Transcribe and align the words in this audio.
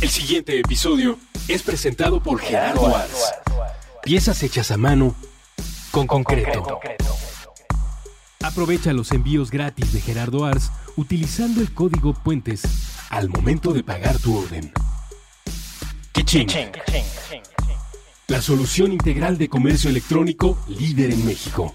El 0.00 0.10
siguiente 0.10 0.60
episodio 0.60 1.18
es 1.48 1.62
presentado 1.62 2.22
por 2.22 2.38
Gerardo 2.38 2.94
Arts. 2.94 3.32
Piezas 4.02 4.42
hechas 4.42 4.70
a 4.70 4.76
mano 4.76 5.16
con 5.90 6.06
concreto. 6.06 6.80
Aprovecha 8.42 8.92
los 8.92 9.10
envíos 9.12 9.50
gratis 9.50 9.94
de 9.94 10.02
Gerardo 10.02 10.44
Ars 10.44 10.70
utilizando 10.96 11.62
el 11.62 11.72
código 11.72 12.12
Puentes 12.12 12.62
al 13.08 13.30
momento 13.30 13.72
de 13.72 13.82
pagar 13.82 14.18
tu 14.18 14.36
orden. 14.36 14.70
Kiching. 16.12 16.48
La 18.28 18.42
solución 18.42 18.92
integral 18.92 19.38
de 19.38 19.48
comercio 19.48 19.88
electrónico 19.88 20.58
líder 20.68 21.10
en 21.10 21.24
México. 21.24 21.74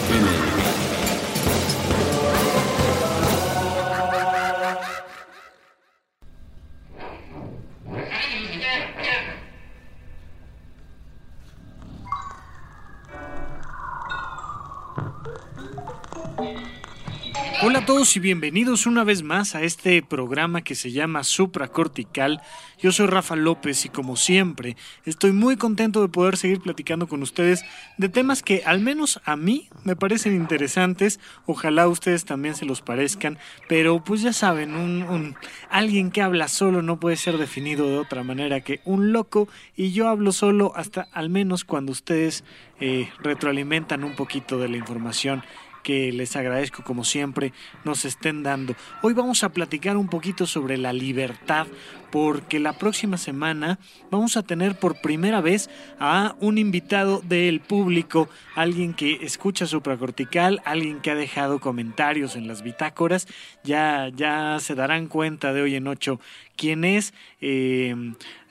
y 18.15 18.19
bienvenidos 18.19 18.87
una 18.87 19.03
vez 19.03 19.21
más 19.21 19.53
a 19.53 19.61
este 19.61 20.01
programa 20.01 20.63
que 20.63 20.75
se 20.75 20.91
llama 20.91 21.23
Supracortical. 21.23 22.41
Yo 22.79 22.91
soy 22.91 23.05
Rafa 23.05 23.35
López 23.35 23.85
y 23.85 23.89
como 23.89 24.15
siempre 24.15 24.75
estoy 25.05 25.31
muy 25.31 25.55
contento 25.55 26.01
de 26.01 26.07
poder 26.09 26.35
seguir 26.35 26.61
platicando 26.61 27.07
con 27.07 27.21
ustedes 27.21 27.63
de 27.97 28.09
temas 28.09 28.41
que 28.41 28.63
al 28.65 28.79
menos 28.79 29.21
a 29.23 29.35
mí 29.35 29.69
me 29.83 29.95
parecen 29.95 30.35
interesantes. 30.35 31.19
Ojalá 31.45 31.87
ustedes 31.87 32.25
también 32.25 32.55
se 32.55 32.65
los 32.65 32.81
parezcan, 32.81 33.37
pero 33.69 34.03
pues 34.03 34.21
ya 34.21 34.33
saben, 34.33 34.73
un, 34.73 35.35
alguien 35.69 36.11
que 36.11 36.21
habla 36.21 36.47
solo 36.47 36.81
no 36.81 36.99
puede 36.99 37.17
ser 37.17 37.37
definido 37.37 37.87
de 37.87 37.99
otra 37.99 38.23
manera 38.23 38.61
que 38.61 38.81
un 38.83 39.13
loco 39.13 39.47
y 39.75 39.91
yo 39.91 40.09
hablo 40.09 40.31
solo 40.31 40.73
hasta 40.75 41.07
al 41.13 41.29
menos 41.29 41.63
cuando 41.63 41.91
ustedes 41.91 42.43
eh, 42.79 43.09
retroalimentan 43.19 44.03
un 44.03 44.15
poquito 44.15 44.57
de 44.57 44.69
la 44.69 44.77
información 44.77 45.43
que 45.83 46.11
les 46.11 46.35
agradezco 46.35 46.83
como 46.83 47.03
siempre 47.03 47.53
nos 47.83 48.05
estén 48.05 48.43
dando. 48.43 48.75
Hoy 49.01 49.13
vamos 49.13 49.43
a 49.43 49.49
platicar 49.49 49.97
un 49.97 50.07
poquito 50.07 50.45
sobre 50.45 50.77
la 50.77 50.93
libertad 50.93 51.67
porque 52.11 52.59
la 52.59 52.73
próxima 52.73 53.17
semana 53.17 53.79
vamos 54.09 54.35
a 54.35 54.43
tener 54.43 54.77
por 54.77 54.99
primera 55.01 55.39
vez 55.41 55.69
a 55.99 56.35
un 56.39 56.57
invitado 56.57 57.21
del 57.21 57.61
público, 57.61 58.29
alguien 58.53 58.93
que 58.93 59.19
escucha 59.21 59.65
supracortical, 59.65 60.61
alguien 60.65 60.99
que 60.99 61.11
ha 61.11 61.15
dejado 61.15 61.59
comentarios 61.59 62.35
en 62.35 62.47
las 62.47 62.63
bitácoras, 62.63 63.27
ya, 63.63 64.09
ya 64.13 64.57
se 64.59 64.75
darán 64.75 65.07
cuenta 65.07 65.53
de 65.53 65.61
hoy 65.61 65.75
en 65.75 65.87
ocho 65.87 66.19
quién 66.57 66.83
es. 66.83 67.13
Eh, 67.39 67.95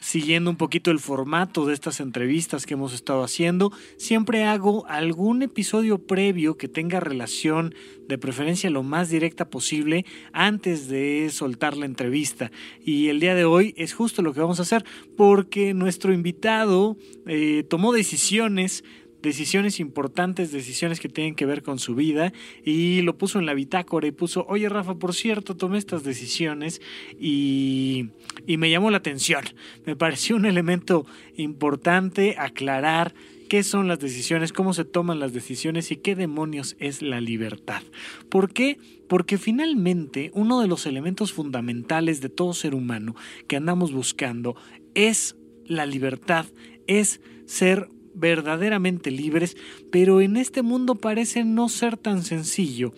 siguiendo 0.00 0.50
un 0.50 0.56
poquito 0.56 0.90
el 0.90 0.98
formato 0.98 1.66
de 1.66 1.74
estas 1.74 2.00
entrevistas 2.00 2.66
que 2.66 2.74
hemos 2.74 2.92
estado 2.92 3.22
haciendo, 3.22 3.72
siempre 3.96 4.44
hago 4.44 4.86
algún 4.88 5.42
episodio 5.42 5.98
previo 5.98 6.56
que 6.56 6.68
tenga 6.68 7.00
relación 7.00 7.74
de 8.08 8.18
preferencia 8.18 8.70
lo 8.70 8.82
más 8.82 9.10
directa 9.10 9.48
posible 9.48 10.04
antes 10.32 10.88
de 10.88 11.28
soltar 11.30 11.76
la 11.76 11.86
entrevista. 11.86 12.50
Y 12.84 13.08
el 13.08 13.20
día 13.20 13.34
de 13.34 13.44
hoy 13.44 13.74
es 13.76 13.92
justo 13.92 14.22
lo 14.22 14.32
que 14.32 14.40
vamos 14.40 14.58
a 14.58 14.62
hacer 14.62 14.84
porque 15.16 15.74
nuestro 15.74 16.12
invitado 16.12 16.96
eh, 17.26 17.64
tomó 17.68 17.92
decisiones 17.92 18.82
decisiones 19.22 19.80
importantes, 19.80 20.52
decisiones 20.52 21.00
que 21.00 21.08
tienen 21.08 21.34
que 21.34 21.46
ver 21.46 21.62
con 21.62 21.78
su 21.78 21.94
vida 21.94 22.32
y 22.64 23.02
lo 23.02 23.16
puso 23.18 23.38
en 23.38 23.46
la 23.46 23.54
bitácora 23.54 24.06
y 24.06 24.12
puso, 24.12 24.46
oye 24.48 24.68
Rafa, 24.68 24.94
por 24.94 25.14
cierto, 25.14 25.56
tomé 25.56 25.78
estas 25.78 26.04
decisiones 26.04 26.80
y, 27.18 28.10
y 28.46 28.56
me 28.56 28.70
llamó 28.70 28.90
la 28.90 28.98
atención. 28.98 29.44
Me 29.84 29.96
pareció 29.96 30.36
un 30.36 30.46
elemento 30.46 31.06
importante 31.36 32.36
aclarar 32.38 33.14
qué 33.50 33.64
son 33.64 33.88
las 33.88 33.98
decisiones, 33.98 34.52
cómo 34.52 34.72
se 34.74 34.84
toman 34.84 35.18
las 35.18 35.32
decisiones 35.32 35.90
y 35.90 35.96
qué 35.96 36.14
demonios 36.14 36.76
es 36.78 37.02
la 37.02 37.20
libertad. 37.20 37.82
¿Por 38.28 38.52
qué? 38.52 38.78
Porque 39.08 39.38
finalmente 39.38 40.30
uno 40.34 40.60
de 40.60 40.68
los 40.68 40.86
elementos 40.86 41.32
fundamentales 41.32 42.20
de 42.20 42.28
todo 42.28 42.54
ser 42.54 42.76
humano 42.76 43.16
que 43.48 43.56
andamos 43.56 43.92
buscando 43.92 44.54
es 44.94 45.36
la 45.66 45.84
libertad, 45.84 46.46
es 46.86 47.20
ser 47.44 47.88
verdaderamente 48.14 49.10
libres, 49.10 49.56
pero 49.90 50.20
en 50.20 50.36
este 50.36 50.62
mundo 50.62 50.96
parece 50.96 51.44
no 51.44 51.68
ser 51.68 51.96
tan 51.96 52.22
sencillo. 52.22 52.92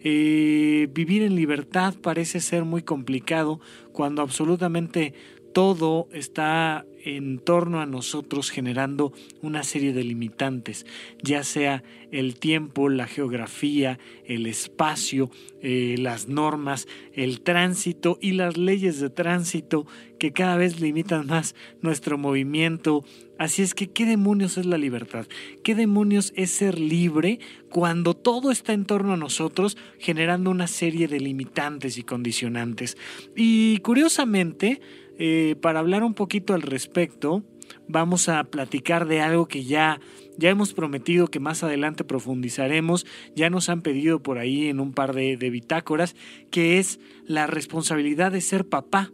Eh, 0.00 0.88
vivir 0.92 1.22
en 1.22 1.34
libertad 1.34 1.94
parece 2.00 2.40
ser 2.40 2.64
muy 2.64 2.82
complicado 2.82 3.60
cuando 3.92 4.22
absolutamente 4.22 5.14
todo 5.52 6.08
está 6.12 6.86
en 7.04 7.38
torno 7.38 7.80
a 7.80 7.86
nosotros 7.86 8.50
generando 8.50 9.12
una 9.40 9.62
serie 9.62 9.92
de 9.92 10.04
limitantes, 10.04 10.86
ya 11.22 11.42
sea 11.42 11.82
el 12.10 12.38
tiempo, 12.38 12.88
la 12.88 13.06
geografía, 13.06 13.98
el 14.24 14.46
espacio, 14.46 15.30
eh, 15.62 15.96
las 15.98 16.28
normas, 16.28 16.86
el 17.12 17.40
tránsito 17.40 18.18
y 18.20 18.32
las 18.32 18.56
leyes 18.56 19.00
de 19.00 19.10
tránsito 19.10 19.86
que 20.18 20.32
cada 20.32 20.56
vez 20.56 20.80
limitan 20.80 21.26
más 21.26 21.54
nuestro 21.80 22.18
movimiento. 22.18 23.04
Así 23.38 23.62
es 23.62 23.74
que, 23.74 23.88
¿qué 23.88 24.04
demonios 24.04 24.58
es 24.58 24.66
la 24.66 24.78
libertad? 24.78 25.26
¿Qué 25.62 25.74
demonios 25.74 26.32
es 26.36 26.50
ser 26.50 26.78
libre 26.78 27.38
cuando 27.70 28.14
todo 28.14 28.50
está 28.50 28.72
en 28.72 28.84
torno 28.84 29.12
a 29.12 29.16
nosotros 29.16 29.76
generando 29.98 30.50
una 30.50 30.66
serie 30.66 31.08
de 31.08 31.20
limitantes 31.20 31.98
y 31.98 32.02
condicionantes? 32.02 32.96
Y 33.36 33.78
curiosamente, 33.78 34.80
eh, 35.18 35.56
para 35.60 35.78
hablar 35.78 36.02
un 36.02 36.14
poquito 36.14 36.54
al 36.54 36.62
respecto, 36.62 37.44
vamos 37.86 38.28
a 38.28 38.44
platicar 38.44 39.06
de 39.06 39.20
algo 39.20 39.46
que 39.46 39.64
ya, 39.64 40.00
ya 40.36 40.50
hemos 40.50 40.74
prometido 40.74 41.28
que 41.28 41.40
más 41.40 41.62
adelante 41.62 42.04
profundizaremos, 42.04 43.06
ya 43.34 43.50
nos 43.50 43.68
han 43.68 43.82
pedido 43.82 44.22
por 44.22 44.38
ahí 44.38 44.68
en 44.68 44.80
un 44.80 44.92
par 44.92 45.14
de, 45.14 45.36
de 45.36 45.50
bitácoras, 45.50 46.16
que 46.50 46.78
es 46.78 47.00
la 47.26 47.46
responsabilidad 47.46 48.32
de 48.32 48.40
ser 48.40 48.68
papá. 48.68 49.12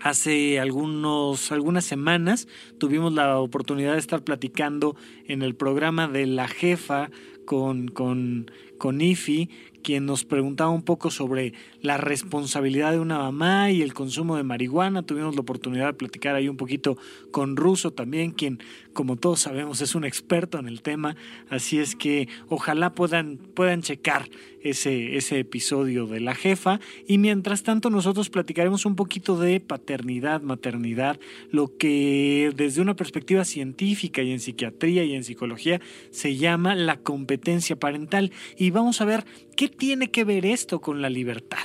Hace 0.00 0.60
algunos, 0.60 1.50
algunas 1.50 1.84
semanas 1.84 2.46
tuvimos 2.78 3.12
la 3.14 3.38
oportunidad 3.38 3.94
de 3.94 3.98
estar 3.98 4.22
platicando 4.22 4.96
en 5.26 5.42
el 5.42 5.54
programa 5.54 6.08
de 6.08 6.26
la 6.26 6.46
jefa 6.46 7.10
con, 7.46 7.88
con, 7.88 8.50
con 8.78 9.00
IFI, 9.00 9.48
quien 9.82 10.06
nos 10.06 10.24
preguntaba 10.24 10.70
un 10.70 10.82
poco 10.82 11.10
sobre 11.10 11.54
la 11.84 11.98
responsabilidad 11.98 12.92
de 12.92 12.98
una 12.98 13.18
mamá 13.18 13.70
y 13.70 13.82
el 13.82 13.92
consumo 13.92 14.38
de 14.38 14.42
marihuana. 14.42 15.02
Tuvimos 15.02 15.34
la 15.34 15.42
oportunidad 15.42 15.88
de 15.88 15.92
platicar 15.92 16.34
ahí 16.34 16.48
un 16.48 16.56
poquito 16.56 16.96
con 17.30 17.56
Russo 17.56 17.90
también, 17.90 18.30
quien, 18.30 18.58
como 18.94 19.16
todos 19.16 19.40
sabemos, 19.40 19.82
es 19.82 19.94
un 19.94 20.06
experto 20.06 20.58
en 20.58 20.66
el 20.66 20.80
tema. 20.80 21.14
Así 21.50 21.78
es 21.78 21.94
que 21.94 22.26
ojalá 22.48 22.94
puedan, 22.94 23.36
puedan 23.36 23.82
checar 23.82 24.30
ese, 24.62 25.18
ese 25.18 25.38
episodio 25.40 26.06
de 26.06 26.20
la 26.20 26.34
jefa. 26.34 26.80
Y 27.06 27.18
mientras 27.18 27.62
tanto, 27.64 27.90
nosotros 27.90 28.30
platicaremos 28.30 28.86
un 28.86 28.96
poquito 28.96 29.38
de 29.38 29.60
paternidad, 29.60 30.40
maternidad, 30.40 31.20
lo 31.50 31.76
que 31.76 32.50
desde 32.56 32.80
una 32.80 32.96
perspectiva 32.96 33.44
científica 33.44 34.22
y 34.22 34.32
en 34.32 34.40
psiquiatría 34.40 35.04
y 35.04 35.12
en 35.12 35.22
psicología 35.22 35.82
se 36.10 36.36
llama 36.36 36.74
la 36.74 36.96
competencia 36.96 37.76
parental. 37.76 38.32
Y 38.56 38.70
vamos 38.70 39.02
a 39.02 39.04
ver 39.04 39.26
qué 39.54 39.68
tiene 39.68 40.10
que 40.10 40.24
ver 40.24 40.46
esto 40.46 40.80
con 40.80 41.02
la 41.02 41.10
libertad? 41.10 41.58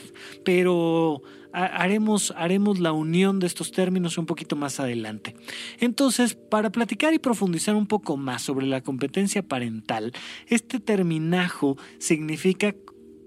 Pero 0.44 1.22
haremos, 1.52 2.34
haremos 2.36 2.80
la 2.80 2.92
unión 2.92 3.40
de 3.40 3.48
estos 3.48 3.72
términos 3.72 4.18
un 4.18 4.26
poquito 4.26 4.56
más 4.56 4.80
adelante. 4.80 5.36
Entonces, 5.80 6.36
para 6.36 6.72
platicar 6.72 7.14
y 7.14 7.20
profundizar 7.20 7.76
un 7.76 7.88
poco 7.88 8.18
más 8.18 8.42
sobre 8.42 8.68
la 8.68 8.82
competencia 8.82 9.42
parental, 9.42 10.14
este 10.48 10.80
terminajo 10.80 11.78
significa, 11.98 12.76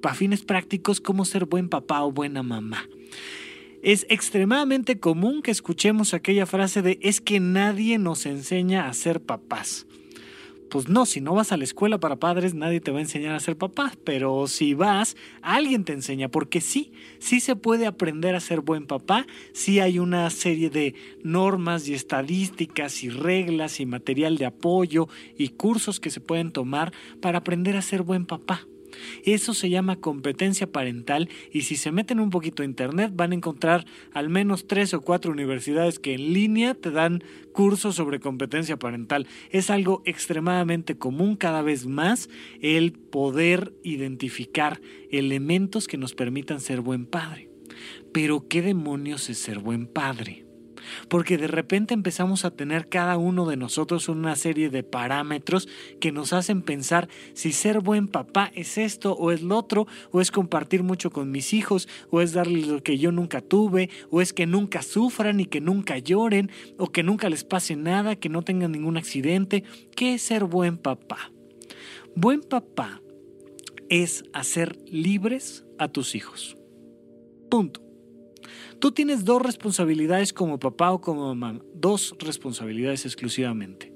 a 0.05 0.15
fines 0.15 0.43
prácticos, 0.43 1.01
cómo 1.01 1.25
ser 1.25 1.47
buen 1.47 1.69
papá 1.69 2.03
o 2.03 2.12
buena 2.12 2.43
mamá. 2.43 2.89
Es 3.83 4.06
extremadamente 4.09 5.01
común 5.01 5.43
que 5.43 5.51
escuchemos 5.51 6.15
aquella 6.15 6.47
frase 6.47 6.83
de 6.83 6.99
es 7.03 7.21
que 7.21 7.41
nadie 7.41 7.99
nos 7.99 8.27
enseña 8.27 8.89
a 8.89 8.93
ser 8.95 9.21
papás 9.21 9.87
pues 10.73 10.89
no, 10.89 11.05
si 11.05 11.21
no 11.21 11.35
vas 11.35 11.53
a 11.53 11.59
la 11.59 11.65
escuela 11.65 11.99
para 11.99 12.17
padres, 12.17 12.55
nadie 12.55 12.81
te 12.81 12.91
va 12.91 12.97
a 12.97 13.03
enseñar 13.03 13.35
a 13.35 13.41
ser 13.41 13.59
papá, 13.59 13.93
pero 14.05 14.47
si 14.47 14.73
vas, 14.73 15.19
alguien 15.43 15.85
te 15.85 15.93
enseña, 15.93 16.31
porque 16.31 16.63
sí, 16.63 16.95
sí 17.19 17.41
se 17.41 17.57
puede 17.57 17.87
aprender 17.87 18.35
a 18.35 18.41
ser 18.41 18.63
buen 18.63 18.87
papá, 18.87 19.27
sí 19.53 19.81
hay 19.81 19.99
una 19.99 20.31
serie 20.31 20.71
de 20.71 20.95
normas 21.23 21.87
y 21.89 21.93
estadísticas 21.93 23.05
y 23.05 23.11
reglas 23.11 23.81
y 23.81 23.87
material 23.87 24.39
de 24.39 24.47
apoyo 24.47 25.09
y 25.37 25.51
cursos 25.51 26.01
que 26.01 26.09
se 26.09 26.21
pueden 26.23 26.53
tomar 26.53 26.91
para 27.21 27.41
aprender 27.41 27.77
a 27.77 27.83
ser 27.83 28.01
buen 28.01 28.25
papá. 28.25 28.67
Eso 29.25 29.55
se 29.55 29.71
llama 29.71 29.97
competencia 29.97 30.71
parental 30.71 31.29
y 31.53 31.62
si 31.62 31.77
se 31.77 31.93
meten 31.93 32.21
un 32.21 32.31
poquito 32.31 32.62
a 32.62 32.67
internet 32.67 33.12
van 33.15 33.33
a 33.33 33.35
encontrar 33.35 33.85
al 34.12 34.29
menos 34.29 34.67
tres 34.67 34.94
o 34.94 35.00
cuatro 35.00 35.33
universidades 35.33 35.99
que 35.99 36.15
en 36.15 36.33
línea 36.33 36.75
te 36.75 36.91
dan 36.91 37.23
cursos 37.53 37.97
sobre 37.97 38.21
competencia 38.21 38.79
parental. 38.79 39.27
Es 39.50 39.71
algo 39.71 40.03
extremadamente 40.05 40.97
común 40.97 41.37
cada 41.37 41.62
vez 41.62 41.87
más 41.87 42.29
el 42.61 42.93
poder 42.93 43.75
identificar 43.83 44.81
elementos 45.11 45.87
que 45.87 45.99
nos 45.99 46.15
permitan 46.15 46.61
ser 46.61 46.81
buen 46.81 47.06
padre. 47.06 47.50
Pero 48.12 48.47
¿qué 48.49 48.62
demonios 48.62 49.31
es 49.31 49.39
ser 49.39 49.59
buen 49.59 49.87
padre? 49.87 50.44
Porque 51.08 51.38
de 51.38 51.46
repente 51.46 51.94
empezamos 51.94 52.44
a 52.44 52.50
tener 52.50 52.88
cada 52.88 53.17
uno 53.17 53.46
de 53.46 53.56
nosotros 53.56 54.08
una 54.08 54.37
serie 54.37 54.70
de 54.70 54.82
parámetros 54.82 55.69
que 56.00 56.12
nos 56.12 56.32
hacen 56.32 56.62
pensar 56.62 57.08
si 57.34 57.52
ser 57.52 57.81
buen 57.81 58.08
papá 58.08 58.50
es 58.55 58.79
esto 58.79 59.12
o 59.14 59.31
es 59.32 59.43
lo 59.43 59.56
otro, 59.56 59.87
o 60.11 60.20
es 60.20 60.31
compartir 60.31 60.82
mucho 60.82 61.11
con 61.11 61.31
mis 61.31 61.52
hijos, 61.52 61.88
o 62.11 62.20
es 62.20 62.32
darles 62.32 62.67
lo 62.67 62.82
que 62.82 62.99
yo 62.99 63.12
nunca 63.12 63.40
tuve, 63.40 63.90
o 64.11 64.20
es 64.20 64.32
que 64.32 64.46
nunca 64.46 64.82
sufran 64.82 65.40
y 65.40 65.46
que 65.46 65.61
nunca 65.61 65.99
lloren, 65.99 66.50
o 66.79 66.90
que 66.90 67.02
nunca 67.02 67.29
les 67.29 67.44
pase 67.44 67.76
nada, 67.76 68.17
que 68.17 68.29
no 68.29 68.43
tengan 68.43 68.73
ningún 68.73 68.96
accidente. 68.96 69.64
¿Qué 69.94 70.14
es 70.14 70.23
ser 70.23 70.44
buen 70.44 70.79
papá? 70.79 71.32
Buen 72.14 72.40
papá 72.40 73.00
es 73.88 74.25
hacer 74.32 74.76
libres 74.87 75.64
a 75.79 75.88
tus 75.88 76.14
hijos. 76.14 76.56
Punto. 77.50 77.81
Tú 78.82 78.90
tienes 78.90 79.25
dos 79.25 79.40
responsabilidades 79.40 80.32
como 80.32 80.58
papá 80.58 80.90
o 80.90 81.00
como 81.00 81.32
mamá, 81.32 81.61
dos 81.73 82.17
responsabilidades 82.19 83.05
exclusivamente. 83.06 83.93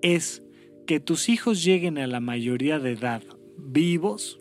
Es 0.00 0.42
que 0.86 1.00
tus 1.00 1.28
hijos 1.28 1.62
lleguen 1.62 1.98
a 1.98 2.06
la 2.06 2.20
mayoría 2.20 2.78
de 2.78 2.92
edad 2.92 3.22
vivos, 3.58 4.38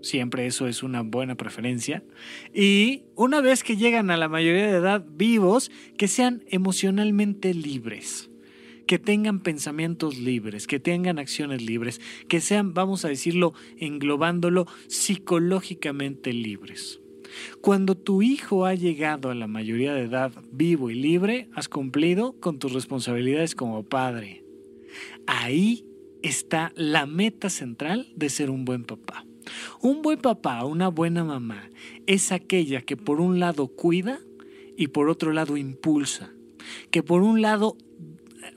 siempre 0.00 0.46
eso 0.46 0.66
es 0.66 0.82
una 0.82 1.02
buena 1.02 1.34
preferencia, 1.34 2.02
y 2.54 3.02
una 3.16 3.42
vez 3.42 3.64
que 3.64 3.76
llegan 3.76 4.10
a 4.10 4.16
la 4.16 4.30
mayoría 4.30 4.66
de 4.66 4.78
edad 4.78 5.04
vivos, 5.06 5.70
que 5.98 6.08
sean 6.08 6.42
emocionalmente 6.48 7.52
libres 7.52 8.30
que 8.86 8.98
tengan 8.98 9.40
pensamientos 9.40 10.18
libres, 10.18 10.66
que 10.66 10.78
tengan 10.80 11.18
acciones 11.18 11.60
libres, 11.62 12.00
que 12.28 12.40
sean, 12.40 12.72
vamos 12.72 13.04
a 13.04 13.08
decirlo, 13.08 13.52
englobándolo, 13.78 14.66
psicológicamente 14.88 16.32
libres. 16.34 17.00
Cuando 17.60 17.96
tu 17.96 18.22
hijo 18.22 18.66
ha 18.66 18.74
llegado 18.74 19.30
a 19.30 19.34
la 19.34 19.46
mayoría 19.46 19.94
de 19.94 20.02
edad 20.02 20.32
vivo 20.52 20.90
y 20.90 20.94
libre, 20.94 21.48
has 21.54 21.68
cumplido 21.68 22.34
con 22.40 22.58
tus 22.58 22.72
responsabilidades 22.72 23.54
como 23.54 23.82
padre. 23.82 24.44
Ahí 25.26 25.84
está 26.22 26.72
la 26.76 27.06
meta 27.06 27.50
central 27.50 28.12
de 28.16 28.28
ser 28.28 28.50
un 28.50 28.64
buen 28.64 28.84
papá. 28.84 29.24
Un 29.80 30.02
buen 30.02 30.18
papá, 30.20 30.64
una 30.64 30.88
buena 30.88 31.24
mamá, 31.24 31.70
es 32.06 32.32
aquella 32.32 32.80
que 32.80 32.96
por 32.96 33.20
un 33.20 33.40
lado 33.40 33.68
cuida 33.68 34.20
y 34.76 34.88
por 34.88 35.08
otro 35.08 35.32
lado 35.32 35.56
impulsa, 35.56 36.32
que 36.90 37.02
por 37.02 37.22
un 37.22 37.42
lado 37.42 37.76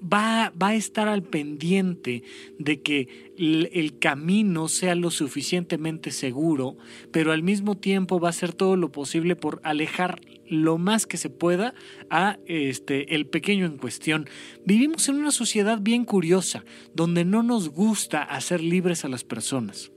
va, 0.01 0.51
a 0.59 0.75
estar 0.75 1.07
al 1.07 1.23
pendiente 1.23 2.23
de 2.57 2.81
que 2.81 3.33
el, 3.37 3.99
camino 3.99 4.67
sea 4.67 4.95
lo 4.95 5.11
suficientemente 5.11 6.11
seguro, 6.11 6.77
pero 7.11 7.31
al 7.31 7.43
mismo 7.43 7.75
tiempo 7.75 8.19
va 8.19 8.29
a 8.29 8.31
hacer 8.31 8.53
todo 8.53 8.75
lo 8.75 8.91
posible 8.91 9.35
por 9.35 9.59
alejar 9.63 10.21
lo 10.49 10.77
más 10.77 11.05
que 11.05 11.17
se 11.17 11.29
pueda 11.29 11.73
a 12.09 12.37
este 12.45 13.15
el 13.15 13.25
pequeño 13.25 13.65
en 13.65 13.77
cuestión. 13.77 14.29
Vivimos 14.65 15.09
en 15.09 15.15
una 15.15 15.31
sociedad 15.31 15.79
bien 15.81 16.05
curiosa, 16.05 16.63
donde 16.93 17.25
no 17.25 17.43
nos 17.43 17.69
gusta 17.69 18.23
hacer 18.23 18.61
libres 18.61 19.03
a 19.05 19.09
las 19.09 19.23
personas. 19.23 19.91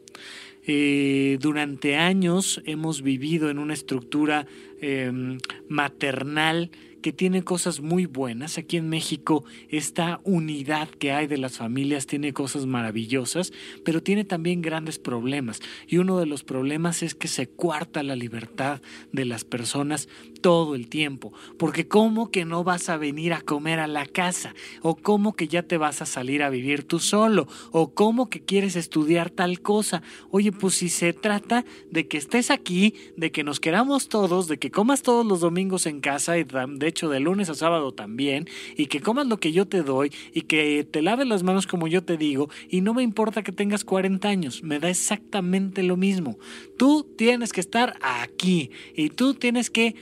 Eh, 0.67 1.39
durante 1.41 1.97
años 1.97 2.61
hemos 2.67 3.03
vivido 3.03 3.49
en 3.49 3.59
una 3.59 3.73
estructura 3.73 4.47
em, 4.81 5.39
maternal 5.69 6.71
que 7.01 7.13
tiene 7.13 7.43
cosas 7.43 7.81
muy 7.81 8.07
buenas. 8.07 8.59
Aquí 8.59 8.77
en 8.77 8.89
México 8.89 9.45
esta 9.69 10.21
unidad 10.25 10.89
que 10.89 11.13
hay 11.13 11.27
de 11.27 11.39
las 11.39 11.59
familias 11.59 12.07
tiene 12.07 12.33
cosas 12.33 12.67
maravillosas, 12.67 13.53
pero 13.85 14.03
tiene 14.03 14.25
también 14.25 14.63
grandes 14.63 14.99
problemas. 14.99 15.61
Y 15.87 15.99
uno 15.99 16.19
de 16.19 16.27
los 16.27 16.45
problemas 16.45 17.03
es 17.03 17.15
que 17.15 17.29
se 17.29 17.49
cuarta 17.49 18.03
la 18.03 18.17
libertad 18.17 18.81
de 19.13 19.25
las 19.25 19.45
personas 19.45 20.09
todo 20.41 20.75
el 20.75 20.89
tiempo. 20.89 21.33
Porque 21.59 21.87
¿cómo 21.87 22.31
que 22.31 22.45
no 22.45 22.65
vas 22.65 22.89
a 22.89 22.97
venir 22.97 23.33
a 23.33 23.41
comer 23.41 23.79
a 23.79 23.87
la 23.87 24.07
casa? 24.07 24.55
¿O 24.83 24.97
cómo 24.97 25.35
que 25.35 25.49
ya 25.49 25.63
te 25.63 25.77
vas 25.77 26.03
a 26.03 26.07
salir 26.07 26.43
a 26.43 26.51
vivir 26.51 26.85
tú 26.85 26.99
solo? 26.99 27.47
¿O 27.73 27.93
cómo 27.95 28.29
que 28.29 28.41
quieres 28.41 28.77
estudiar 28.77 29.31
tal 29.31 29.61
cosa? 29.61 30.03
Oye, 30.31 30.53
pues 30.53 30.75
si 30.75 30.89
se 30.89 31.13
trata 31.13 31.65
de 31.91 32.09
que 32.09 32.19
estés 32.19 32.51
aquí, 32.51 32.95
de 33.17 33.31
que 33.31 33.45
nos 33.45 33.61
queramos 33.61 34.09
todos, 34.09 34.49
de 34.49 34.59
que 34.59 34.71
comas 34.71 35.03
todos 35.03 35.27
los 35.27 35.41
domingos 35.41 35.87
en 35.87 36.01
casa 36.01 36.39
y 36.39 36.45
de 36.45 36.87
hecho 36.87 37.09
de 37.09 37.21
lunes 37.21 37.49
a 37.49 37.55
sábado 37.55 37.93
también, 37.93 38.49
y 38.77 38.87
que 38.87 39.01
comas 39.01 39.27
lo 39.27 39.39
que 39.39 39.53
yo 39.53 39.67
te 39.67 39.83
doy, 39.83 40.13
y 40.33 40.43
que 40.43 40.87
te 40.91 41.03
laves 41.03 41.27
las 41.27 41.43
manos 41.43 41.67
como 41.67 41.89
yo 41.89 42.03
te 42.03 42.17
digo, 42.17 42.49
y 42.69 42.81
no 42.81 42.95
me 42.95 43.03
importa 43.03 43.43
que 43.43 43.53
tengas 43.53 43.85
40 43.85 44.29
años, 44.29 44.63
me 44.63 44.79
da 44.79 44.91
exactamente 44.91 45.83
lo 45.83 45.97
mismo. 45.97 46.39
Tú 46.77 47.07
tienes 47.17 47.53
que 47.53 47.61
estar 47.61 47.97
aquí, 48.01 48.71
y 48.95 49.11
tú 49.11 49.35
tienes 49.35 49.71
que, 49.71 49.95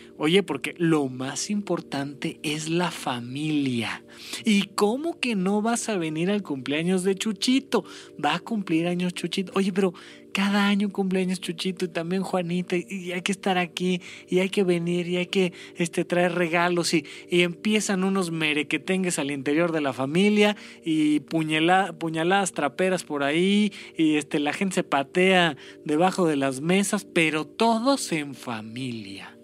porque 0.45 0.75
lo 0.79 1.09
más 1.09 1.51
importante 1.51 2.39
es 2.43 2.69
la 2.69 2.91
familia. 2.91 4.03
¿Y 4.45 4.63
cómo 4.75 5.19
que 5.19 5.35
no 5.35 5.63
vas 5.63 5.89
a 5.89 5.97
venir 5.97 6.31
al 6.31 6.43
cumpleaños 6.43 7.05
de 7.05 7.15
Chuchito? 7.15 7.85
Va 8.23 8.35
a 8.35 8.41
cumplir 8.41 8.87
años 8.87 9.15
Chuchito. 9.15 9.53
Oye, 9.55 9.73
pero 9.73 9.95
cada 10.33 10.69
año 10.69 10.91
cumpleaños 10.91 11.41
Chuchito 11.41 11.85
y 11.85 11.89
también 11.89 12.23
Juanita 12.23 12.77
y, 12.77 13.13
hay 13.13 13.23
que 13.23 13.33
estar 13.33 13.59
aquí 13.59 14.01
y 14.29 14.41
hay 14.41 14.51
que 14.51 14.63
venir 14.63 15.09
y 15.09 15.17
hay 15.17 15.27
que 15.27 15.53
este, 15.77 16.05
traer 16.05 16.35
regalos 16.35 16.95
y, 16.95 17.05
empiezan 17.31 18.05
unos 18.05 18.31
merequetengues 18.31 19.19
al 19.19 19.31
interior 19.31 19.73
de 19.73 19.81
la 19.81 19.93
familia 19.93 20.57
y 20.85 21.21
puñaladas 21.21 22.53
traperas 22.53 23.05
por 23.05 23.23
ahí 23.23 23.73
y 23.97 24.17
este, 24.17 24.39
la 24.39 24.53
gente 24.53 24.77
se 24.77 24.85
patea 24.85 25.57
debajo 25.85 26.27
de 26.27 26.37
las 26.37 26.61
mesas, 26.61 27.05
pero 27.05 27.47
todos 27.47 28.13
en 28.13 28.35
familia. 28.35 29.38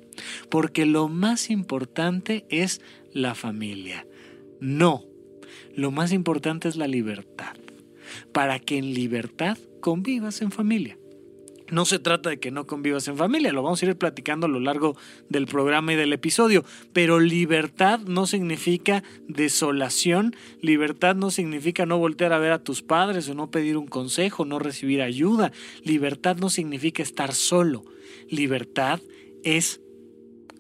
Porque 0.49 0.87
lo 0.87 1.09
más 1.09 1.51
importante 1.51 2.47
es 2.49 2.81
la 3.13 3.35
familia. 3.35 4.07
No, 4.61 5.05
lo 5.75 5.91
más 5.91 6.13
importante 6.13 6.69
es 6.69 6.77
la 6.77 6.89
libertad. 6.89 7.57
Para 8.33 8.59
que 8.59 8.79
en 8.79 8.95
libertad 8.95 9.59
convivas 9.81 10.41
en 10.43 10.51
familia. 10.51 10.97
No 11.71 11.87
se 11.87 11.99
trata 11.99 12.29
de 12.29 12.39
que 12.39 12.51
no 12.51 12.67
convivas 12.67 13.09
en 13.09 13.17
familia, 13.17 13.53
lo 13.53 13.63
vamos 13.63 13.83
a 13.83 13.87
ir 13.87 13.97
platicando 13.97 14.47
a 14.47 14.51
lo 14.51 14.61
largo 14.61 14.97
del 15.31 15.47
programa 15.47 15.95
y 15.95 15.97
del 15.97 16.13
episodio, 16.13 16.63
pero 16.93 17.21
libertad 17.21 18.01
no 18.01 18.27
significa 18.27 19.03
desolación, 19.29 20.37
libertad 20.61 21.17
no 21.17 21.31
significa 21.31 21.87
no 21.87 21.97
voltear 21.97 22.35
a 22.35 22.39
ver 22.39 22.53
a 22.53 22.63
tus 22.63 22.83
padres 22.83 23.29
o 23.31 23.35
no 23.35 23.51
pedir 23.51 23.79
un 23.79 23.87
consejo, 23.87 24.45
no 24.45 24.59
recibir 24.59 25.01
ayuda, 25.01 25.53
libertad 25.83 26.37
no 26.37 26.51
significa 26.51 27.03
estar 27.03 27.35
solo, 27.35 27.85
libertad 28.29 29.01
es 29.43 29.81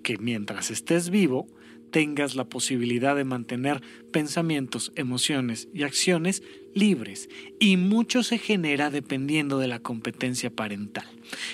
que 0.05 0.19
mientras 0.19 0.71
estés 0.71 1.11
vivo, 1.11 1.49
tengas 1.91 2.35
la 2.35 2.45
posibilidad 2.45 3.15
de 3.15 3.23
mantener 3.23 3.81
pensamientos, 4.11 4.93
emociones 4.97 5.69
y 5.73 5.85
acciones 5.85 6.43
libres. 6.75 7.29
Y 7.61 7.77
mucho 7.77 8.25
se 8.25 8.39
genera 8.39 8.91
dependiendo 8.91 9.61
de 9.61 9.69
la 9.69 9.79
competencia 9.79 10.51
parental. 10.51 11.07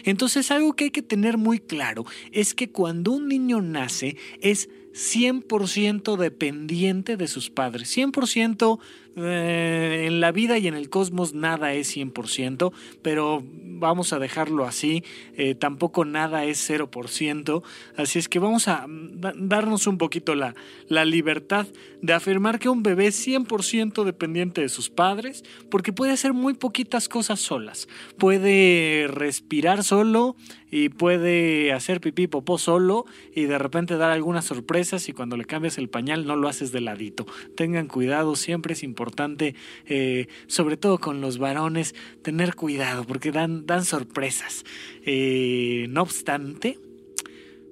Entonces 0.04 0.50
algo 0.50 0.72
que 0.74 0.84
hay 0.84 0.90
que 0.90 1.02
tener 1.02 1.36
muy 1.36 1.58
claro 1.58 2.06
es 2.32 2.54
que 2.54 2.70
cuando 2.70 3.12
un 3.12 3.28
niño 3.28 3.60
nace 3.60 4.16
es 4.40 4.70
100% 4.94 6.16
dependiente 6.16 7.16
de 7.18 7.28
sus 7.28 7.50
padres, 7.50 7.96
100% 7.96 8.78
eh, 9.16 10.04
en 10.06 10.20
la 10.20 10.32
vida 10.32 10.58
y 10.58 10.68
en 10.68 10.74
el 10.74 10.88
cosmos 10.88 11.34
nada 11.34 11.72
es 11.74 11.96
100%, 11.96 12.72
pero 13.02 13.42
vamos 13.44 14.12
a 14.12 14.18
dejarlo 14.18 14.66
así, 14.66 15.02
eh, 15.36 15.54
tampoco 15.54 16.04
nada 16.04 16.44
es 16.44 16.70
0%, 16.70 17.62
así 17.96 18.18
es 18.18 18.28
que 18.28 18.38
vamos 18.38 18.68
a 18.68 18.86
darnos 18.88 19.86
un 19.86 19.98
poquito 19.98 20.34
la, 20.34 20.54
la 20.88 21.04
libertad 21.04 21.66
de 22.02 22.12
afirmar 22.12 22.58
que 22.58 22.68
un 22.68 22.82
bebé 22.82 23.08
es 23.08 23.26
100% 23.26 24.04
dependiente 24.04 24.60
de 24.60 24.68
sus 24.68 24.90
padres, 24.90 25.44
porque 25.70 25.92
puede 25.92 26.12
hacer 26.12 26.32
muy 26.32 26.54
poquitas 26.54 27.08
cosas 27.08 27.40
solas, 27.40 27.88
puede 28.16 29.06
respirar 29.08 29.82
solo 29.82 30.36
y 30.70 30.88
puede 30.90 31.72
hacer 31.72 32.00
pipí 32.00 32.26
popó 32.26 32.58
solo 32.58 33.06
y 33.34 33.44
de 33.44 33.58
repente 33.58 33.96
dar 33.96 34.10
algunas 34.10 34.44
sorpresas 34.44 35.08
y 35.08 35.12
cuando 35.12 35.36
le 35.36 35.44
cambias 35.44 35.78
el 35.78 35.88
pañal 35.88 36.26
no 36.26 36.36
lo 36.36 36.48
haces 36.48 36.72
de 36.72 36.80
ladito. 36.80 37.26
Tengan 37.56 37.88
cuidado, 37.88 38.36
siempre 38.36 38.74
es 38.74 38.82
importante 38.82 39.54
eh, 39.86 40.26
sobre 40.46 40.76
todo 40.76 40.98
con 40.98 41.20
los 41.20 41.38
varones, 41.38 41.94
tener 42.22 42.54
cuidado 42.54 43.04
porque 43.04 43.32
dan, 43.32 43.66
dan 43.66 43.84
sorpresas. 43.84 44.64
Eh, 45.04 45.86
no 45.90 46.02
obstante, 46.02 46.78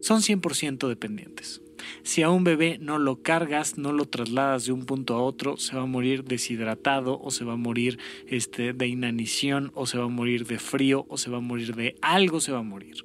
son 0.01 0.21
100% 0.21 0.89
dependientes. 0.89 1.61
Si 2.03 2.23
a 2.23 2.31
un 2.31 2.45
bebé 2.45 2.79
no 2.81 2.99
lo 2.99 3.23
cargas, 3.23 3.79
no 3.79 3.93
lo 3.93 4.07
trasladas 4.07 4.67
de 4.67 4.73
un 4.73 4.85
punto 4.85 5.15
a 5.15 5.23
otro, 5.23 5.57
se 5.57 5.77
va 5.77 5.83
a 5.83 5.87
morir 5.87 6.25
deshidratado 6.25 7.21
o 7.21 7.31
se 7.31 7.45
va 7.45 7.55
a 7.55 7.57
morir 7.57 7.99
este, 8.27 8.73
de 8.73 8.87
inanición 8.87 9.73
o 9.75 9.87
se 9.87 9.99
va 9.99 10.05
a 10.05 10.09
morir 10.09 10.47
de 10.47 10.59
frío 10.59 11.07
o 11.09 11.17
se 11.17 11.31
va 11.31 11.39
a 11.39 11.41
morir 11.41 11.75
de 11.75 11.97
algo, 12.01 12.41
se 12.41 12.53
va 12.53 12.59
a 12.59 12.63
morir. 12.63 13.05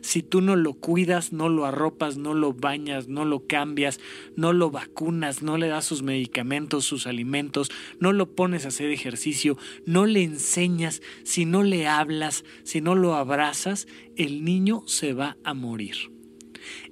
Si 0.00 0.22
tú 0.22 0.40
no 0.40 0.56
lo 0.56 0.74
cuidas, 0.74 1.32
no 1.32 1.48
lo 1.48 1.66
arropas, 1.66 2.16
no 2.16 2.34
lo 2.34 2.52
bañas, 2.52 3.08
no 3.08 3.24
lo 3.24 3.46
cambias, 3.46 4.00
no 4.36 4.52
lo 4.52 4.70
vacunas, 4.70 5.42
no 5.42 5.58
le 5.58 5.68
das 5.68 5.84
sus 5.84 6.02
medicamentos, 6.02 6.84
sus 6.84 7.06
alimentos, 7.06 7.70
no 7.98 8.12
lo 8.12 8.34
pones 8.34 8.64
a 8.64 8.68
hacer 8.68 8.90
ejercicio, 8.90 9.56
no 9.86 10.06
le 10.06 10.22
enseñas, 10.22 11.02
si 11.24 11.44
no 11.44 11.62
le 11.62 11.86
hablas, 11.86 12.44
si 12.62 12.80
no 12.80 12.94
lo 12.94 13.14
abrazas, 13.14 13.86
el 14.16 14.44
niño 14.44 14.82
se 14.86 15.12
va 15.12 15.36
a 15.44 15.54
morir 15.54 16.13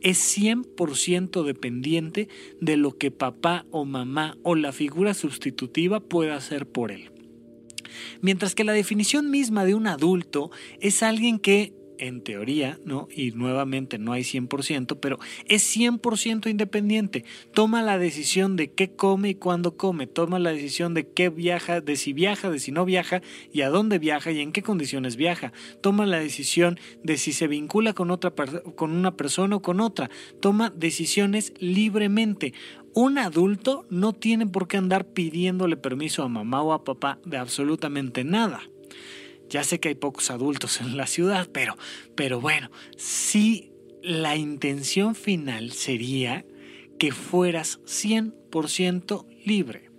es 0.01 0.19
100% 0.37 1.45
dependiente 1.45 2.29
de 2.61 2.77
lo 2.77 2.97
que 2.97 3.11
papá 3.11 3.67
o 3.71 3.85
mamá 3.85 4.37
o 4.43 4.55
la 4.55 4.73
figura 4.73 5.15
sustitutiva 5.15 6.01
pueda 6.01 6.37
hacer 6.37 6.67
por 6.67 6.93
él. 6.93 7.11
Mientras 8.21 8.55
que 8.55 8.65
la 8.65 8.73
definición 8.73 9.31
misma 9.31 9.65
de 9.65 9.75
un 9.75 9.87
adulto 9.87 10.51
es 10.81 11.03
alguien 11.03 11.39
que 11.39 11.75
en 12.03 12.21
teoría, 12.21 12.81
¿no? 12.85 13.07
Y 13.15 13.31
nuevamente 13.31 13.97
no 13.97 14.13
hay 14.13 14.23
100%, 14.23 14.99
pero 15.01 15.21
es 15.47 15.77
100% 15.77 16.51
independiente. 16.51 17.25
Toma 17.55 17.81
la 17.81 17.97
decisión 17.97 18.57
de 18.57 18.73
qué 18.73 18.91
come 18.91 19.31
y 19.31 19.35
cuándo 19.37 19.77
come. 19.77 20.09
Toma 20.09 20.41
la 20.41 20.53
decisión 20.53 20.95
de 20.95 21.07
qué 21.07 21.29
viaja, 21.29 21.81
de 21.81 21.95
si 21.95 22.13
viaja, 22.13 22.51
de 22.51 22.59
si 22.59 22.73
no 22.73 22.85
viaja 22.85 23.23
y 23.53 23.61
a 23.61 23.69
dónde 23.69 24.01
viaja 24.01 24.33
y 24.33 24.41
en 24.41 24.51
qué 24.51 24.63
condiciones 24.63 25.15
viaja. 25.15 25.53
Toma 25.81 26.05
la 26.05 26.19
decisión 26.19 26.81
de 27.05 27.17
si 27.19 27.33
se 27.33 27.47
vincula 27.47 27.93
con 27.93 28.11
otra 28.11 28.33
con 28.33 28.91
una 28.91 29.17
persona 29.17 29.57
o 29.57 29.63
con 29.63 29.79
otra. 29.79 30.11
Toma 30.41 30.73
decisiones 30.75 31.55
libremente. 31.61 32.53
Un 32.95 33.17
adulto 33.17 33.87
no 33.91 34.13
tiene 34.13 34.47
por 34.47 34.67
qué 34.67 34.77
andar 34.77 35.07
pidiéndole 35.07 35.77
permiso 35.77 36.25
a 36.25 36.29
mamá 36.29 36.63
o 36.63 36.73
a 36.73 36.83
papá 36.83 37.21
de 37.25 37.39
absolutamente 37.39 38.25
nada. 38.25 38.61
Ya 39.53 39.65
sé 39.65 39.81
que 39.81 39.91
hay 39.91 39.95
pocos 39.95 40.31
adultos 40.31 40.81
en 40.81 40.97
la 40.97 41.07
ciudad, 41.07 41.47
pero, 41.53 41.77
pero 42.15 42.41
bueno, 42.41 42.71
sí 42.97 43.71
la 44.03 44.35
intención 44.35 45.15
final 45.15 45.73
sería 45.73 46.47
que 46.99 47.13
fueras 47.13 47.79
100% 47.85 49.27
libre. 49.45 49.91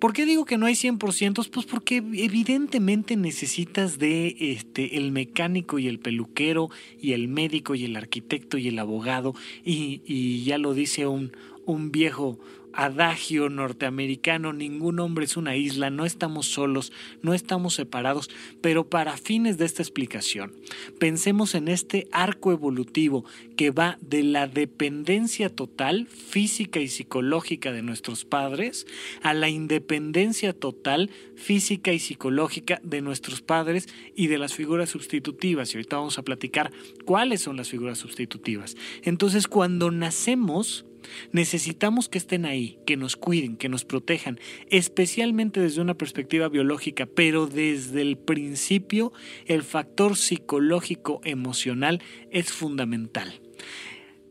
¿Por 0.00 0.12
qué 0.12 0.26
digo 0.26 0.44
que 0.44 0.58
no 0.58 0.66
hay 0.66 0.74
100%? 0.74 1.48
Pues 1.48 1.64
porque 1.64 1.98
evidentemente 1.98 3.16
necesitas 3.16 4.00
de 4.00 4.34
este, 4.36 4.96
el 4.96 5.12
mecánico 5.12 5.78
y 5.78 5.86
el 5.86 6.00
peluquero 6.00 6.68
y 7.00 7.12
el 7.12 7.28
médico 7.28 7.76
y 7.76 7.84
el 7.84 7.94
arquitecto 7.94 8.58
y 8.58 8.66
el 8.66 8.80
abogado 8.80 9.32
y, 9.64 10.42
ya 10.42 10.58
lo 10.58 10.74
dice 10.74 11.06
un, 11.06 11.30
un 11.66 11.92
viejo 11.92 12.40
adagio 12.72 13.48
norteamericano, 13.48 14.52
ningún 14.52 15.00
hombre 15.00 15.24
es 15.24 15.36
una 15.36 15.56
isla, 15.56 15.90
no 15.90 16.04
estamos 16.04 16.46
solos, 16.46 16.92
no 17.22 17.34
estamos 17.34 17.74
separados, 17.74 18.30
pero 18.60 18.88
para 18.88 19.16
fines 19.16 19.58
de 19.58 19.64
esta 19.64 19.82
explicación, 19.82 20.52
pensemos 20.98 21.54
en 21.54 21.68
este 21.68 22.08
arco 22.12 22.52
evolutivo 22.52 23.24
que 23.56 23.70
va 23.70 23.98
de 24.00 24.22
la 24.22 24.46
dependencia 24.46 25.48
total 25.48 26.06
física 26.06 26.80
y 26.80 26.88
psicológica 26.88 27.72
de 27.72 27.82
nuestros 27.82 28.24
padres 28.24 28.86
a 29.22 29.34
la 29.34 29.48
independencia 29.48 30.52
total 30.52 31.10
física 31.36 31.92
y 31.92 31.98
psicológica 31.98 32.80
de 32.82 33.02
nuestros 33.02 33.42
padres 33.42 33.88
y 34.14 34.28
de 34.28 34.38
las 34.38 34.54
figuras 34.54 34.90
sustitutivas. 34.90 35.72
Y 35.72 35.76
ahorita 35.78 35.96
vamos 35.96 36.18
a 36.18 36.22
platicar 36.22 36.72
cuáles 37.04 37.42
son 37.42 37.56
las 37.56 37.68
figuras 37.68 37.98
sustitutivas. 37.98 38.76
Entonces, 39.02 39.46
cuando 39.46 39.90
nacemos, 39.90 40.84
Necesitamos 41.32 42.08
que 42.08 42.18
estén 42.18 42.44
ahí, 42.44 42.78
que 42.86 42.96
nos 42.96 43.16
cuiden, 43.16 43.56
que 43.56 43.68
nos 43.68 43.84
protejan, 43.84 44.38
especialmente 44.70 45.60
desde 45.60 45.80
una 45.80 45.94
perspectiva 45.94 46.48
biológica, 46.48 47.06
pero 47.06 47.46
desde 47.46 48.02
el 48.02 48.16
principio 48.16 49.12
el 49.46 49.62
factor 49.62 50.16
psicológico 50.16 51.20
emocional 51.24 52.02
es 52.30 52.52
fundamental. 52.52 53.40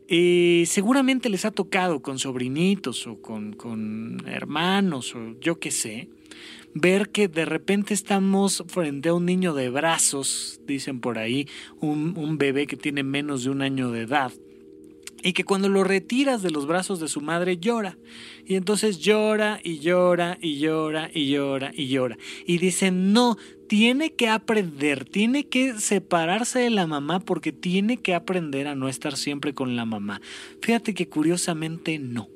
Eh, 0.08 0.64
seguramente 0.66 1.30
les 1.30 1.44
ha 1.44 1.50
tocado 1.50 2.02
con 2.02 2.18
sobrinitos 2.18 3.06
o 3.06 3.22
con, 3.22 3.54
con 3.54 4.22
hermanos 4.26 5.14
o 5.14 5.40
yo 5.40 5.58
qué 5.58 5.70
sé, 5.70 6.10
ver 6.74 7.10
que 7.10 7.28
de 7.28 7.44
repente 7.44 7.94
estamos 7.94 8.64
frente 8.66 9.08
a 9.08 9.14
un 9.14 9.24
niño 9.24 9.54
de 9.54 9.70
brazos, 9.70 10.60
dicen 10.66 11.00
por 11.00 11.18
ahí, 11.18 11.48
un, 11.80 12.16
un 12.16 12.38
bebé 12.38 12.66
que 12.66 12.76
tiene 12.76 13.02
menos 13.02 13.44
de 13.44 13.50
un 13.50 13.62
año 13.62 13.90
de 13.90 14.02
edad, 14.02 14.32
y 15.22 15.32
que 15.32 15.44
cuando 15.44 15.68
lo 15.68 15.84
retiras 15.84 16.42
de 16.42 16.50
los 16.50 16.66
brazos 16.66 17.00
de 17.00 17.08
su 17.08 17.20
madre 17.20 17.58
llora. 17.58 17.96
Y 18.44 18.56
entonces 18.56 18.98
llora 18.98 19.60
y 19.62 19.78
llora 19.78 20.36
y 20.40 20.58
llora 20.58 21.10
y 21.12 21.30
llora 21.30 21.70
y 21.74 21.88
llora. 21.88 22.18
Y 22.46 22.58
dicen, 22.58 23.12
no, 23.12 23.36
tiene 23.68 24.12
que 24.12 24.28
aprender, 24.28 25.04
tiene 25.04 25.48
que 25.48 25.78
separarse 25.78 26.58
de 26.58 26.70
la 26.70 26.86
mamá 26.86 27.20
porque 27.20 27.52
tiene 27.52 27.96
que 27.96 28.14
aprender 28.14 28.66
a 28.66 28.74
no 28.74 28.88
estar 28.88 29.16
siempre 29.16 29.54
con 29.54 29.76
la 29.76 29.84
mamá. 29.84 30.20
Fíjate 30.60 30.92
que 30.94 31.08
curiosamente 31.08 31.98
no. 31.98 32.28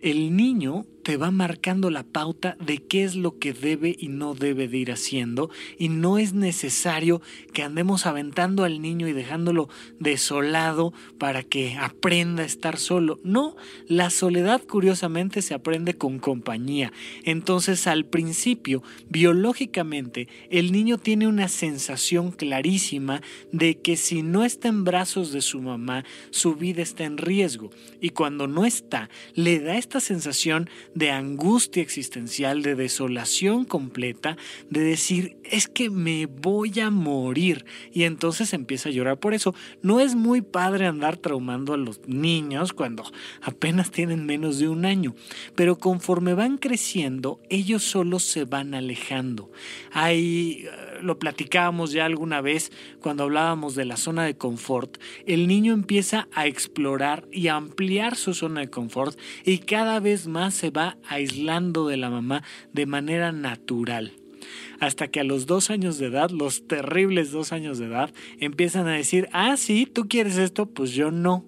El 0.00 0.34
niño 0.34 0.86
te 1.10 1.16
va 1.16 1.32
marcando 1.32 1.90
la 1.90 2.04
pauta 2.04 2.56
de 2.64 2.78
qué 2.78 3.02
es 3.02 3.16
lo 3.16 3.36
que 3.40 3.52
debe 3.52 3.96
y 3.98 4.06
no 4.06 4.36
debe 4.36 4.68
de 4.68 4.78
ir 4.78 4.92
haciendo 4.92 5.50
y 5.76 5.88
no 5.88 6.18
es 6.18 6.34
necesario 6.34 7.20
que 7.52 7.64
andemos 7.64 8.06
aventando 8.06 8.62
al 8.62 8.80
niño 8.80 9.08
y 9.08 9.12
dejándolo 9.12 9.68
desolado 9.98 10.92
para 11.18 11.42
que 11.42 11.74
aprenda 11.74 12.44
a 12.44 12.46
estar 12.46 12.78
solo. 12.78 13.18
No, 13.24 13.56
la 13.88 14.10
soledad 14.10 14.62
curiosamente 14.62 15.42
se 15.42 15.52
aprende 15.52 15.94
con 15.94 16.20
compañía. 16.20 16.92
Entonces 17.24 17.88
al 17.88 18.04
principio, 18.04 18.84
biológicamente, 19.08 20.28
el 20.48 20.70
niño 20.70 20.96
tiene 20.96 21.26
una 21.26 21.48
sensación 21.48 22.30
clarísima 22.30 23.20
de 23.50 23.80
que 23.80 23.96
si 23.96 24.22
no 24.22 24.44
está 24.44 24.68
en 24.68 24.84
brazos 24.84 25.32
de 25.32 25.42
su 25.42 25.60
mamá, 25.60 26.04
su 26.30 26.54
vida 26.54 26.82
está 26.82 27.02
en 27.02 27.18
riesgo. 27.18 27.72
Y 28.00 28.10
cuando 28.10 28.46
no 28.46 28.64
está, 28.64 29.10
le 29.34 29.58
da 29.58 29.76
esta 29.76 29.98
sensación 29.98 30.70
de 31.00 31.10
angustia 31.10 31.82
existencial, 31.82 32.62
de 32.62 32.74
desolación 32.74 33.64
completa, 33.64 34.36
de 34.68 34.80
decir, 34.82 35.38
es 35.44 35.66
que 35.66 35.88
me 35.88 36.26
voy 36.26 36.78
a 36.78 36.90
morir. 36.90 37.64
Y 37.90 38.02
entonces 38.02 38.52
empieza 38.52 38.90
a 38.90 38.92
llorar 38.92 39.18
por 39.18 39.32
eso. 39.32 39.54
No 39.80 40.00
es 40.00 40.14
muy 40.14 40.42
padre 40.42 40.86
andar 40.86 41.16
traumando 41.16 41.72
a 41.72 41.78
los 41.78 42.06
niños 42.06 42.74
cuando 42.74 43.10
apenas 43.40 43.90
tienen 43.90 44.26
menos 44.26 44.58
de 44.58 44.68
un 44.68 44.84
año, 44.84 45.14
pero 45.54 45.78
conforme 45.78 46.34
van 46.34 46.58
creciendo, 46.58 47.40
ellos 47.48 47.82
solo 47.82 48.18
se 48.18 48.44
van 48.44 48.74
alejando. 48.74 49.50
Hay 49.92 50.66
lo 51.02 51.18
platicábamos 51.18 51.92
ya 51.92 52.04
alguna 52.04 52.40
vez 52.40 52.72
cuando 53.00 53.24
hablábamos 53.24 53.74
de 53.74 53.84
la 53.84 53.96
zona 53.96 54.24
de 54.24 54.36
confort, 54.36 54.98
el 55.26 55.46
niño 55.46 55.72
empieza 55.72 56.28
a 56.32 56.46
explorar 56.46 57.26
y 57.32 57.48
a 57.48 57.56
ampliar 57.56 58.16
su 58.16 58.34
zona 58.34 58.60
de 58.60 58.70
confort 58.70 59.18
y 59.44 59.58
cada 59.58 60.00
vez 60.00 60.26
más 60.26 60.54
se 60.54 60.70
va 60.70 60.96
aislando 61.08 61.88
de 61.88 61.96
la 61.96 62.10
mamá 62.10 62.42
de 62.72 62.86
manera 62.86 63.32
natural. 63.32 64.12
Hasta 64.80 65.08
que 65.08 65.20
a 65.20 65.24
los 65.24 65.46
dos 65.46 65.70
años 65.70 65.98
de 65.98 66.06
edad, 66.06 66.30
los 66.30 66.66
terribles 66.66 67.30
dos 67.32 67.52
años 67.52 67.78
de 67.78 67.86
edad, 67.86 68.12
empiezan 68.38 68.88
a 68.88 68.94
decir, 68.94 69.28
ah, 69.32 69.56
sí, 69.56 69.86
tú 69.86 70.08
quieres 70.08 70.38
esto, 70.38 70.66
pues 70.66 70.92
yo 70.92 71.10
no. 71.10 71.44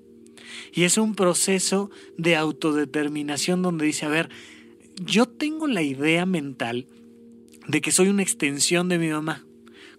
Y 0.75 0.85
es 0.85 0.99
un 0.99 1.15
proceso 1.15 1.91
de 2.19 2.37
autodeterminación 2.37 3.63
donde 3.63 3.87
dice, 3.87 4.05
a 4.05 4.11
ver, 4.11 4.29
yo 5.01 5.27
tengo 5.27 5.67
la 5.67 5.83
idea 5.83 6.27
mental 6.27 6.87
de 7.67 7.81
que 7.81 7.93
soy 7.93 8.09
una 8.09 8.23
extensión 8.23 8.89
de 8.89 8.99
mi 8.99 9.09
mamá, 9.09 9.45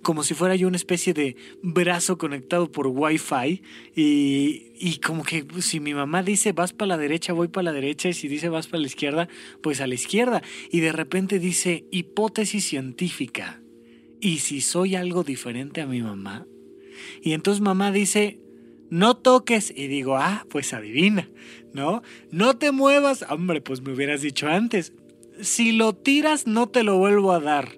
como 0.02 0.24
si 0.24 0.34
fuera 0.34 0.56
yo 0.56 0.68
una 0.68 0.78
especie 0.78 1.14
de 1.14 1.36
brazo 1.62 2.18
conectado 2.18 2.72
por 2.72 2.88
wifi 2.88 3.62
y, 3.96 4.74
y 4.76 5.00
como 5.00 5.24
que 5.24 5.46
si 5.62 5.80
mi 5.80 5.94
mamá 5.94 6.24
dice 6.24 6.52
vas 6.52 6.74
para 6.74 6.90
la 6.90 6.98
derecha, 6.98 7.34
voy 7.34 7.48
para 7.48 7.66
la 7.66 7.72
derecha 7.72 8.10
y 8.10 8.14
si 8.14 8.28
dice 8.28 8.50
vas 8.50 8.68
para 8.68 8.82
la 8.82 8.88
izquierda, 8.88 9.30
pues 9.62 9.80
a 9.80 9.88
la 9.88 9.96
izquierda 9.96 10.44
y 10.72 10.82
de 10.82 10.92
repente 10.92 11.40
dice 11.40 11.86
hipótesis 11.92 12.66
científica. 12.66 13.62
¿Y 14.20 14.40
si 14.40 14.62
soy 14.62 14.96
algo 14.96 15.24
diferente 15.24 15.82
a 15.82 15.86
mi 15.86 16.02
mamá? 16.02 16.46
Y 17.22 17.34
entonces 17.34 17.62
mamá 17.62 17.92
dice, 17.92 18.40
no 18.90 19.18
toques. 19.18 19.74
Y 19.76 19.88
digo, 19.88 20.16
ah, 20.16 20.46
pues 20.50 20.74
adivina, 20.74 21.30
¿no? 21.74 22.04
No 22.32 22.56
te 22.58 22.72
muevas. 22.72 23.26
Hombre, 23.30 23.60
pues 23.60 23.82
me 23.82 23.92
hubieras 23.92 24.22
dicho 24.22 24.48
antes 24.48 24.94
si 25.42 25.72
lo 25.72 25.94
tiras 25.94 26.48
no 26.48 26.70
te 26.70 26.84
lo 26.84 26.98
vuelvo 26.98 27.32
a 27.32 27.40
dar. 27.40 27.78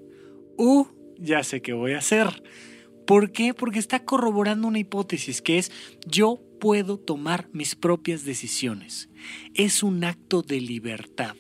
Uh, 0.58 0.86
ya 1.18 1.44
sé 1.44 1.62
qué 1.62 1.74
voy 1.74 1.94
a 1.94 2.00
hacer. 2.00 2.44
¿Por 3.06 3.32
qué? 3.32 3.54
Porque 3.54 3.80
está 3.80 4.04
corroborando 4.04 4.68
una 4.68 4.80
hipótesis 4.80 5.42
que 5.42 5.60
es 5.60 5.72
yo 6.08 6.42
puedo 6.60 6.98
tomar 6.98 7.50
mis 7.54 7.76
propias 7.76 8.26
decisiones. 8.26 9.10
Es 9.54 9.84
un 9.84 10.04
acto 10.04 10.42
de 10.42 10.60
libertad. 10.62 11.36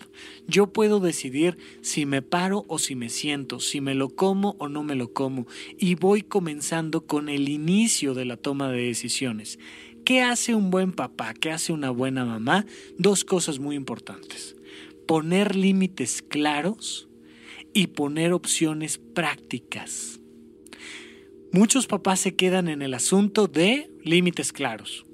Yo 0.47 0.71
puedo 0.71 0.99
decidir 0.99 1.57
si 1.81 2.05
me 2.05 2.21
paro 2.21 2.65
o 2.67 2.77
si 2.77 2.95
me 2.95 3.09
siento, 3.09 3.59
si 3.59 3.81
me 3.81 3.95
lo 3.95 4.09
como 4.09 4.55
o 4.59 4.69
no 4.69 4.83
me 4.83 4.95
lo 4.95 5.13
como. 5.13 5.47
Y 5.79 5.95
voy 5.95 6.21
comenzando 6.21 7.07
con 7.07 7.29
el 7.29 7.49
inicio 7.49 8.13
de 8.13 8.25
la 8.25 8.37
toma 8.37 8.69
de 8.69 8.83
decisiones. 8.83 9.57
¿Qué 10.03 10.21
hace 10.21 10.53
un 10.53 10.69
buen 10.69 10.91
papá? 10.91 11.33
¿Qué 11.33 11.51
hace 11.51 11.73
una 11.73 11.89
buena 11.89 12.25
mamá? 12.25 12.67
Dos 12.99 13.23
cosas 13.25 13.57
muy 13.57 13.75
importantes. 13.75 14.54
Poner 15.07 15.55
límites 15.55 16.21
claros 16.21 17.07
y 17.73 17.87
poner 17.87 18.33
opciones 18.33 18.97
prácticas. 18.97 20.19
Muchos 21.51 21.87
papás 21.87 22.19
se 22.19 22.35
quedan 22.35 22.67
en 22.67 22.81
el 22.81 22.93
asunto 22.93 23.47
de 23.47 23.89
límites 24.03 24.51
claros. 24.51 25.05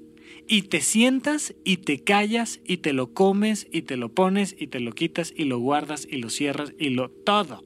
Y 0.48 0.62
te 0.62 0.80
sientas 0.80 1.54
y 1.64 1.78
te 1.78 2.02
callas 2.02 2.60
y 2.66 2.78
te 2.78 2.92
lo 2.92 3.14
comes 3.14 3.68
y 3.70 3.82
te 3.82 3.96
lo 3.96 4.12
pones 4.12 4.56
y 4.58 4.66
te 4.66 4.80
lo 4.80 4.92
quitas 4.92 5.32
y 5.36 5.44
lo 5.44 5.58
guardas 5.58 6.06
y 6.10 6.16
lo 6.16 6.30
cierras 6.30 6.74
y 6.78 6.90
lo 6.90 7.10
todo. 7.10 7.64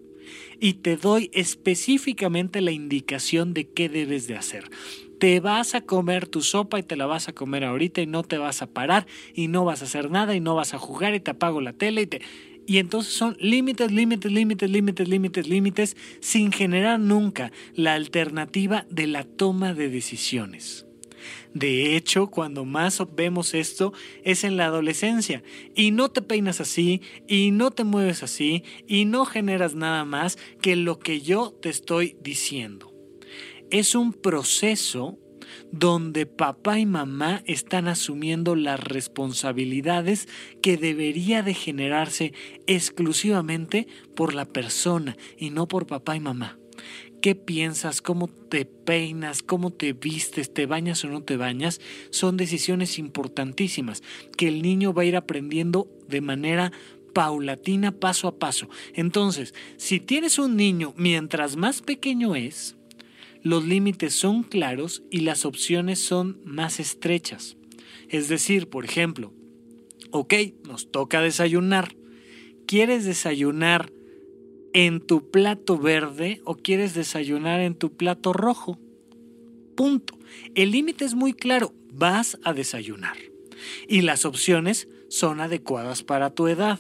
Y 0.61 0.75
te 0.75 0.97
doy 0.97 1.31
específicamente 1.33 2.61
la 2.61 2.73
indicación 2.73 3.55
de 3.55 3.69
qué 3.71 3.89
debes 3.89 4.27
de 4.27 4.37
hacer. 4.37 4.65
Te 5.19 5.41
vas 5.41 5.75
a 5.75 5.81
comer 5.81 6.27
tu 6.27 6.43
sopa 6.43 6.79
y 6.79 6.83
te 6.83 6.97
la 6.97 7.07
vas 7.07 7.29
a 7.29 7.33
comer 7.33 7.65
ahorita 7.65 8.03
y 8.03 8.07
no 8.07 8.23
te 8.23 8.39
vas 8.39 8.61
a 8.63 8.67
parar 8.67 9.07
y 9.35 9.49
no 9.49 9.65
vas 9.65 9.83
a 9.83 9.87
hacer 9.87 10.11
nada 10.11 10.35
y 10.35 10.41
no 10.41 10.55
vas 10.55 10.75
a 10.75 10.79
jugar 10.79 11.15
y 11.15 11.21
te 11.21 11.31
apago 11.31 11.61
la 11.61 11.73
tele 11.73 12.03
y 12.03 12.07
te... 12.07 12.23
Y 12.67 12.79
entonces 12.79 13.13
son 13.13 13.37
límites, 13.39 13.93
límites, 13.93 14.33
límites, 14.33 14.71
límites, 14.71 15.09
límites, 15.09 15.49
límites, 15.49 15.97
sin 16.21 16.51
generar 16.51 16.99
nunca 16.99 17.53
la 17.75 17.95
alternativa 17.95 18.87
de 18.91 19.07
la 19.07 19.23
toma 19.23 19.73
de 19.73 19.89
decisiones. 19.89 20.85
De 21.55 21.97
hecho, 21.97 22.27
cuando 22.27 22.65
más 22.65 23.01
vemos 23.15 23.55
esto 23.55 23.93
es 24.25 24.45
en 24.45 24.57
la 24.57 24.67
adolescencia. 24.67 25.43
Y 25.75 25.93
no 25.93 26.11
te 26.11 26.23
peinas 26.23 26.61
así, 26.61 27.03
y 27.29 27.53
no 27.53 27.71
te 27.71 27.85
mueves 27.85 28.23
así, 28.23 28.65
y 28.87 29.05
no 29.05 29.25
generas 29.25 29.75
nada 29.75 30.05
más 30.05 30.37
que 30.61 30.77
lo 30.77 30.99
que 30.99 31.21
yo 31.21 31.53
te 31.63 31.69
estoy 31.69 32.17
diciendo. 32.21 32.96
Es 33.71 33.95
un 33.95 34.13
proceso 34.13 35.19
donde 35.73 36.27
papá 36.27 36.79
y 36.79 36.87
mamá 36.87 37.43
están 37.47 37.89
asumiendo 37.89 38.55
las 38.55 38.79
responsabilidades 38.81 40.29
que 40.63 40.77
debería 40.77 41.43
de 41.43 41.55
generarse 41.55 42.33
exclusivamente 42.67 43.87
por 44.15 44.35
la 44.35 44.45
persona 44.45 45.17
y 45.37 45.51
no 45.51 45.67
por 45.67 45.87
papá 45.87 46.17
y 46.17 46.21
mamá. 46.21 46.59
Qué 47.21 47.35
piensas, 47.35 48.03
cómo 48.03 48.29
te 48.29 48.67
peinas, 48.67 49.43
cómo 49.43 49.73
te 49.73 49.93
vistes, 49.95 50.53
te 50.53 50.67
bañas 50.67 51.05
o 51.05 51.09
no 51.09 51.23
te 51.23 51.37
bañas, 51.37 51.81
son 52.11 52.37
decisiones 52.37 52.99
importantísimas 52.99 54.03
que 54.37 54.47
el 54.47 54.63
niño 54.63 54.93
va 54.93 55.03
a 55.03 55.07
ir 55.07 55.17
aprendiendo 55.17 55.89
de 56.07 56.21
manera 56.21 56.73
paulatina, 57.15 57.93
paso 57.93 58.29
a 58.29 58.39
paso. 58.39 58.69
Entonces, 58.95 59.55
si 59.79 59.99
tienes 59.99 60.39
un 60.39 60.55
niño, 60.55 60.93
mientras 60.97 61.57
más 61.57 61.81
pequeño 61.81 62.37
es, 62.37 62.76
los 63.47 63.65
límites 63.65 64.15
son 64.15 64.43
claros 64.43 65.03
y 65.11 65.21
las 65.21 65.45
opciones 65.45 66.01
son 66.01 66.41
más 66.45 66.81
estrechas. 66.81 67.57
Es 68.09 68.29
decir, 68.29 68.69
por 68.69 68.85
ejemplo, 68.85 69.33
ok, 70.11 70.35
nos 70.67 70.91
toca 70.91 71.21
desayunar. 71.21 71.97
¿Quieres 72.67 73.05
desayunar 73.05 73.93
en 74.77 75.01
tu 75.01 75.31
plato 75.31 75.79
verde 75.79 76.43
o 76.45 76.55
quieres 76.55 76.93
desayunar 76.93 77.61
en 77.61 77.77
tu 77.77 77.97
plato 77.97 78.35
rojo. 78.35 78.79
Punto. 79.75 80.19
El 80.55 80.73
límite 80.73 81.07
es 81.07 81.15
muy 81.15 81.33
claro, 81.33 81.73
vas 81.93 82.39
a 82.45 82.53
desayunar. 82.53 83.17
Y 83.89 84.03
las 84.03 84.27
opciones 84.27 84.87
son 85.09 85.41
adecuadas 85.41 86.03
para 86.03 86.29
tu 86.29 86.47
edad. 86.49 86.79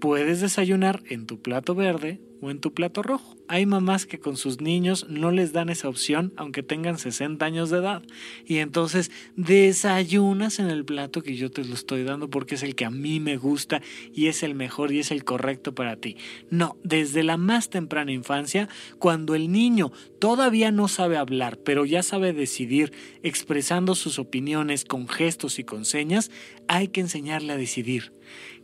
Puedes 0.00 0.42
desayunar 0.42 1.02
en 1.08 1.24
tu 1.24 1.40
plato 1.40 1.74
verde 1.74 2.20
o 2.40 2.50
en 2.50 2.60
tu 2.60 2.72
plato 2.72 3.02
rojo. 3.02 3.36
Hay 3.48 3.66
mamás 3.66 4.06
que 4.06 4.18
con 4.18 4.36
sus 4.36 4.60
niños 4.60 5.06
no 5.08 5.30
les 5.30 5.52
dan 5.52 5.68
esa 5.68 5.88
opción 5.88 6.32
aunque 6.36 6.62
tengan 6.62 6.98
60 6.98 7.44
años 7.44 7.70
de 7.70 7.78
edad. 7.78 8.02
Y 8.46 8.58
entonces 8.58 9.10
desayunas 9.36 10.58
en 10.58 10.68
el 10.68 10.84
plato 10.84 11.22
que 11.22 11.36
yo 11.36 11.50
te 11.50 11.64
lo 11.64 11.74
estoy 11.74 12.04
dando 12.04 12.28
porque 12.30 12.56
es 12.56 12.62
el 12.62 12.74
que 12.74 12.84
a 12.84 12.90
mí 12.90 13.20
me 13.20 13.36
gusta 13.36 13.80
y 14.12 14.26
es 14.26 14.42
el 14.42 14.54
mejor 14.54 14.92
y 14.92 15.00
es 15.00 15.10
el 15.10 15.24
correcto 15.24 15.74
para 15.74 15.96
ti. 15.96 16.16
No, 16.50 16.76
desde 16.84 17.22
la 17.22 17.36
más 17.36 17.70
temprana 17.70 18.12
infancia, 18.12 18.68
cuando 18.98 19.34
el 19.34 19.50
niño 19.50 19.92
todavía 20.18 20.70
no 20.70 20.88
sabe 20.88 21.16
hablar, 21.16 21.58
pero 21.64 21.84
ya 21.84 22.02
sabe 22.02 22.32
decidir 22.32 22.92
expresando 23.22 23.94
sus 23.94 24.18
opiniones 24.18 24.84
con 24.84 25.08
gestos 25.08 25.58
y 25.58 25.64
con 25.64 25.84
señas, 25.84 26.30
hay 26.66 26.88
que 26.88 27.00
enseñarle 27.00 27.52
a 27.52 27.56
decidir. 27.56 28.12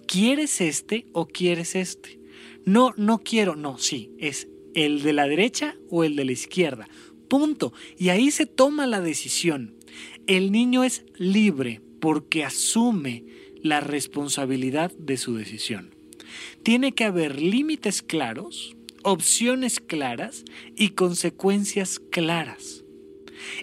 ¿Quieres 0.06 0.60
este 0.60 1.06
o 1.12 1.26
quieres 1.26 1.74
este? 1.74 2.23
No, 2.64 2.94
no 2.96 3.18
quiero, 3.18 3.56
no, 3.56 3.78
sí, 3.78 4.12
es 4.18 4.48
el 4.74 5.02
de 5.02 5.12
la 5.12 5.26
derecha 5.26 5.76
o 5.90 6.04
el 6.04 6.16
de 6.16 6.24
la 6.24 6.32
izquierda. 6.32 6.88
Punto. 7.28 7.72
Y 7.98 8.08
ahí 8.08 8.30
se 8.30 8.46
toma 8.46 8.86
la 8.86 9.00
decisión. 9.00 9.74
El 10.26 10.52
niño 10.52 10.84
es 10.84 11.04
libre 11.16 11.80
porque 12.00 12.44
asume 12.44 13.24
la 13.62 13.80
responsabilidad 13.80 14.92
de 14.98 15.16
su 15.16 15.34
decisión. 15.36 15.94
Tiene 16.62 16.92
que 16.92 17.04
haber 17.04 17.40
límites 17.40 18.02
claros, 18.02 18.76
opciones 19.02 19.80
claras 19.80 20.44
y 20.76 20.90
consecuencias 20.90 21.98
claras 21.98 22.83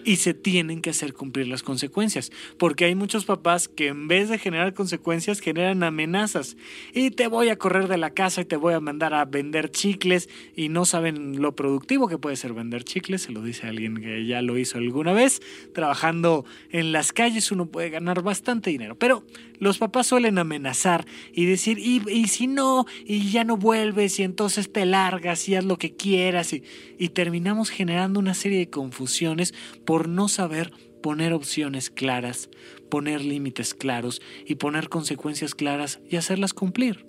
y 0.04 0.18
se 0.18 0.34
tienen 0.34 0.82
que 0.82 0.92
hacer 0.92 1.14
cumplir 1.14 1.48
las 1.48 1.64
consecuencias, 1.64 2.32
porque 2.58 2.86
hay 2.86 2.96
muchos 2.96 3.26
papás 3.26 3.68
que 3.68 3.88
en 3.88 4.08
vez 4.08 4.30
de 4.30 4.38
generar 4.38 4.74
consecuencias 4.74 5.40
generan 5.40 5.84
amenazas. 5.84 6.58
Y 6.94 7.12
te 7.12 7.28
voy 7.28 7.50
a 7.50 7.58
correr 7.58 7.88
de 7.88 7.98
la 7.98 8.12
casa 8.12 8.42
y 8.42 8.46
te 8.46 8.56
voy 8.56 8.74
a 8.74 8.80
mandar 8.80 9.14
a 9.14 9.26
vender 9.26 9.72
chicles 9.72 10.30
y 10.56 10.70
no 10.70 10.86
saben 10.86 11.42
lo 11.42 11.56
productivo 11.56 12.08
que 12.08 12.18
puede 12.18 12.36
ser 12.36 12.54
vender 12.54 12.84
chicles, 12.84 13.24
se 13.24 13.32
lo 13.32 13.42
dice 13.42 13.68
alguien 13.68 13.98
que 13.98 14.26
ya 14.26 14.42
lo 14.42 14.58
hizo 14.58 14.78
alguna 14.78 15.14
vez, 15.14 15.42
trabajando 15.74 16.46
en 16.70 16.92
las 16.92 17.12
calles 17.14 17.52
uno 17.52 17.68
puede 17.68 17.90
ganar 17.90 18.22
bastante 18.22 18.70
dinero, 18.70 18.96
pero 18.98 19.24
los 19.60 19.78
papás 19.78 20.08
suelen 20.08 20.40
amenazar 20.40 21.06
y 21.34 21.46
decir, 21.46 21.78
y, 21.78 22.28
si 22.28 22.48
no, 22.48 22.86
y 23.06 23.30
ya 23.30 23.44
no 23.44 23.58
vuelves 23.58 24.20
y 24.20 24.24
entonces 24.24 24.72
te 24.72 24.86
largas 24.86 25.48
y 25.48 25.56
haz 25.56 25.64
lo 25.64 25.78
que 25.78 25.96
quieras 25.96 26.54
y, 26.54 26.64
y 26.98 27.10
terminamos 27.10 27.70
generando 27.70 28.20
una 28.20 28.34
serie 28.34 28.58
de 28.58 28.70
confusiones 28.70 29.54
por 29.86 30.08
no 30.08 30.28
saber 30.28 30.72
poner 31.02 31.34
opciones 31.34 31.90
claras, 31.90 32.50
poner 32.90 33.24
límites 33.24 33.74
claros 33.74 34.22
y 34.46 34.56
poner 34.56 34.90
consecuencias 34.90 35.56
claras 35.56 36.00
y 36.10 36.16
hacerlas 36.16 36.54
cumplir. 36.54 37.06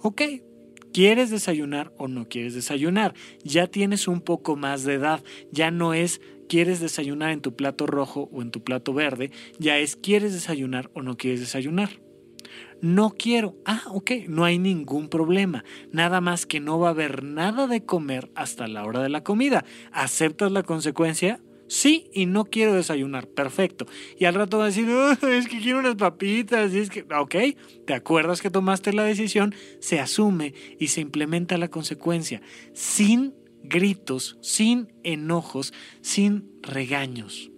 Ok, 0.00 0.22
¿quieres 0.92 1.30
desayunar 1.30 1.92
o 1.98 2.08
no 2.08 2.28
quieres 2.28 2.54
desayunar? 2.54 3.14
Ya 3.44 3.68
tienes 3.68 4.08
un 4.08 4.20
poco 4.20 4.56
más 4.56 4.84
de 4.84 4.94
edad, 4.94 5.22
ya 5.52 5.70
no 5.70 5.94
es 5.94 6.20
quieres 6.48 6.80
desayunar 6.80 7.30
en 7.30 7.40
tu 7.40 7.54
plato 7.54 7.86
rojo 7.86 8.28
o 8.32 8.42
en 8.42 8.50
tu 8.50 8.62
plato 8.62 8.92
verde, 8.92 9.30
ya 9.58 9.78
es 9.78 9.96
quieres 9.96 10.32
desayunar 10.32 10.90
o 10.94 11.02
no 11.02 11.16
quieres 11.16 11.40
desayunar. 11.40 11.90
No 12.82 13.10
quiero. 13.10 13.54
Ah, 13.64 13.82
ok, 13.86 14.10
no 14.28 14.44
hay 14.44 14.58
ningún 14.58 15.08
problema. 15.08 15.64
Nada 15.92 16.20
más 16.20 16.46
que 16.46 16.58
no 16.58 16.80
va 16.80 16.88
a 16.88 16.90
haber 16.90 17.22
nada 17.22 17.68
de 17.68 17.84
comer 17.84 18.32
hasta 18.34 18.66
la 18.66 18.84
hora 18.84 19.00
de 19.00 19.08
la 19.08 19.22
comida. 19.22 19.64
¿Aceptas 19.92 20.50
la 20.50 20.64
consecuencia? 20.64 21.40
Sí, 21.72 22.10
y 22.12 22.26
no 22.26 22.44
quiero 22.44 22.74
desayunar. 22.74 23.28
Perfecto. 23.28 23.86
Y 24.18 24.26
al 24.26 24.34
rato 24.34 24.58
va 24.58 24.64
a 24.64 24.66
decir, 24.66 24.86
es 25.30 25.48
que 25.48 25.58
quiero 25.58 25.78
unas 25.78 25.94
papitas. 25.94 26.74
Y 26.74 26.80
es 26.80 26.90
que, 26.90 27.06
ok, 27.18 27.34
te 27.86 27.94
acuerdas 27.94 28.42
que 28.42 28.50
tomaste 28.50 28.92
la 28.92 29.04
decisión, 29.04 29.54
se 29.80 29.98
asume 29.98 30.52
y 30.78 30.88
se 30.88 31.00
implementa 31.00 31.56
la 31.56 31.68
consecuencia. 31.68 32.42
Sin 32.74 33.32
gritos, 33.62 34.36
sin 34.42 34.92
enojos, 35.02 35.72
sin 36.02 36.50
regaños. 36.60 37.50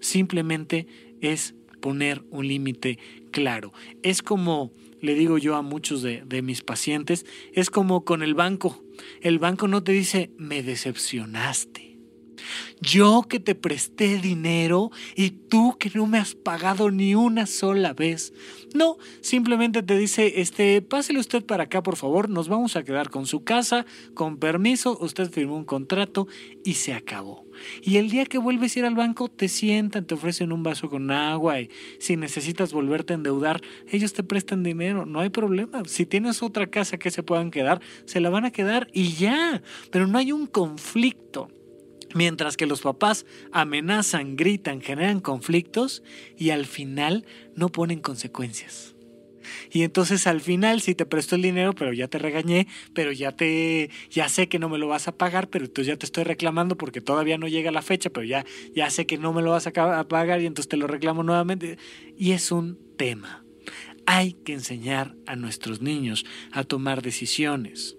Simplemente 0.00 0.86
es 1.20 1.56
poner 1.80 2.22
un 2.30 2.46
límite 2.46 3.00
claro. 3.32 3.72
Es 4.04 4.22
como, 4.22 4.72
le 5.00 5.14
digo 5.14 5.38
yo 5.38 5.56
a 5.56 5.62
muchos 5.62 6.02
de, 6.02 6.42
mis 6.42 6.62
pacientes, 6.62 7.26
es 7.52 7.68
como 7.68 8.04
con 8.04 8.22
el 8.22 8.34
banco. 8.34 8.84
El 9.22 9.40
banco 9.40 9.66
no 9.66 9.82
te 9.82 9.90
dice, 9.90 10.30
me 10.36 10.62
decepcionaste. 10.62 11.89
Yo 12.80 13.26
que 13.28 13.40
te 13.40 13.54
presté 13.54 14.18
dinero 14.18 14.90
y 15.14 15.30
tú 15.30 15.76
que 15.78 15.90
no 15.94 16.06
me 16.06 16.18
has 16.18 16.34
pagado 16.34 16.90
ni 16.90 17.14
una 17.14 17.46
sola 17.46 17.92
vez. 17.92 18.32
No, 18.74 18.98
simplemente 19.20 19.82
te 19.82 19.98
dice, 19.98 20.40
este, 20.40 20.80
pásele 20.80 21.18
usted 21.18 21.44
para 21.44 21.64
acá, 21.64 21.82
por 21.82 21.96
favor, 21.96 22.28
nos 22.28 22.48
vamos 22.48 22.76
a 22.76 22.84
quedar 22.84 23.10
con 23.10 23.26
su 23.26 23.42
casa, 23.42 23.84
con 24.14 24.38
permiso, 24.38 24.96
usted 25.00 25.30
firmó 25.30 25.56
un 25.56 25.64
contrato 25.64 26.28
y 26.64 26.74
se 26.74 26.94
acabó. 26.94 27.44
Y 27.82 27.96
el 27.96 28.10
día 28.10 28.24
que 28.24 28.38
vuelves 28.38 28.76
a 28.76 28.78
ir 28.78 28.84
al 28.84 28.94
banco, 28.94 29.28
te 29.28 29.48
sientan, 29.48 30.06
te 30.06 30.14
ofrecen 30.14 30.52
un 30.52 30.62
vaso 30.62 30.88
con 30.88 31.10
agua 31.10 31.60
y 31.60 31.70
si 31.98 32.16
necesitas 32.16 32.72
volverte 32.72 33.12
a 33.12 33.16
endeudar, 33.16 33.60
ellos 33.90 34.12
te 34.12 34.22
prestan 34.22 34.62
dinero, 34.62 35.06
no 35.06 35.20
hay 35.20 35.30
problema. 35.30 35.82
Si 35.86 36.06
tienes 36.06 36.42
otra 36.42 36.68
casa 36.68 36.98
que 36.98 37.10
se 37.10 37.22
puedan 37.22 37.50
quedar, 37.50 37.80
se 38.04 38.20
la 38.20 38.30
van 38.30 38.44
a 38.44 38.52
quedar 38.52 38.88
y 38.92 39.12
ya, 39.12 39.62
pero 39.90 40.06
no 40.06 40.18
hay 40.18 40.32
un 40.32 40.46
conflicto. 40.46 41.48
Mientras 42.14 42.56
que 42.56 42.66
los 42.66 42.80
papás 42.80 43.26
amenazan, 43.52 44.36
gritan, 44.36 44.80
generan 44.80 45.20
conflictos 45.20 46.02
y 46.36 46.50
al 46.50 46.66
final 46.66 47.24
no 47.54 47.68
ponen 47.68 48.00
consecuencias. 48.00 48.94
Y 49.70 49.82
entonces 49.82 50.26
al 50.26 50.40
final 50.40 50.80
sí 50.80 50.94
te 50.94 51.06
presto 51.06 51.36
el 51.36 51.42
dinero, 51.42 51.72
pero 51.74 51.92
ya 51.92 52.08
te 52.08 52.18
regañé, 52.18 52.66
pero 52.94 53.12
ya 53.12 53.32
te 53.32 53.90
ya 54.10 54.28
sé 54.28 54.48
que 54.48 54.58
no 54.58 54.68
me 54.68 54.78
lo 54.78 54.88
vas 54.88 55.08
a 55.08 55.16
pagar, 55.16 55.48
pero 55.48 55.64
entonces 55.64 55.88
ya 55.88 55.96
te 55.96 56.06
estoy 56.06 56.24
reclamando 56.24 56.76
porque 56.76 57.00
todavía 57.00 57.38
no 57.38 57.48
llega 57.48 57.70
la 57.70 57.82
fecha, 57.82 58.10
pero 58.10 58.24
ya 58.24 58.44
ya 58.74 58.90
sé 58.90 59.06
que 59.06 59.18
no 59.18 59.32
me 59.32 59.42
lo 59.42 59.50
vas 59.50 59.66
a 59.66 59.72
pagar 60.08 60.40
y 60.40 60.46
entonces 60.46 60.68
te 60.68 60.76
lo 60.76 60.86
reclamo 60.86 61.22
nuevamente 61.22 61.78
y 62.16 62.32
es 62.32 62.52
un 62.52 62.78
tema. 62.96 63.44
Hay 64.06 64.32
que 64.32 64.52
enseñar 64.52 65.14
a 65.26 65.36
nuestros 65.36 65.80
niños 65.80 66.24
a 66.52 66.64
tomar 66.64 67.02
decisiones 67.02 67.96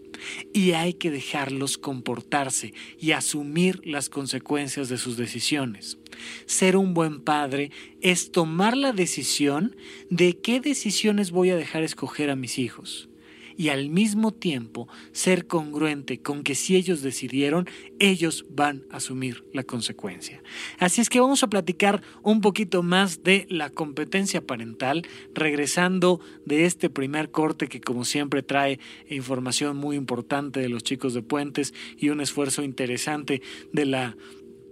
y 0.54 0.72
hay 0.72 0.94
que 0.94 1.12
dejarlos 1.12 1.78
comportarse 1.78 2.74
y 3.00 3.12
asumir 3.12 3.82
las 3.86 4.10
consecuencias 4.10 4.90
de 4.90 4.98
sus 4.98 5.18
decisiones. 5.18 5.98
Ser 6.46 6.78
un 6.78 6.94
buen 6.94 7.22
padre 7.22 7.72
es 8.02 8.32
tomar 8.32 8.76
la 8.76 8.92
decisión 8.92 9.76
de 10.10 10.40
qué 10.40 10.60
decisiones 10.60 11.32
voy 11.32 11.50
a 11.50 11.56
dejar 11.56 11.84
escoger 11.84 12.30
a 12.30 12.36
mis 12.36 12.58
hijos 12.58 13.11
y 13.58 13.70
al 13.70 13.90
mismo 13.90 14.32
tiempo 14.32 14.88
ser 15.12 15.48
congruente 15.48 16.22
con 16.22 16.44
que 16.44 16.56
si 16.56 16.76
ellos 16.76 17.02
decidieron, 17.02 17.68
ellos 18.00 18.46
van 18.50 18.86
a 18.90 18.98
asumir 18.98 19.46
la 19.54 19.64
consecuencia. 19.64 20.42
Así 20.80 21.02
es 21.02 21.10
que 21.10 21.20
vamos 21.20 21.44
a 21.44 21.50
platicar 21.50 22.02
un 22.24 22.42
poquito 22.42 22.84
más 22.84 23.24
de 23.24 23.46
la 23.50 23.70
competencia 23.70 24.42
parental, 24.42 25.04
regresando 25.34 26.20
de 26.46 26.66
este 26.66 26.90
primer 26.90 27.32
corte 27.32 27.68
que 27.68 27.82
como 27.82 28.06
siempre 28.06 28.44
trae 28.44 28.80
información 29.10 29.78
muy 29.78 29.96
importante 29.96 30.60
de 30.60 30.70
los 30.70 30.84
chicos 30.84 31.14
de 31.14 31.22
Puentes 31.22 31.74
y 31.98 32.10
un 32.10 32.22
esfuerzo 32.22 32.64
interesante 32.64 33.42
de 33.72 33.86
la 33.86 34.16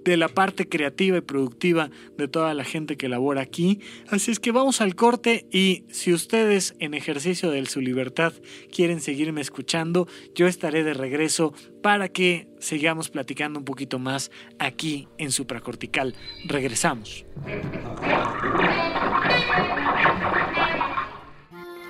de 0.10 0.17
la 0.17 0.28
parte 0.28 0.67
creativa 0.67 1.17
y 1.17 1.22
productiva 1.22 1.91
de 2.17 2.28
toda 2.28 2.56
la 2.56 2.63
gente 2.63 2.98
que 2.98 3.08
labora 3.08 3.41
aquí. 3.41 3.80
Así 4.10 4.32
es 4.32 4.39
que 4.39 4.52
vamos 4.52 4.82
al 4.82 4.95
corte 4.95 5.45
y 5.52 5.84
si 5.91 6.12
ustedes 6.12 6.74
en 6.80 6.95
ejercicio 6.95 7.52
de 7.52 7.63
su 7.67 7.80
libertad 7.80 8.34
quieren 8.74 9.02
seguirme 9.02 9.41
escuchando, 9.41 10.08
yo 10.34 10.48
estaré 10.48 10.84
de 10.84 10.95
regreso 10.95 11.54
para 11.84 12.10
que 12.10 12.48
sigamos 12.60 13.10
platicando 13.10 13.60
un 13.60 13.65
poquito 13.65 14.00
más 14.00 14.32
aquí 14.58 15.08
en 15.19 15.32
Supracortical. 15.32 16.15
Regresamos. 16.45 17.24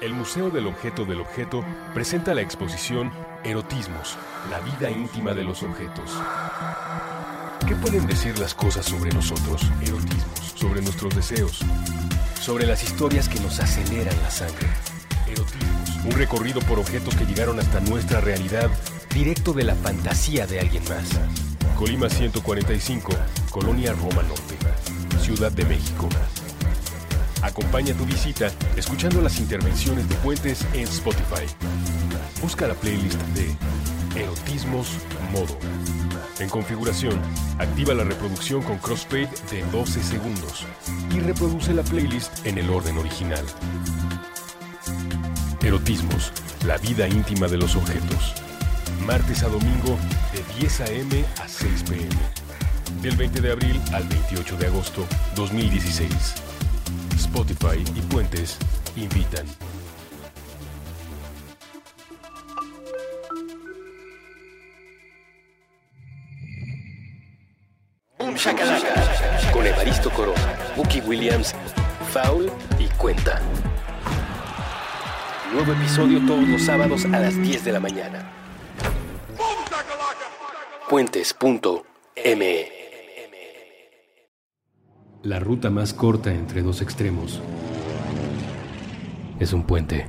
El 0.01 0.13
Museo 0.13 0.49
del 0.49 0.67
Objeto 0.67 1.05
del 1.05 1.21
Objeto 1.21 1.63
presenta 1.93 2.33
la 2.33 2.41
exposición 2.41 3.11
Erotismos, 3.45 4.17
la 4.49 4.59
vida 4.59 4.91
íntima 4.91 5.33
de 5.33 5.43
los 5.43 5.63
objetos. 5.63 6.17
¿Qué 7.67 7.75
pueden 7.75 8.07
decir 8.07 8.37
las 8.39 8.53
cosas 8.53 8.85
sobre 8.85 9.11
nosotros, 9.11 9.61
erotismos, 9.81 10.53
sobre 10.55 10.81
nuestros 10.81 11.15
deseos, 11.15 11.59
sobre 12.41 12.65
las 12.65 12.83
historias 12.83 13.29
que 13.29 13.39
nos 13.39 13.59
aceleran 13.59 14.15
la 14.21 14.31
sangre? 14.31 14.67
Erotismos, 15.27 16.05
un 16.05 16.11
recorrido 16.11 16.61
por 16.61 16.79
objetos 16.79 17.15
que 17.15 17.25
llegaron 17.25 17.59
hasta 17.59 17.79
nuestra 17.81 18.21
realidad, 18.21 18.69
directo 19.13 19.53
de 19.53 19.63
la 19.63 19.75
fantasía 19.75 20.47
de 20.47 20.59
alguien 20.59 20.83
más. 20.89 21.09
Colima 21.77 22.09
145, 22.09 23.11
Colonia 23.51 23.93
Roma 23.93 24.23
Norte, 24.23 24.57
Ciudad 25.21 25.51
de 25.51 25.65
México. 25.65 26.09
Acompaña 27.41 27.93
tu 27.93 28.05
visita 28.05 28.51
escuchando 28.75 29.21
las 29.21 29.39
intervenciones 29.39 30.09
de 30.09 30.15
Puentes 30.15 30.65
en 30.73 30.83
Spotify. 30.83 31.45
Busca 32.41 32.67
la 32.67 32.73
playlist 32.73 33.21
de 33.35 33.55
Erotismos 34.19 34.89
Modo. 35.31 35.57
En 36.39 36.47
configuración, 36.47 37.19
activa 37.57 37.93
la 37.93 38.05
reproducción 38.05 38.61
con 38.61 38.77
crossfade 38.77 39.29
de 39.51 39.61
12 39.73 40.01
segundos 40.01 40.65
y 41.13 41.19
reproduce 41.19 41.73
la 41.73 41.83
playlist 41.83 42.45
en 42.45 42.57
el 42.57 42.69
orden 42.69 42.97
original. 42.97 43.45
Erotismos, 45.61 46.31
la 46.65 46.77
vida 46.77 47.09
íntima 47.09 47.47
de 47.47 47.57
los 47.57 47.75
objetos. 47.75 48.33
Martes 49.05 49.43
a 49.43 49.49
domingo 49.49 49.97
de 50.31 50.61
10 50.61 50.81
a.m. 50.81 51.25
a 51.41 51.47
6 51.47 51.83
p.m. 51.89 53.01
Del 53.01 53.17
20 53.17 53.41
de 53.41 53.51
abril 53.51 53.81
al 53.93 54.07
28 54.07 54.55
de 54.55 54.67
agosto 54.67 55.05
2016. 55.35 56.09
Spotify 57.17 57.83
y 57.95 58.01
Puentes 58.01 58.57
invitan. 58.95 59.45
Con 69.51 69.65
Evaristo 69.65 70.11
Corona, 70.11 70.55
Bucky 70.75 71.01
Williams, 71.01 71.55
Foul 72.11 72.51
y 72.77 72.85
Cuenta. 72.89 73.41
Nuevo 75.51 75.73
episodio 75.73 76.23
todos 76.27 76.47
los 76.47 76.61
sábados 76.61 77.05
a 77.05 77.19
las 77.19 77.35
10 77.41 77.65
de 77.65 77.71
la 77.71 77.79
mañana. 77.79 78.31
Puentes.me 80.89 82.71
La 85.23 85.39
ruta 85.39 85.71
más 85.71 85.93
corta 85.95 86.31
entre 86.31 86.61
dos 86.61 86.81
extremos 86.81 87.41
es 89.39 89.53
un 89.53 89.63
puente. 89.63 90.07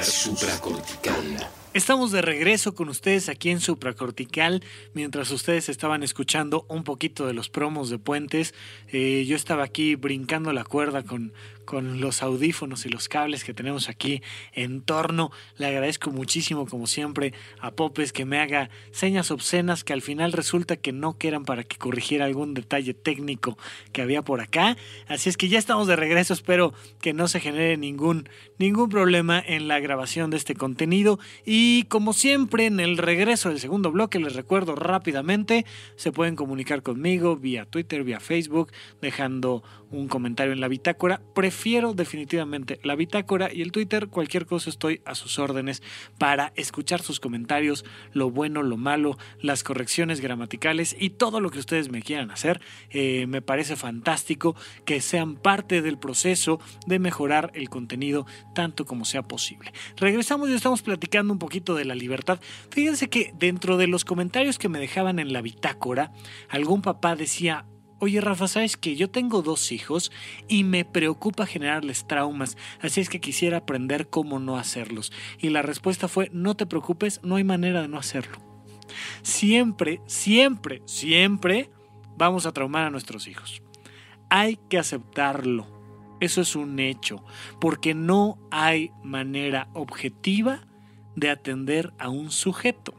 Supracortical. 0.00 1.46
Estamos 1.74 2.12
de 2.12 2.22
regreso 2.22 2.72
con 2.76 2.88
ustedes 2.88 3.28
aquí 3.28 3.50
en 3.50 3.58
Supracortical. 3.58 4.62
Mientras 4.92 5.32
ustedes 5.32 5.68
estaban 5.68 6.04
escuchando 6.04 6.66
un 6.68 6.84
poquito 6.84 7.26
de 7.26 7.34
los 7.34 7.48
promos 7.48 7.90
de 7.90 7.98
Puentes, 7.98 8.54
eh, 8.92 9.24
yo 9.26 9.34
estaba 9.34 9.64
aquí 9.64 9.96
brincando 9.96 10.52
la 10.52 10.62
cuerda 10.62 11.02
con, 11.02 11.32
con 11.64 12.00
los 12.00 12.22
audífonos 12.22 12.86
y 12.86 12.88
los 12.88 13.08
cables 13.08 13.44
que 13.44 13.54
tenemos 13.54 13.88
aquí 13.88 14.22
en 14.52 14.82
torno. 14.82 15.30
Le 15.56 15.66
agradezco 15.66 16.10
muchísimo, 16.10 16.66
como 16.66 16.86
siempre, 16.86 17.32
a 17.60 17.72
Popes 17.72 18.12
que 18.12 18.24
me 18.24 18.38
haga 18.38 18.70
señas 18.90 19.30
obscenas 19.30 19.84
que 19.84 19.92
al 19.92 20.02
final 20.02 20.32
resulta 20.32 20.76
que 20.76 20.92
no 20.92 21.18
que 21.18 21.28
eran 21.28 21.44
para 21.44 21.64
que 21.64 21.76
corrigiera 21.76 22.24
algún 22.24 22.54
detalle 22.54 22.94
técnico 22.94 23.58
que 23.92 24.02
había 24.02 24.22
por 24.22 24.40
acá. 24.40 24.76
Así 25.08 25.28
es 25.28 25.36
que 25.36 25.48
ya 25.48 25.58
estamos 25.58 25.86
de 25.86 25.96
regreso. 25.96 26.34
Espero 26.34 26.74
que 27.00 27.12
no 27.12 27.28
se 27.28 27.40
genere 27.40 27.76
ningún, 27.76 28.28
ningún 28.58 28.88
problema 28.88 29.42
en 29.44 29.68
la 29.68 29.80
grabación 29.80 30.30
de 30.30 30.36
este 30.36 30.54
contenido. 30.54 31.18
Y 31.44 31.84
como 31.84 32.12
siempre, 32.12 32.66
en 32.66 32.80
el 32.80 32.98
regreso 32.98 33.48
del 33.48 33.60
segundo 33.60 33.90
bloque, 33.90 34.18
les 34.18 34.34
recuerdo 34.34 34.74
rápidamente, 34.74 35.64
se 35.96 36.12
pueden 36.12 36.36
comunicar 36.36 36.82
conmigo 36.82 37.36
vía 37.36 37.64
Twitter, 37.64 38.04
vía 38.04 38.20
Facebook, 38.20 38.72
dejando 39.00 39.62
un 39.98 40.08
comentario 40.08 40.52
en 40.52 40.60
la 40.60 40.68
bitácora. 40.68 41.20
Prefiero 41.34 41.94
definitivamente 41.94 42.80
la 42.82 42.96
bitácora 42.96 43.52
y 43.52 43.62
el 43.62 43.72
Twitter. 43.72 44.08
Cualquier 44.08 44.46
cosa 44.46 44.70
estoy 44.70 45.00
a 45.04 45.14
sus 45.14 45.38
órdenes 45.38 45.82
para 46.18 46.52
escuchar 46.56 47.02
sus 47.02 47.20
comentarios, 47.20 47.84
lo 48.12 48.30
bueno, 48.30 48.62
lo 48.62 48.76
malo, 48.76 49.16
las 49.40 49.62
correcciones 49.62 50.20
gramaticales 50.20 50.96
y 50.98 51.10
todo 51.10 51.40
lo 51.40 51.50
que 51.50 51.58
ustedes 51.58 51.90
me 51.90 52.02
quieran 52.02 52.30
hacer. 52.30 52.60
Eh, 52.90 53.26
me 53.26 53.42
parece 53.42 53.76
fantástico 53.76 54.56
que 54.84 55.00
sean 55.00 55.36
parte 55.36 55.82
del 55.82 55.98
proceso 55.98 56.60
de 56.86 56.98
mejorar 56.98 57.50
el 57.54 57.68
contenido 57.68 58.26
tanto 58.54 58.84
como 58.84 59.04
sea 59.04 59.22
posible. 59.22 59.72
Regresamos 59.96 60.48
y 60.50 60.54
estamos 60.54 60.82
platicando 60.82 61.32
un 61.32 61.38
poquito 61.38 61.74
de 61.74 61.84
la 61.84 61.94
libertad. 61.94 62.40
Fíjense 62.70 63.08
que 63.08 63.32
dentro 63.38 63.76
de 63.76 63.86
los 63.86 64.04
comentarios 64.04 64.58
que 64.58 64.68
me 64.68 64.78
dejaban 64.78 65.18
en 65.18 65.32
la 65.32 65.42
bitácora, 65.42 66.12
algún 66.48 66.82
papá 66.82 67.16
decía, 67.16 67.66
Oye 68.04 68.20
Rafa, 68.20 68.48
sabes 68.48 68.76
que 68.76 68.96
yo 68.96 69.08
tengo 69.08 69.40
dos 69.40 69.72
hijos 69.72 70.12
y 70.46 70.62
me 70.62 70.84
preocupa 70.84 71.46
generarles 71.46 72.06
traumas, 72.06 72.58
así 72.82 73.00
es 73.00 73.08
que 73.08 73.18
quisiera 73.18 73.56
aprender 73.56 74.10
cómo 74.10 74.38
no 74.38 74.58
hacerlos. 74.58 75.10
Y 75.40 75.48
la 75.48 75.62
respuesta 75.62 76.06
fue, 76.06 76.28
no 76.30 76.54
te 76.54 76.66
preocupes, 76.66 77.20
no 77.22 77.36
hay 77.36 77.44
manera 77.44 77.80
de 77.80 77.88
no 77.88 77.96
hacerlo. 77.96 78.36
Siempre, 79.22 80.02
siempre, 80.04 80.82
siempre 80.84 81.70
vamos 82.18 82.44
a 82.44 82.52
traumar 82.52 82.84
a 82.84 82.90
nuestros 82.90 83.26
hijos. 83.26 83.62
Hay 84.28 84.58
que 84.68 84.76
aceptarlo. 84.76 85.66
Eso 86.20 86.42
es 86.42 86.56
un 86.56 86.78
hecho, 86.80 87.24
porque 87.58 87.94
no 87.94 88.36
hay 88.50 88.90
manera 89.02 89.68
objetiva 89.72 90.66
de 91.16 91.30
atender 91.30 91.94
a 91.98 92.10
un 92.10 92.30
sujeto. 92.30 92.92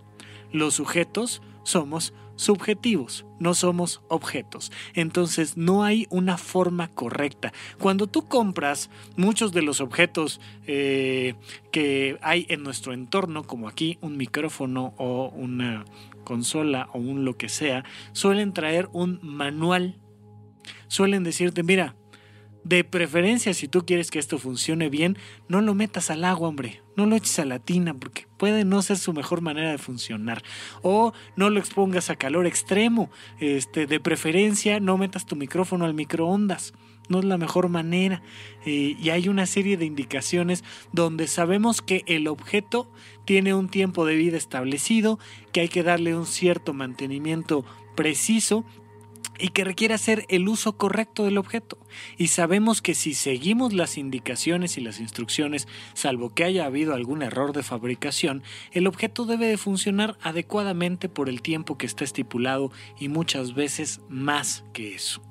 Los 0.52 0.74
sujetos 0.74 1.44
somos 1.62 2.12
subjetivos, 2.36 3.26
no 3.40 3.54
somos 3.54 4.02
objetos. 4.08 4.72
Entonces 4.94 5.58
no 5.58 5.84
hay 5.84 6.08
una 6.10 6.38
forma 6.38 6.90
correcta. 6.90 7.54
Cuando 7.80 8.08
tú 8.08 8.28
compras 8.28 8.90
muchos 9.18 9.52
de 9.52 9.62
los 9.62 9.82
objetos 9.82 10.42
eh, 10.68 11.36
que 11.72 12.18
hay 12.22 12.46
en 12.50 12.64
nuestro 12.64 12.94
entorno, 12.94 13.44
como 13.44 13.68
aquí 13.68 13.98
un 14.02 14.18
micrófono 14.18 14.94
o 14.98 15.30
una 15.30 15.86
consola 16.24 16.90
o 16.94 17.00
un 17.00 17.26
lo 17.26 17.38
que 17.38 17.50
sea, 17.50 17.84
suelen 18.12 18.54
traer 18.54 18.90
un 18.92 19.20
manual. 19.22 20.00
Suelen 20.88 21.24
decirte, 21.24 21.64
mira, 21.64 21.96
de 22.66 22.84
preferencia, 22.84 23.54
si 23.54 23.68
tú 23.68 23.86
quieres 23.86 24.10
que 24.10 24.18
esto 24.18 24.40
funcione 24.40 24.90
bien, 24.90 25.18
no 25.48 25.62
lo 25.62 25.76
metas 25.76 26.10
al 26.10 26.26
agua, 26.26 26.50
hombre. 26.50 26.82
No 26.98 27.06
lo 27.06 27.16
eches 27.16 27.38
a 27.38 27.46
la 27.46 27.60
tina 27.60 27.94
porque 27.94 28.26
puede 28.38 28.66
no 28.66 28.82
ser 28.82 28.98
su 28.98 29.14
mejor 29.14 29.42
manera 29.42 29.70
de 29.70 29.78
funcionar. 29.78 30.42
O 30.82 31.14
no 31.36 31.52
lo 31.52 31.60
expongas 31.60 32.10
a 32.10 32.16
calor 32.16 32.48
extremo. 32.48 33.12
Este, 33.40 33.86
de 33.86 34.00
preferencia, 34.00 34.80
no 34.80 34.98
metas 34.98 35.28
tu 35.28 35.36
micrófono 35.36 35.86
al 35.86 35.94
microondas. 35.94 36.74
no 37.08 37.20
es 37.20 37.26
la 37.26 37.38
mejor 37.38 37.70
manera. 37.70 38.24
Eh, 38.66 38.98
y 39.00 39.10
hay 39.12 39.30
una 39.30 39.46
serie 39.46 39.78
de 39.78 39.86
indicaciones 39.86 40.64
donde 40.92 41.28
sabemos 41.28 41.84
que 41.84 42.04
el 42.08 42.28
objeto 42.28 42.92
tiene 43.26 43.54
un 43.54 43.70
tiempo 43.70 44.08
de 44.08 44.16
vida 44.16 44.38
establecido, 44.38 45.20
que 45.52 45.62
hay 45.62 45.70
que 45.70 45.84
darle 45.84 46.16
un 46.16 46.26
cierto 46.26 46.74
mantenimiento 46.74 47.64
preciso 47.96 48.66
y 49.40 49.50
que 49.50 49.64
requiere 49.64 49.94
hacer 49.94 50.26
el 50.30 50.48
uso 50.48 50.78
correcto 50.78 51.24
del 51.24 51.38
objeto. 51.38 51.78
Y 52.18 52.28
sabemos 52.28 52.82
que 52.82 52.96
si 52.96 53.14
seguimos 53.14 53.74
las 53.74 53.98
indicaciones 53.98 54.78
y 54.78 54.82
las 54.82 55.00
instrucciones, 55.00 55.68
salvo 55.94 56.34
que 56.34 56.44
haya 56.44 56.66
habido 56.66 56.94
algún 56.94 57.22
error 57.22 57.54
de 57.54 57.64
fabricación, 57.64 58.44
el 58.72 58.88
objeto 58.88 59.26
debe 59.26 59.48
de 59.48 59.58
funcionar 59.58 60.18
adecuadamente 60.22 61.10
por 61.10 61.30
el 61.30 61.42
tiempo 61.42 61.78
que 61.78 61.86
está 61.86 62.04
estipulado 62.04 62.72
y 63.00 63.10
muchas 63.10 63.54
veces 63.54 64.02
más 64.10 64.64
que 64.74 64.96
eso. 64.96 65.22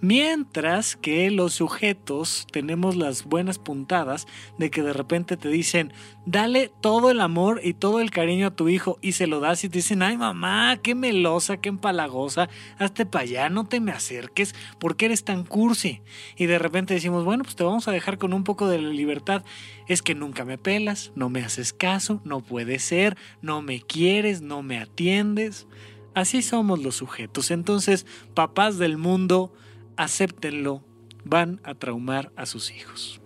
Mientras 0.00 0.94
que 0.96 1.30
los 1.30 1.54
sujetos 1.54 2.46
tenemos 2.52 2.94
las 2.94 3.24
buenas 3.24 3.58
puntadas 3.58 4.26
de 4.56 4.70
que 4.70 4.82
de 4.82 4.92
repente 4.92 5.36
te 5.36 5.48
dicen, 5.48 5.92
dale 6.24 6.70
todo 6.80 7.10
el 7.10 7.20
amor 7.20 7.60
y 7.64 7.74
todo 7.74 8.00
el 8.00 8.10
cariño 8.10 8.46
a 8.48 8.54
tu 8.54 8.68
hijo 8.68 8.98
y 9.02 9.12
se 9.12 9.26
lo 9.26 9.40
das 9.40 9.64
y 9.64 9.68
te 9.68 9.78
dicen, 9.78 10.02
ay 10.02 10.16
mamá, 10.16 10.78
qué 10.82 10.94
melosa, 10.94 11.56
qué 11.56 11.68
empalagosa, 11.68 12.48
hazte 12.78 13.06
para 13.06 13.24
allá, 13.24 13.48
no 13.48 13.66
te 13.66 13.80
me 13.80 13.92
acerques, 13.92 14.54
porque 14.78 15.06
eres 15.06 15.24
tan 15.24 15.44
cursi? 15.44 16.00
Y 16.36 16.46
de 16.46 16.58
repente 16.58 16.94
decimos, 16.94 17.24
bueno, 17.24 17.44
pues 17.44 17.56
te 17.56 17.64
vamos 17.64 17.88
a 17.88 17.92
dejar 17.92 18.18
con 18.18 18.32
un 18.32 18.44
poco 18.44 18.68
de 18.68 18.78
libertad. 18.78 19.44
Es 19.86 20.02
que 20.02 20.14
nunca 20.14 20.44
me 20.44 20.58
pelas, 20.58 21.12
no 21.14 21.28
me 21.30 21.42
haces 21.42 21.72
caso, 21.72 22.20
no 22.24 22.40
puede 22.40 22.78
ser, 22.78 23.16
no 23.42 23.62
me 23.62 23.80
quieres, 23.80 24.42
no 24.42 24.62
me 24.62 24.78
atiendes. 24.78 25.66
Así 26.14 26.42
somos 26.42 26.82
los 26.82 26.96
sujetos. 26.96 27.50
Entonces, 27.50 28.06
papás 28.34 28.78
del 28.78 28.98
mundo, 28.98 29.52
acéptenlo, 29.96 30.84
van 31.24 31.60
a 31.64 31.74
traumar 31.74 32.32
a 32.36 32.46
sus 32.46 32.70
hijos. 32.70 33.20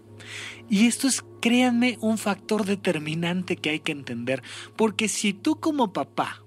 Y 0.68 0.86
esto 0.86 1.08
es, 1.08 1.24
créanme, 1.40 1.98
un 2.00 2.18
factor 2.18 2.64
determinante 2.64 3.56
que 3.56 3.70
hay 3.70 3.80
que 3.80 3.92
entender, 3.92 4.42
porque 4.76 5.08
si 5.08 5.32
tú 5.32 5.60
como 5.60 5.92
papá 5.92 6.42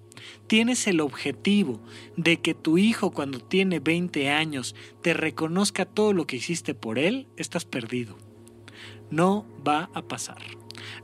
tienes 0.47 0.87
el 0.87 1.01
objetivo 1.01 1.81
de 2.17 2.37
que 2.37 2.53
tu 2.53 2.77
hijo 2.77 3.11
cuando 3.11 3.39
tiene 3.39 3.79
20 3.79 4.29
años 4.29 4.75
te 5.01 5.13
reconozca 5.13 5.85
todo 5.85 6.13
lo 6.13 6.25
que 6.25 6.37
hiciste 6.37 6.73
por 6.73 6.97
él, 6.97 7.27
estás 7.37 7.65
perdido. 7.65 8.17
No 9.11 9.45
va 9.67 9.89
a 9.93 10.01
pasar. 10.01 10.41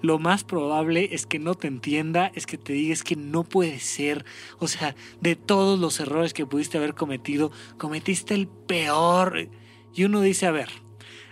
Lo 0.01 0.19
más 0.19 0.43
probable 0.43 1.09
es 1.11 1.25
que 1.25 1.39
no 1.39 1.55
te 1.55 1.67
entienda, 1.67 2.31
es 2.35 2.45
que 2.45 2.57
te 2.57 2.73
diga 2.73 2.91
que 3.03 3.15
no 3.15 3.43
puede 3.43 3.79
ser. 3.79 4.25
O 4.59 4.67
sea, 4.67 4.95
de 5.21 5.35
todos 5.35 5.79
los 5.79 5.99
errores 5.99 6.33
que 6.33 6.45
pudiste 6.45 6.77
haber 6.77 6.93
cometido, 6.93 7.51
cometiste 7.77 8.33
el 8.33 8.47
peor. 8.47 9.49
Y 9.93 10.03
uno 10.03 10.21
dice, 10.21 10.45
a 10.45 10.51
ver, 10.51 10.69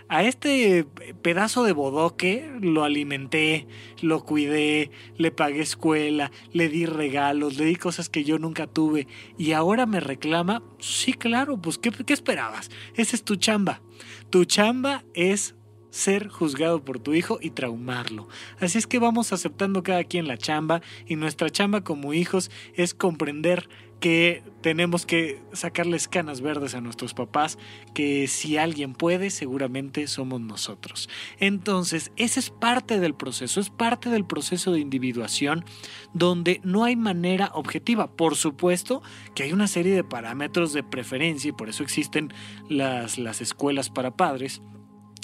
a 0.08 0.24
este 0.24 0.84
pedazo 1.22 1.62
de 1.62 1.72
bodoque 1.72 2.50
lo 2.60 2.82
alimenté, 2.82 3.68
lo 4.02 4.24
cuidé, 4.24 4.90
le 5.16 5.30
pagué 5.30 5.60
escuela, 5.60 6.32
le 6.52 6.68
di 6.68 6.84
regalos, 6.84 7.56
le 7.58 7.64
di 7.64 7.76
cosas 7.76 8.08
que 8.08 8.24
yo 8.24 8.38
nunca 8.38 8.66
tuve 8.66 9.06
y 9.38 9.52
ahora 9.52 9.86
me 9.86 10.00
reclama. 10.00 10.64
Sí, 10.80 11.12
claro, 11.12 11.58
pues 11.58 11.78
¿qué, 11.78 11.92
qué 11.92 12.12
esperabas? 12.12 12.70
Esa 12.96 13.14
es 13.14 13.22
tu 13.22 13.36
chamba. 13.36 13.82
Tu 14.30 14.44
chamba 14.46 15.04
es 15.14 15.54
ser 15.90 16.28
juzgado 16.28 16.84
por 16.84 16.98
tu 16.98 17.14
hijo 17.14 17.38
y 17.40 17.50
traumarlo. 17.50 18.28
Así 18.60 18.78
es 18.78 18.86
que 18.86 18.98
vamos 18.98 19.32
aceptando 19.32 19.82
cada 19.82 20.04
quien 20.04 20.26
la 20.26 20.38
chamba 20.38 20.80
y 21.06 21.16
nuestra 21.16 21.50
chamba 21.50 21.82
como 21.82 22.14
hijos 22.14 22.50
es 22.74 22.94
comprender 22.94 23.68
que 24.00 24.42
tenemos 24.62 25.06
que 25.06 25.40
sacarles 25.52 26.08
canas 26.08 26.40
verdes 26.40 26.74
a 26.74 26.80
nuestros 26.80 27.14
papás, 27.14 27.58
que 27.94 28.26
si 28.28 28.56
alguien 28.56 28.94
puede, 28.94 29.30
seguramente 29.30 30.06
somos 30.06 30.40
nosotros. 30.40 31.08
Entonces, 31.38 32.10
ese 32.16 32.40
es 32.40 32.50
parte 32.50 32.98
del 32.98 33.14
proceso, 33.14 33.60
es 33.60 33.70
parte 33.70 34.08
del 34.08 34.24
proceso 34.24 34.72
de 34.72 34.80
individuación 34.80 35.64
donde 36.14 36.60
no 36.64 36.84
hay 36.84 36.96
manera 36.96 37.50
objetiva. 37.54 38.10
Por 38.10 38.36
supuesto 38.36 39.02
que 39.34 39.44
hay 39.44 39.52
una 39.52 39.68
serie 39.68 39.94
de 39.94 40.04
parámetros 40.04 40.72
de 40.72 40.82
preferencia 40.82 41.50
y 41.50 41.52
por 41.52 41.68
eso 41.68 41.82
existen 41.82 42.32
las, 42.68 43.18
las 43.18 43.42
escuelas 43.42 43.90
para 43.90 44.16
padres 44.16 44.62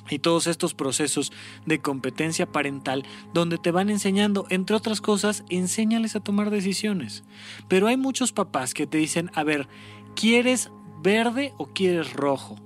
y 0.09 0.19
todos 0.19 0.47
estos 0.47 0.75
procesos 0.75 1.33
de 1.65 1.81
competencia 1.81 2.47
parental 2.47 3.05
donde 3.33 3.59
te 3.59 3.71
van 3.71 3.91
enseñando, 3.91 4.47
entre 4.51 4.77
otras 4.77 5.01
cosas, 5.01 5.45
enséñales 5.49 6.17
a 6.17 6.21
tomar 6.21 6.51
decisiones. 6.51 7.25
Pero 7.69 7.87
hay 7.87 7.97
muchos 7.97 8.33
papás 8.33 8.75
que 8.75 8.87
te 8.87 8.99
dicen, 8.99 9.31
a 9.35 9.45
ver, 9.45 9.69
¿quieres 10.15 10.71
verde 11.03 11.53
o 11.59 11.67
quieres 11.67 12.13
rojo? 12.13 12.57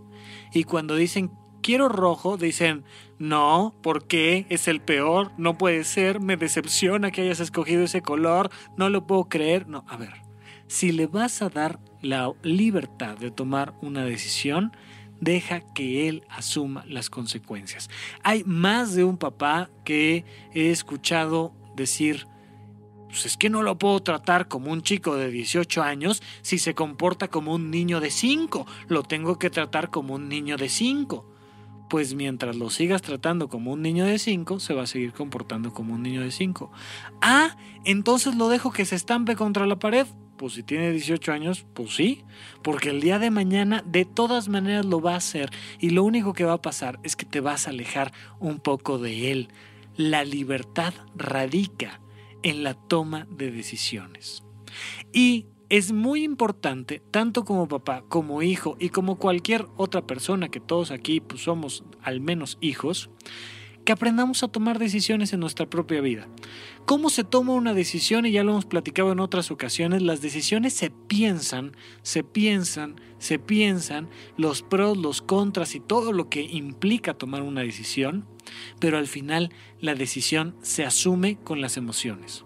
Y 0.53 0.65
cuando 0.65 0.97
dicen, 0.97 1.31
quiero 1.63 1.89
rojo, 1.89 2.37
dicen, 2.37 2.85
no, 3.19 3.75
¿por 3.83 4.07
qué? 4.07 4.47
Es 4.49 4.69
el 4.69 4.81
peor, 4.81 5.33
no 5.37 5.59
puede 5.59 5.85
ser, 5.85 6.21
me 6.21 6.37
decepciona 6.37 7.11
que 7.11 7.23
hayas 7.23 7.41
escogido 7.41 7.85
ese 7.85 8.03
color, 8.03 8.51
no 8.77 8.89
lo 8.89 9.07
puedo 9.07 9.29
creer. 9.29 9.69
No, 9.69 9.85
a 9.89 9.97
ver, 9.97 10.23
si 10.67 10.93
le 10.93 11.07
vas 11.07 11.43
a 11.43 11.49
dar 11.49 11.81
la 12.01 12.33
libertad 12.43 13.19
de 13.19 13.31
tomar 13.31 13.75
una 13.83 14.05
decisión, 14.05 14.73
deja 15.21 15.61
que 15.61 16.09
él 16.09 16.25
asuma 16.29 16.85
las 16.87 17.11
consecuencias. 17.11 17.91
Hay 18.23 18.43
más 18.45 18.95
de 18.95 19.05
un 19.05 19.19
papá 19.19 19.71
que 19.85 20.25
he 20.55 20.71
escuchado 20.71 21.53
decir, 21.77 22.27
pues 23.09 23.27
es 23.27 23.37
que 23.37 23.51
no 23.51 23.63
lo 23.63 23.77
puedo 23.77 24.01
tratar 24.01 24.49
como 24.49 24.71
un 24.71 24.83
chico 24.83 25.17
de 25.17 25.31
18 25.31 25.83
años 25.83 26.23
si 26.43 26.59
se 26.59 26.75
comporta 26.75 27.29
como 27.29 27.55
un 27.55 27.71
niño 27.71 28.01
de 28.01 28.11
5, 28.11 28.67
lo 28.89 29.03
tengo 29.03 29.39
que 29.39 29.51
tratar 29.51 29.91
como 29.91 30.15
un 30.15 30.29
niño 30.29 30.57
de 30.57 30.69
5. 30.69 31.27
Pues 31.89 32.15
mientras 32.15 32.55
lo 32.55 32.71
sigas 32.71 33.03
tratando 33.03 33.49
como 33.49 33.73
un 33.73 33.83
niño 33.83 34.05
de 34.05 34.21
5, 34.21 34.61
se 34.61 34.75
va 34.75 34.83
a 34.83 34.87
seguir 34.87 35.13
comportando 35.13 35.73
como 35.73 35.95
un 35.95 36.05
niño 36.05 36.21
de 36.23 36.31
5. 36.31 36.71
Ah, 37.21 37.57
entonces 37.85 38.37
lo 38.37 38.49
dejo 38.49 38.71
que 38.71 38.85
se 38.85 38.95
estampe 38.95 39.35
contra 39.35 39.67
la 39.67 39.77
pared 39.77 40.07
pues 40.41 40.55
si 40.55 40.63
tiene 40.63 40.91
18 40.91 41.33
años, 41.33 41.67
pues 41.75 41.95
sí, 41.95 42.25
porque 42.63 42.89
el 42.89 43.03
día 43.03 43.19
de 43.19 43.31
mañana 43.31 43.85
de 43.85 44.07
todas 44.07 44.49
maneras 44.49 44.87
lo 44.87 45.03
va 45.03 45.13
a 45.13 45.19
hacer 45.19 45.51
y 45.81 45.91
lo 45.91 46.03
único 46.03 46.33
que 46.33 46.47
va 46.47 46.55
a 46.55 46.63
pasar 46.63 46.99
es 47.03 47.15
que 47.15 47.27
te 47.27 47.41
vas 47.41 47.67
a 47.67 47.71
alejar 47.73 48.11
un 48.39 48.59
poco 48.59 48.97
de 48.97 49.33
él. 49.33 49.49
La 49.99 50.25
libertad 50.25 50.95
radica 51.15 52.01
en 52.43 52.63
la 52.63 52.73
toma 52.73 53.27
de 53.31 53.51
decisiones. 53.51 54.43
Y 55.13 55.45
es 55.69 55.93
muy 55.93 56.25
importante, 56.25 57.03
tanto 57.11 57.45
como 57.45 57.69
papá, 57.69 58.03
como 58.09 58.41
hijo 58.41 58.79
y 58.81 58.89
como 58.89 59.19
cualquier 59.19 59.67
otra 59.77 60.07
persona, 60.07 60.49
que 60.49 60.59
todos 60.59 60.91
aquí 60.91 61.21
pues, 61.21 61.43
somos 61.43 61.85
al 62.03 62.23
menos 62.23 62.57
hijos, 62.63 63.11
que 63.85 63.93
aprendamos 63.93 64.43
a 64.43 64.49
tomar 64.49 64.79
decisiones 64.79 65.33
en 65.33 65.41
nuestra 65.41 65.69
propia 65.69 66.01
vida. 66.01 66.29
¿Cómo 66.87 67.11
se 67.11 67.25
toma 67.25 67.55
una 67.55 67.75
decisión? 67.75 68.27
Y 68.27 68.33
ya 68.33 68.45
lo 68.45 68.53
hemos 68.53 68.67
platicado 68.67 69.13
en 69.13 69.21
otras 69.21 69.51
ocasiones, 69.51 70.03
las 70.03 70.23
decisiones 70.23 70.75
se 70.75 70.91
piensan, 70.91 71.77
se 72.03 72.23
piensan, 72.25 73.01
se 73.19 73.39
piensan, 73.39 74.09
los 74.37 74.63
pros, 74.63 74.97
los 74.97 75.23
contras 75.23 75.75
y 75.75 75.81
todo 75.81 76.13
lo 76.13 76.29
que 76.29 76.43
implica 76.43 77.15
tomar 77.15 77.43
una 77.43 77.63
decisión, 77.63 78.27
pero 78.81 78.99
al 78.99 79.07
final 79.07 79.53
la 79.81 79.95
decisión 79.95 80.57
se 80.63 80.85
asume 80.85 81.39
con 81.43 81.61
las 81.61 81.77
emociones. 81.77 82.45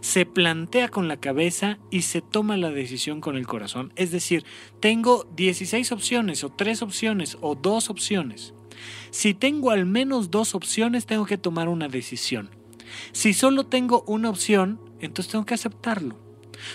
Se 0.00 0.26
plantea 0.26 0.88
con 0.88 1.08
la 1.08 1.18
cabeza 1.18 1.78
y 1.90 2.02
se 2.02 2.20
toma 2.20 2.56
la 2.56 2.70
decisión 2.70 3.20
con 3.20 3.36
el 3.36 3.46
corazón. 3.46 3.92
Es 3.96 4.10
decir, 4.10 4.44
tengo 4.80 5.26
16 5.34 5.92
opciones 5.92 6.44
o 6.44 6.50
3 6.50 6.82
opciones 6.82 7.38
o 7.40 7.54
2 7.54 7.90
opciones. 7.90 8.54
Si 9.10 9.34
tengo 9.34 9.70
al 9.70 9.86
menos 9.86 10.30
dos 10.30 10.54
opciones, 10.54 11.06
tengo 11.06 11.26
que 11.26 11.38
tomar 11.38 11.68
una 11.68 11.88
decisión. 11.88 12.50
Si 13.12 13.32
solo 13.32 13.66
tengo 13.66 14.04
una 14.06 14.30
opción, 14.30 14.80
entonces 15.00 15.32
tengo 15.32 15.44
que 15.44 15.54
aceptarlo. 15.54 16.16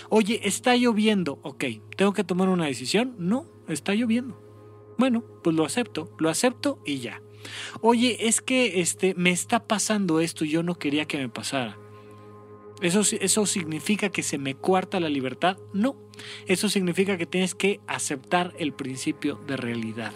Oye, 0.08 0.40
está 0.44 0.76
lloviendo, 0.76 1.38
ok, 1.42 1.64
¿tengo 1.96 2.12
que 2.12 2.24
tomar 2.24 2.48
una 2.48 2.66
decisión? 2.66 3.14
No, 3.18 3.46
está 3.68 3.94
lloviendo. 3.94 4.40
Bueno, 4.98 5.24
pues 5.42 5.54
lo 5.54 5.64
acepto, 5.64 6.14
lo 6.18 6.28
acepto 6.28 6.80
y 6.84 6.98
ya. 6.98 7.22
Oye, 7.80 8.28
es 8.28 8.40
que 8.40 8.80
este 8.80 9.14
me 9.14 9.30
está 9.30 9.66
pasando 9.66 10.20
esto 10.20 10.44
y 10.44 10.50
yo 10.50 10.62
no 10.62 10.74
quería 10.74 11.06
que 11.06 11.18
me 11.18 11.28
pasara. 11.28 11.78
¿Eso, 12.80 13.02
¿Eso 13.20 13.46
significa 13.46 14.10
que 14.10 14.22
se 14.22 14.38
me 14.38 14.54
cuarta 14.54 15.00
la 15.00 15.08
libertad? 15.08 15.56
No. 15.72 15.96
Eso 16.46 16.68
significa 16.68 17.16
que 17.16 17.26
tienes 17.26 17.54
que 17.54 17.80
aceptar 17.86 18.54
el 18.58 18.72
principio 18.72 19.36
de 19.46 19.56
realidad. 19.56 20.12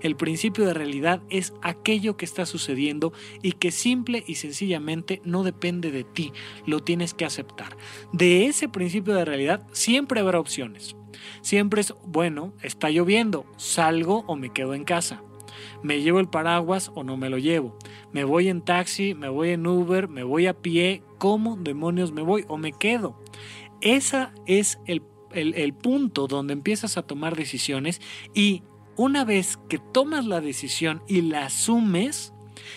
El 0.00 0.16
principio 0.16 0.66
de 0.66 0.74
realidad 0.74 1.22
es 1.30 1.52
aquello 1.62 2.16
que 2.16 2.24
está 2.24 2.46
sucediendo 2.46 3.12
y 3.42 3.52
que 3.52 3.70
simple 3.70 4.24
y 4.26 4.36
sencillamente 4.36 5.20
no 5.24 5.42
depende 5.42 5.90
de 5.90 6.04
ti, 6.04 6.32
lo 6.66 6.80
tienes 6.80 7.14
que 7.14 7.24
aceptar. 7.24 7.76
De 8.12 8.46
ese 8.46 8.68
principio 8.68 9.14
de 9.14 9.24
realidad 9.24 9.66
siempre 9.72 10.20
habrá 10.20 10.40
opciones. 10.40 10.96
Siempre 11.40 11.80
es, 11.80 11.94
bueno, 12.04 12.52
está 12.62 12.90
lloviendo, 12.90 13.46
salgo 13.56 14.24
o 14.26 14.36
me 14.36 14.52
quedo 14.52 14.74
en 14.74 14.84
casa. 14.84 15.22
Me 15.82 16.00
llevo 16.02 16.20
el 16.20 16.28
paraguas 16.28 16.90
o 16.94 17.04
no 17.04 17.16
me 17.16 17.30
lo 17.30 17.38
llevo. 17.38 17.76
Me 18.12 18.24
voy 18.24 18.48
en 18.48 18.62
taxi, 18.62 19.14
me 19.14 19.28
voy 19.28 19.50
en 19.50 19.66
Uber, 19.66 20.08
me 20.08 20.22
voy 20.22 20.46
a 20.46 20.54
pie. 20.54 21.02
¿Cómo 21.18 21.56
demonios 21.56 22.12
me 22.12 22.22
voy 22.22 22.44
o 22.48 22.58
me 22.58 22.72
quedo? 22.72 23.18
Ese 23.80 24.28
es 24.46 24.78
el, 24.86 25.02
el 25.32 25.74
punto 25.74 26.26
donde 26.26 26.52
empiezas 26.52 26.96
a 26.96 27.02
tomar 27.02 27.36
decisiones 27.36 28.00
y 28.34 28.62
una 28.96 29.24
vez 29.24 29.58
que 29.68 29.78
tomas 29.78 30.26
la 30.26 30.40
decisión 30.40 31.02
y 31.08 31.22
la 31.22 31.46
asumes, 31.46 32.32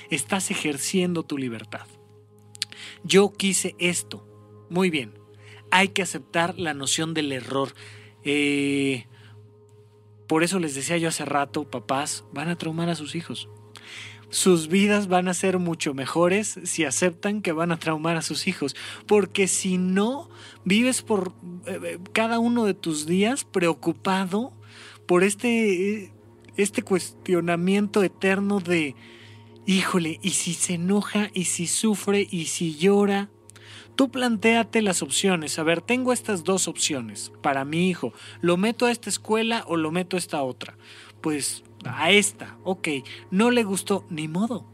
estás 0.10 0.51
ejerciendo 0.51 1.23
tu 1.23 1.38
libertad. 1.38 1.88
Yo 3.03 3.34
quise 3.34 3.75
esto. 3.79 4.25
Muy 4.69 4.89
bien. 4.89 5.13
Hay 5.71 5.89
que 5.89 6.01
aceptar 6.01 6.58
la 6.58 6.73
noción 6.73 7.13
del 7.13 7.32
error. 7.32 7.73
Eh, 8.23 9.05
por 10.27 10.43
eso 10.43 10.60
les 10.60 10.75
decía 10.75 10.97
yo 10.97 11.10
hace 11.10 11.25
rato, 11.25 11.69
papás, 11.69 12.23
van 12.34 12.49
a 12.49 12.58
traumar 12.58 12.89
a 12.89 12.95
sus 12.95 13.15
hijos 13.15 13.49
sus 14.29 14.67
vidas 14.67 15.08
van 15.08 15.27
a 15.27 15.34
ser 15.34 15.58
mucho 15.60 15.93
mejores 15.93 16.60
si 16.63 16.86
aceptan 16.86 17.41
que 17.41 17.51
van 17.51 17.71
a 17.71 17.79
traumar 17.79 18.15
a 18.15 18.21
sus 18.21 18.47
hijos. 18.47 18.75
Porque 19.08 19.47
si 19.47 19.77
no, 19.77 20.29
vives 20.63 21.01
por 21.01 21.34
eh, 21.65 21.79
eh, 21.84 21.99
cada 22.13 22.39
uno 22.39 22.65
de 22.65 22.73
tus 22.73 23.05
días 23.05 23.43
preocupado 23.43 24.53
por 25.09 25.23
este, 25.23 26.13
este 26.55 26.83
cuestionamiento 26.83 28.03
eterno 28.03 28.59
de, 28.59 28.95
híjole, 29.65 30.19
¿y 30.21 30.29
si 30.29 30.53
se 30.53 30.75
enoja? 30.75 31.31
¿Y 31.33 31.45
si 31.45 31.65
sufre? 31.65 32.27
¿Y 32.29 32.45
si 32.45 32.77
llora? 32.77 33.31
Tú 33.95 34.11
planteate 34.11 34.83
las 34.83 35.01
opciones. 35.01 35.57
A 35.57 35.63
ver, 35.63 35.81
tengo 35.81 36.13
estas 36.13 36.43
dos 36.43 36.67
opciones 36.67 37.31
para 37.41 37.65
mi 37.65 37.89
hijo. 37.89 38.13
¿Lo 38.41 38.55
meto 38.55 38.85
a 38.85 38.91
esta 38.91 39.09
escuela 39.09 39.63
o 39.65 39.77
lo 39.77 39.89
meto 39.89 40.15
a 40.15 40.19
esta 40.19 40.43
otra? 40.43 40.77
Pues 41.21 41.63
a 41.85 42.11
esta, 42.11 42.59
ok, 42.63 42.89
no 43.31 43.49
le 43.49 43.63
gustó, 43.63 44.05
ni 44.11 44.27
modo. 44.27 44.67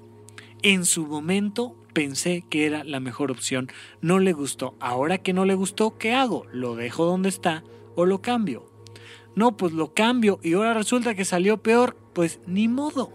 En 0.63 0.83
su 0.83 1.07
momento 1.07 1.77
pensé 1.93 2.43
que 2.49 2.65
era 2.65 2.83
la 2.83 2.99
mejor 2.99 3.31
opción, 3.31 3.69
no 4.01 4.19
le 4.19 4.33
gustó. 4.33 4.75
Ahora 4.81 5.17
que 5.17 5.31
no 5.31 5.45
le 5.45 5.55
gustó, 5.55 5.97
¿qué 5.97 6.13
hago? 6.13 6.45
¿Lo 6.51 6.75
dejo 6.75 7.05
donde 7.05 7.29
está 7.29 7.63
o 7.95 8.05
lo 8.05 8.21
cambio? 8.21 8.74
No, 9.35 9.57
pues 9.57 9.73
lo 9.73 9.93
cambio 9.93 10.39
y 10.43 10.53
ahora 10.53 10.73
resulta 10.73 11.15
que 11.15 11.25
salió 11.25 11.61
peor, 11.61 11.97
pues 12.13 12.39
ni 12.47 12.67
modo. 12.67 13.11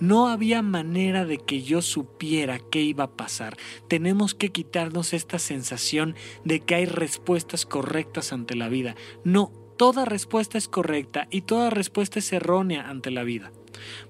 No 0.00 0.28
había 0.28 0.62
manera 0.62 1.24
de 1.24 1.38
que 1.38 1.62
yo 1.62 1.82
supiera 1.82 2.58
qué 2.58 2.80
iba 2.80 3.04
a 3.04 3.16
pasar. 3.16 3.56
Tenemos 3.86 4.34
que 4.34 4.50
quitarnos 4.50 5.12
esta 5.12 5.38
sensación 5.38 6.14
de 6.44 6.60
que 6.60 6.74
hay 6.74 6.86
respuestas 6.86 7.66
correctas 7.66 8.32
ante 8.32 8.54
la 8.54 8.68
vida. 8.68 8.96
No, 9.24 9.52
Toda 9.78 10.04
respuesta 10.04 10.58
es 10.58 10.66
correcta 10.66 11.28
y 11.30 11.42
toda 11.42 11.70
respuesta 11.70 12.18
es 12.18 12.32
errónea 12.32 12.90
ante 12.90 13.12
la 13.12 13.22
vida. 13.22 13.52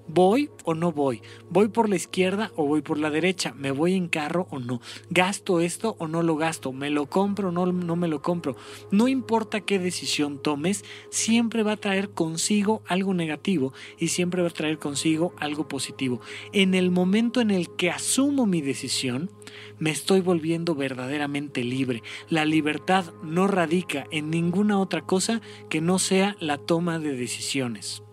¿Voy 0.07 0.49
o 0.63 0.73
no 0.73 0.91
voy? 0.91 1.21
¿Voy 1.49 1.67
por 1.67 1.89
la 1.89 1.95
izquierda 1.95 2.51
o 2.55 2.65
voy 2.65 2.81
por 2.81 2.97
la 2.97 3.09
derecha? 3.09 3.53
¿Me 3.57 3.71
voy 3.71 3.93
en 3.93 4.07
carro 4.07 4.47
o 4.49 4.59
no? 4.59 4.81
¿Gasto 5.09 5.59
esto 5.59 5.95
o 5.99 6.07
no 6.07 6.23
lo 6.23 6.35
gasto? 6.35 6.71
¿Me 6.71 6.89
lo 6.89 7.07
compro 7.07 7.49
o 7.49 7.51
no, 7.51 7.65
no 7.65 7.95
me 7.95 8.07
lo 8.07 8.21
compro? 8.21 8.55
No 8.91 9.07
importa 9.07 9.61
qué 9.61 9.79
decisión 9.79 10.41
tomes, 10.41 10.83
siempre 11.09 11.63
va 11.63 11.73
a 11.73 11.77
traer 11.77 12.09
consigo 12.09 12.81
algo 12.87 13.13
negativo 13.13 13.73
y 13.97 14.09
siempre 14.09 14.41
va 14.41 14.47
a 14.49 14.51
traer 14.51 14.79
consigo 14.79 15.33
algo 15.37 15.67
positivo. 15.67 16.21
En 16.53 16.73
el 16.73 16.91
momento 16.91 17.41
en 17.41 17.51
el 17.51 17.75
que 17.75 17.89
asumo 17.89 18.45
mi 18.45 18.61
decisión, 18.61 19.29
me 19.77 19.91
estoy 19.91 20.21
volviendo 20.21 20.75
verdaderamente 20.75 21.63
libre. 21.63 22.03
La 22.29 22.45
libertad 22.45 23.13
no 23.23 23.47
radica 23.47 24.05
en 24.11 24.29
ninguna 24.29 24.79
otra 24.79 25.01
cosa 25.01 25.41
que 25.69 25.81
no 25.81 25.99
sea 25.99 26.35
la 26.39 26.57
toma 26.57 26.99
de 26.99 27.15
decisiones. 27.15 28.03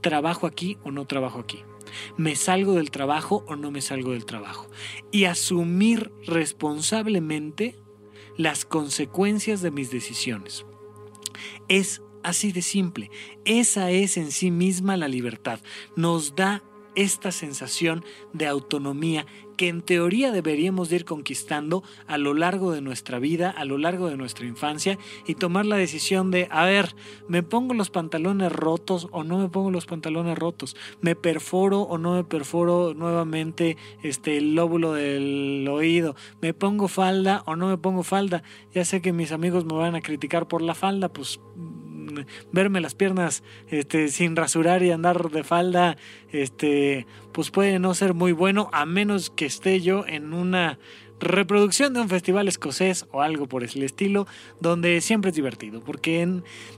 ¿Trabajo 0.00 0.46
aquí 0.46 0.78
o 0.84 0.90
no 0.90 1.06
trabajo 1.06 1.40
aquí? 1.40 1.64
¿Me 2.16 2.36
salgo 2.36 2.74
del 2.74 2.90
trabajo 2.90 3.44
o 3.48 3.56
no 3.56 3.70
me 3.70 3.80
salgo 3.80 4.12
del 4.12 4.26
trabajo? 4.26 4.68
Y 5.10 5.24
asumir 5.24 6.12
responsablemente 6.26 7.78
las 8.36 8.64
consecuencias 8.64 9.62
de 9.62 9.70
mis 9.70 9.90
decisiones. 9.90 10.64
Es 11.68 12.02
así 12.22 12.52
de 12.52 12.62
simple. 12.62 13.10
Esa 13.44 13.90
es 13.90 14.16
en 14.16 14.30
sí 14.30 14.50
misma 14.50 14.96
la 14.96 15.08
libertad. 15.08 15.60
Nos 15.96 16.36
da 16.36 16.62
esta 16.94 17.32
sensación 17.32 18.04
de 18.32 18.46
autonomía 18.46 19.26
que 19.58 19.68
en 19.68 19.82
teoría 19.82 20.30
deberíamos 20.30 20.90
ir 20.92 21.04
conquistando 21.04 21.82
a 22.06 22.16
lo 22.16 22.32
largo 22.32 22.72
de 22.72 22.80
nuestra 22.80 23.18
vida, 23.18 23.50
a 23.50 23.64
lo 23.64 23.76
largo 23.76 24.08
de 24.08 24.16
nuestra 24.16 24.46
infancia 24.46 24.98
y 25.26 25.34
tomar 25.34 25.66
la 25.66 25.76
decisión 25.76 26.30
de, 26.30 26.48
a 26.50 26.64
ver, 26.64 26.94
¿me 27.26 27.42
pongo 27.42 27.74
los 27.74 27.90
pantalones 27.90 28.52
rotos 28.52 29.08
o 29.10 29.24
no 29.24 29.36
me 29.36 29.48
pongo 29.48 29.70
los 29.70 29.84
pantalones 29.84 30.38
rotos? 30.38 30.76
¿Me 31.00 31.16
perforo 31.16 31.82
o 31.82 31.98
no 31.98 32.14
me 32.14 32.24
perforo 32.24 32.94
nuevamente 32.94 33.76
este, 34.02 34.38
el 34.38 34.54
lóbulo 34.54 34.92
del 34.92 35.66
oído? 35.68 36.14
¿Me 36.40 36.54
pongo 36.54 36.86
falda 36.86 37.42
o 37.44 37.56
no 37.56 37.66
me 37.66 37.76
pongo 37.76 38.04
falda? 38.04 38.44
Ya 38.72 38.84
sé 38.84 39.02
que 39.02 39.12
mis 39.12 39.32
amigos 39.32 39.64
me 39.64 39.74
van 39.74 39.96
a 39.96 40.00
criticar 40.00 40.46
por 40.46 40.62
la 40.62 40.76
falda, 40.76 41.08
pues 41.08 41.40
verme 42.52 42.80
las 42.80 42.94
piernas 42.94 43.42
este, 43.68 44.08
sin 44.08 44.36
rasurar 44.36 44.82
y 44.82 44.90
andar 44.90 45.30
de 45.30 45.44
falda, 45.44 45.96
este, 46.30 47.06
pues 47.32 47.50
puede 47.50 47.78
no 47.78 47.94
ser 47.94 48.14
muy 48.14 48.32
bueno 48.32 48.70
a 48.72 48.86
menos 48.86 49.30
que 49.30 49.46
esté 49.46 49.80
yo 49.80 50.04
en 50.06 50.32
una 50.32 50.78
reproducción 51.20 51.94
de 51.94 52.00
un 52.00 52.08
festival 52.08 52.48
escocés 52.48 53.06
o 53.10 53.22
algo 53.22 53.46
por 53.46 53.64
el 53.64 53.82
estilo, 53.82 54.26
donde 54.60 55.00
siempre 55.00 55.30
es 55.30 55.36
divertido, 55.36 55.80
porque 55.80 56.26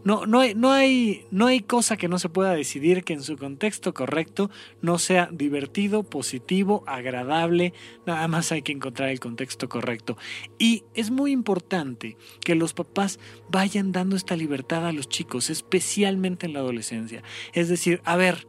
no, 0.04 0.26
no, 0.26 0.40
hay, 0.40 0.54
no, 0.54 0.72
hay, 0.72 1.26
no 1.30 1.46
hay 1.46 1.60
cosa 1.60 1.96
que 1.96 2.08
no 2.08 2.18
se 2.18 2.28
pueda 2.28 2.52
decidir 2.52 3.04
que 3.04 3.12
en 3.12 3.22
su 3.22 3.36
contexto 3.36 3.94
correcto 3.94 4.50
no 4.82 4.98
sea 4.98 5.28
divertido, 5.32 6.02
positivo, 6.02 6.84
agradable, 6.86 7.72
nada 8.06 8.26
más 8.28 8.52
hay 8.52 8.62
que 8.62 8.72
encontrar 8.72 9.10
el 9.10 9.20
contexto 9.20 9.68
correcto. 9.68 10.16
Y 10.58 10.84
es 10.94 11.10
muy 11.10 11.32
importante 11.32 12.16
que 12.40 12.54
los 12.54 12.74
papás 12.74 13.18
vayan 13.50 13.92
dando 13.92 14.16
esta 14.16 14.36
libertad 14.36 14.86
a 14.86 14.92
los 14.92 15.08
chicos, 15.08 15.50
especialmente 15.50 16.46
en 16.46 16.52
la 16.52 16.60
adolescencia. 16.60 17.22
Es 17.52 17.68
decir, 17.68 18.00
a 18.04 18.16
ver, 18.16 18.46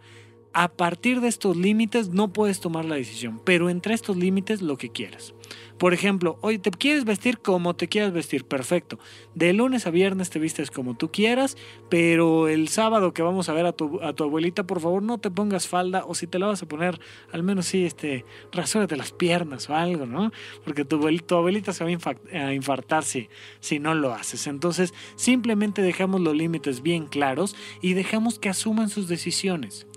a 0.54 0.70
partir 0.70 1.22
de 1.22 1.28
estos 1.28 1.56
límites 1.56 2.10
no 2.10 2.34
puedes 2.34 2.60
tomar 2.60 2.86
la 2.86 2.96
decisión, 2.96 3.42
pero 3.44 3.70
entre 3.70 3.94
estos 3.94 4.18
límites 4.18 4.62
lo 4.62 4.78
que 4.78 4.90
quieras. 4.90 5.34
Por 5.82 5.96
ejemplo, 5.96 6.38
hoy 6.42 6.60
te 6.60 6.70
quieres 6.70 7.06
vestir 7.06 7.40
como 7.40 7.76
te 7.76 7.88
quieras 7.88 8.14
vestir, 8.14 8.46
perfecto. 8.46 9.00
De 9.34 9.52
lunes 9.52 9.88
a 9.88 9.90
viernes 9.90 10.30
te 10.30 10.38
vistes 10.38 10.70
como 10.70 10.96
tú 10.96 11.12
quieras, 11.12 11.58
pero 11.90 12.48
el 12.48 12.68
sábado 12.68 13.16
que 13.16 13.24
vamos 13.24 13.50
a 13.50 13.54
ver 13.54 13.66
a 13.66 13.72
tu, 13.72 14.00
abuelita, 14.00 14.68
por 14.68 14.80
favor 14.80 15.02
no 15.02 15.18
te 15.18 15.32
pongas 15.32 15.68
falda 15.68 16.04
o 16.06 16.14
si 16.14 16.28
te 16.28 16.38
la 16.38 16.46
vas 16.46 16.62
a 16.62 16.68
poner, 16.68 17.00
al 17.32 17.42
menos 17.42 17.66
sí, 17.66 17.84
este, 17.84 18.26
rasúrate 18.52 18.96
las 18.96 19.12
piernas 19.12 19.72
o 19.72 19.76
algo, 19.76 20.06
¿no? 20.06 20.32
Porque 20.64 20.86
tu, 20.86 20.98
abuelita, 20.98 21.74
se 21.74 21.84
va 21.84 21.90
a 21.90 22.54
infartar 22.54 23.04
si, 23.04 23.28
si 23.60 23.80
no 23.80 23.96
lo 23.96 24.14
haces. 24.14 24.46
Entonces, 24.46 24.94
simplemente 25.16 25.82
dejamos 25.82 26.22
los 26.22 26.36
límites 26.36 26.84
bien 26.84 27.08
claros 27.08 27.56
y 27.82 27.96
dejamos 27.96 28.38
que 28.38 28.50
asuman 28.50 28.90
sus 28.90 29.08
decisiones. 29.08 29.88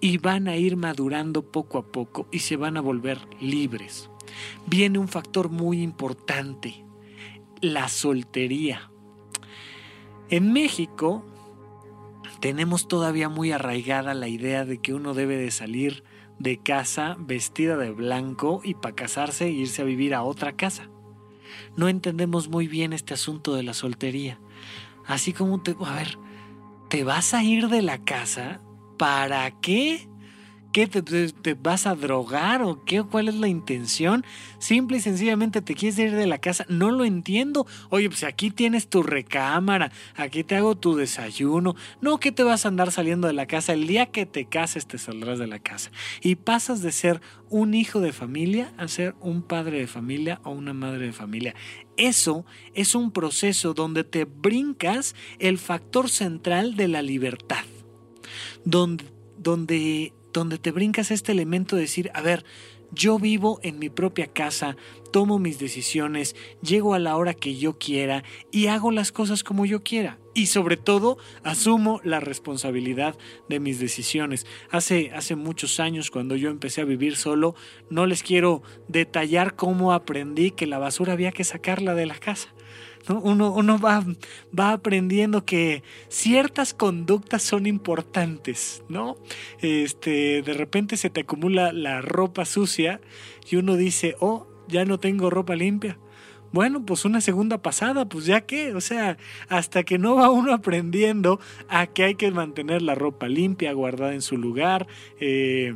Y 0.00 0.16
van 0.16 0.48
a 0.48 0.56
ir 0.56 0.78
madurando 0.78 1.42
poco 1.42 1.76
a 1.76 1.92
poco 1.92 2.28
y 2.32 2.38
se 2.38 2.56
van 2.56 2.78
a 2.78 2.80
volver 2.80 3.18
libres 3.42 4.08
viene 4.66 4.98
un 4.98 5.08
factor 5.08 5.50
muy 5.50 5.82
importante, 5.82 6.84
la 7.60 7.88
soltería. 7.88 8.90
En 10.30 10.52
México 10.52 11.24
tenemos 12.40 12.88
todavía 12.88 13.28
muy 13.28 13.52
arraigada 13.52 14.14
la 14.14 14.28
idea 14.28 14.64
de 14.64 14.78
que 14.78 14.94
uno 14.94 15.14
debe 15.14 15.36
de 15.36 15.50
salir 15.50 16.04
de 16.38 16.58
casa 16.58 17.16
vestida 17.18 17.76
de 17.76 17.90
blanco 17.90 18.60
y 18.64 18.74
para 18.74 18.94
casarse 18.94 19.46
e 19.46 19.50
irse 19.50 19.82
a 19.82 19.84
vivir 19.84 20.14
a 20.14 20.22
otra 20.22 20.52
casa. 20.52 20.88
No 21.76 21.88
entendemos 21.88 22.48
muy 22.48 22.68
bien 22.68 22.92
este 22.92 23.14
asunto 23.14 23.54
de 23.54 23.62
la 23.62 23.74
soltería. 23.74 24.40
Así 25.06 25.32
como 25.32 25.62
te... 25.62 25.76
A 25.84 25.94
ver, 25.94 26.18
¿te 26.88 27.04
vas 27.04 27.34
a 27.34 27.42
ir 27.42 27.68
de 27.68 27.82
la 27.82 27.98
casa? 28.04 28.60
¿Para 28.98 29.50
qué? 29.60 30.08
Qué 30.74 30.88
te, 30.88 31.54
vas 31.54 31.86
a 31.86 31.94
drogar 31.94 32.62
o 32.62 32.84
qué 32.84 33.04
cuál 33.04 33.28
es 33.28 33.36
la 33.36 33.46
intención. 33.46 34.24
Simple 34.58 34.96
y 34.96 35.00
sencillamente 35.00 35.62
te 35.62 35.76
quieres 35.76 36.00
ir 36.00 36.16
de 36.16 36.26
la 36.26 36.38
casa. 36.38 36.66
No 36.68 36.90
lo 36.90 37.04
entiendo. 37.04 37.64
Oye, 37.90 38.08
pues 38.08 38.24
aquí 38.24 38.50
tienes 38.50 38.88
tu 38.88 39.04
recámara, 39.04 39.92
aquí 40.16 40.42
te 40.42 40.56
hago 40.56 40.74
tu 40.74 40.96
desayuno. 40.96 41.76
No 42.00 42.18
que 42.18 42.32
te 42.32 42.42
vas 42.42 42.64
a 42.64 42.68
andar 42.68 42.90
saliendo 42.90 43.28
de 43.28 43.34
la 43.34 43.46
casa. 43.46 43.72
El 43.72 43.86
día 43.86 44.06
que 44.06 44.26
te 44.26 44.46
cases 44.46 44.88
te 44.88 44.98
saldrás 44.98 45.38
de 45.38 45.46
la 45.46 45.60
casa. 45.60 45.92
Y 46.20 46.34
pasas 46.34 46.82
de 46.82 46.90
ser 46.90 47.20
un 47.50 47.74
hijo 47.74 48.00
de 48.00 48.12
familia 48.12 48.74
a 48.76 48.88
ser 48.88 49.14
un 49.20 49.42
padre 49.42 49.78
de 49.78 49.86
familia 49.86 50.40
o 50.42 50.50
una 50.50 50.72
madre 50.72 51.06
de 51.06 51.12
familia. 51.12 51.54
Eso 51.96 52.44
es 52.74 52.96
un 52.96 53.12
proceso 53.12 53.74
donde 53.74 54.02
te 54.02 54.24
brincas 54.24 55.14
el 55.38 55.58
factor 55.58 56.10
central 56.10 56.74
de 56.74 56.88
la 56.88 57.00
libertad. 57.00 57.62
Donde, 58.64 59.04
donde 59.38 60.12
donde 60.34 60.58
te 60.58 60.72
brincas 60.72 61.10
este 61.10 61.32
elemento 61.32 61.76
de 61.76 61.82
decir, 61.82 62.10
a 62.12 62.20
ver, 62.20 62.44
yo 62.92 63.18
vivo 63.18 63.58
en 63.62 63.78
mi 63.78 63.88
propia 63.88 64.26
casa, 64.26 64.76
tomo 65.10 65.38
mis 65.38 65.58
decisiones, 65.58 66.36
llego 66.60 66.94
a 66.94 66.98
la 66.98 67.16
hora 67.16 67.34
que 67.34 67.56
yo 67.56 67.78
quiera 67.78 68.24
y 68.50 68.66
hago 68.66 68.90
las 68.90 69.10
cosas 69.10 69.42
como 69.42 69.64
yo 69.64 69.82
quiera. 69.82 70.18
Y 70.34 70.46
sobre 70.46 70.76
todo, 70.76 71.16
asumo 71.44 72.00
la 72.02 72.18
responsabilidad 72.20 73.16
de 73.48 73.60
mis 73.60 73.78
decisiones. 73.78 74.46
Hace, 74.70 75.12
hace 75.14 75.36
muchos 75.36 75.78
años, 75.78 76.10
cuando 76.10 76.34
yo 76.34 76.50
empecé 76.50 76.80
a 76.80 76.84
vivir 76.84 77.16
solo, 77.16 77.54
no 77.88 78.06
les 78.06 78.22
quiero 78.22 78.62
detallar 78.88 79.54
cómo 79.54 79.92
aprendí 79.92 80.50
que 80.50 80.66
la 80.66 80.78
basura 80.78 81.12
había 81.12 81.32
que 81.32 81.44
sacarla 81.44 81.94
de 81.94 82.06
la 82.06 82.16
casa 82.16 82.53
Uno, 83.08 83.52
uno 83.52 83.78
va, 83.78 84.04
va, 84.58 84.72
aprendiendo 84.72 85.44
que 85.44 85.82
ciertas 86.08 86.72
conductas 86.72 87.42
son 87.42 87.66
importantes, 87.66 88.82
¿no? 88.88 89.16
Este, 89.60 90.40
de 90.42 90.54
repente 90.54 90.96
se 90.96 91.10
te 91.10 91.20
acumula 91.20 91.72
la 91.72 92.00
ropa 92.00 92.44
sucia 92.46 93.00
y 93.50 93.56
uno 93.56 93.76
dice, 93.76 94.16
oh, 94.20 94.46
ya 94.68 94.84
no 94.84 94.98
tengo 94.98 95.28
ropa 95.28 95.54
limpia. 95.54 95.98
Bueno, 96.54 96.86
pues 96.86 97.04
una 97.04 97.20
segunda 97.20 97.60
pasada, 97.62 98.08
pues 98.08 98.26
ya 98.26 98.42
que, 98.42 98.74
o 98.74 98.80
sea, 98.80 99.18
hasta 99.48 99.82
que 99.82 99.98
no 99.98 100.14
va 100.14 100.30
uno 100.30 100.54
aprendiendo 100.54 101.40
a 101.68 101.88
que 101.88 102.04
hay 102.04 102.14
que 102.14 102.30
mantener 102.30 102.80
la 102.80 102.94
ropa 102.94 103.26
limpia, 103.26 103.72
guardada 103.72 104.14
en 104.14 104.22
su 104.22 104.36
lugar, 104.36 104.86
eh, 105.18 105.74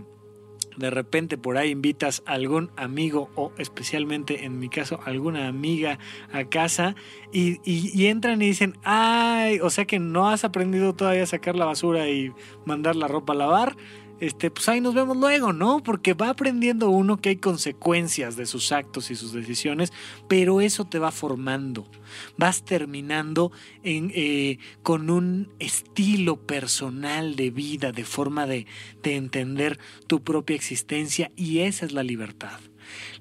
de 0.79 0.91
repente 0.91 1.37
por 1.37 1.59
ahí 1.59 1.71
invitas 1.71 2.23
a 2.27 2.33
algún 2.33 2.71
amigo 2.77 3.31
o 3.35 3.53
especialmente 3.59 4.45
en 4.45 4.59
mi 4.59 4.69
caso 4.69 5.01
alguna 5.05 5.49
amiga 5.49 5.99
a 6.33 6.45
casa 6.45 6.95
y, 7.33 7.61
y, 7.65 8.07
entran 8.07 8.41
y 8.41 8.47
dicen, 8.47 8.79
ay, 8.85 9.61
o 9.61 9.71
sea 9.71 9.85
que 9.85 9.99
no 9.99 10.29
has 10.29 10.45
aprendido 10.45 10.95
todavía 10.95 11.25
a 11.25 11.27
sacar 11.27 11.57
la 11.57 11.65
basura 11.65 12.09
y 12.09 12.33
mandar 12.65 12.97
la 12.97 13.09
ropa 13.09 13.33
a 13.33 13.37
lavar 13.37 13.77
este, 14.21 14.51
pues 14.51 14.69
ahí 14.69 14.81
nos 14.81 14.95
vemos 14.95 15.17
luego, 15.17 15.53
¿no? 15.53 15.83
Porque 15.83 16.15
va 16.15 16.31
aprendiendo 16.31 16.91
uno 16.91 17.21
que 17.21 17.31
hay 17.31 17.37
consecuencias 17.37 18.37
de 18.37 18.47
sus 18.47 18.73
actos 18.73 19.11
y 19.11 19.15
sus 19.15 19.33
decisiones, 19.33 19.93
pero 20.29 20.61
eso 20.61 20.85
te 20.85 20.99
va 20.99 21.13
formando. 21.13 21.91
Vas 22.37 22.65
terminando 22.65 23.53
eh, 23.85 24.59
con 24.83 25.11
un 25.11 25.53
estilo 25.59 26.47
personal 26.47 27.37
de 27.37 27.51
vida, 27.51 27.93
de 27.93 28.05
forma 28.05 28.47
de, 28.47 28.67
de 29.03 29.17
entender 29.17 29.79
tu 30.07 30.23
propia 30.23 30.57
existencia 30.57 31.31
y 31.37 31.61
esa 31.61 31.87
es 31.87 31.93
la 31.93 32.03
libertad. 32.03 32.59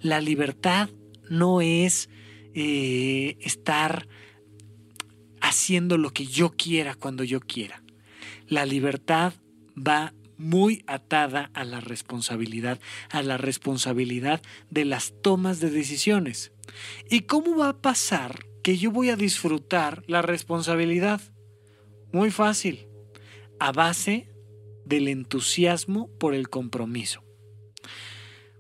La 0.02 0.22
libertad 0.22 0.90
no 1.30 1.62
es 1.62 2.10
eh, 2.54 3.38
estar 3.42 4.08
haciendo 5.42 5.98
lo 5.98 6.12
que 6.12 6.26
yo 6.26 6.52
quiera 6.52 6.96
cuando 6.96 7.24
yo 7.24 7.40
quiera. 7.40 7.84
La 8.48 8.66
libertad 8.66 9.34
va 9.78 10.14
muy 10.38 10.84
atada 10.88 11.52
a 11.54 11.64
la 11.64 11.80
responsabilidad, 11.80 12.80
a 13.10 13.22
la 13.22 13.38
responsabilidad 13.38 14.42
de 14.70 14.86
las 14.86 15.14
tomas 15.22 15.60
de 15.60 15.70
decisiones. 15.70 16.52
¿Y 17.10 17.22
cómo 17.22 17.56
va 17.56 17.70
a 17.70 17.82
pasar 17.82 18.46
que 18.64 18.78
yo 18.78 18.92
voy 18.92 19.10
a 19.10 19.16
disfrutar 19.16 20.04
la 20.08 20.22
responsabilidad? 20.22 21.22
Muy 22.12 22.32
fácil, 22.32 22.88
a 23.60 23.72
base 23.72 24.30
del 24.86 25.08
entusiasmo 25.08 26.10
por 26.20 26.34
el 26.34 26.50
compromiso. 26.50 27.24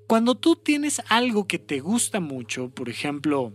Cuando 0.07 0.35
tú 0.35 0.55
tienes 0.55 1.01
algo 1.09 1.47
que 1.47 1.59
te 1.59 1.79
gusta 1.79 2.19
mucho, 2.19 2.69
por 2.69 2.89
ejemplo, 2.89 3.53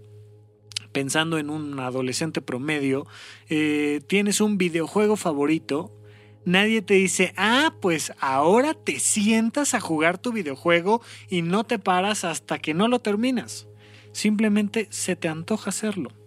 pensando 0.92 1.38
en 1.38 1.50
un 1.50 1.78
adolescente 1.80 2.42
promedio, 2.42 3.06
eh, 3.48 4.00
tienes 4.06 4.40
un 4.40 4.58
videojuego 4.58 5.16
favorito, 5.16 5.98
Nadie 6.44 6.82
te 6.82 6.94
dice, 6.94 7.32
ah, 7.36 7.74
pues 7.80 8.12
ahora 8.18 8.74
te 8.74 8.98
sientas 8.98 9.74
a 9.74 9.80
jugar 9.80 10.18
tu 10.18 10.32
videojuego 10.32 11.02
y 11.28 11.42
no 11.42 11.64
te 11.64 11.78
paras 11.78 12.24
hasta 12.24 12.58
que 12.58 12.74
no 12.74 12.88
lo 12.88 13.00
terminas. 13.00 13.68
Simplemente 14.12 14.88
se 14.90 15.16
te 15.16 15.28
antoja 15.28 15.70
hacerlo 15.70 16.21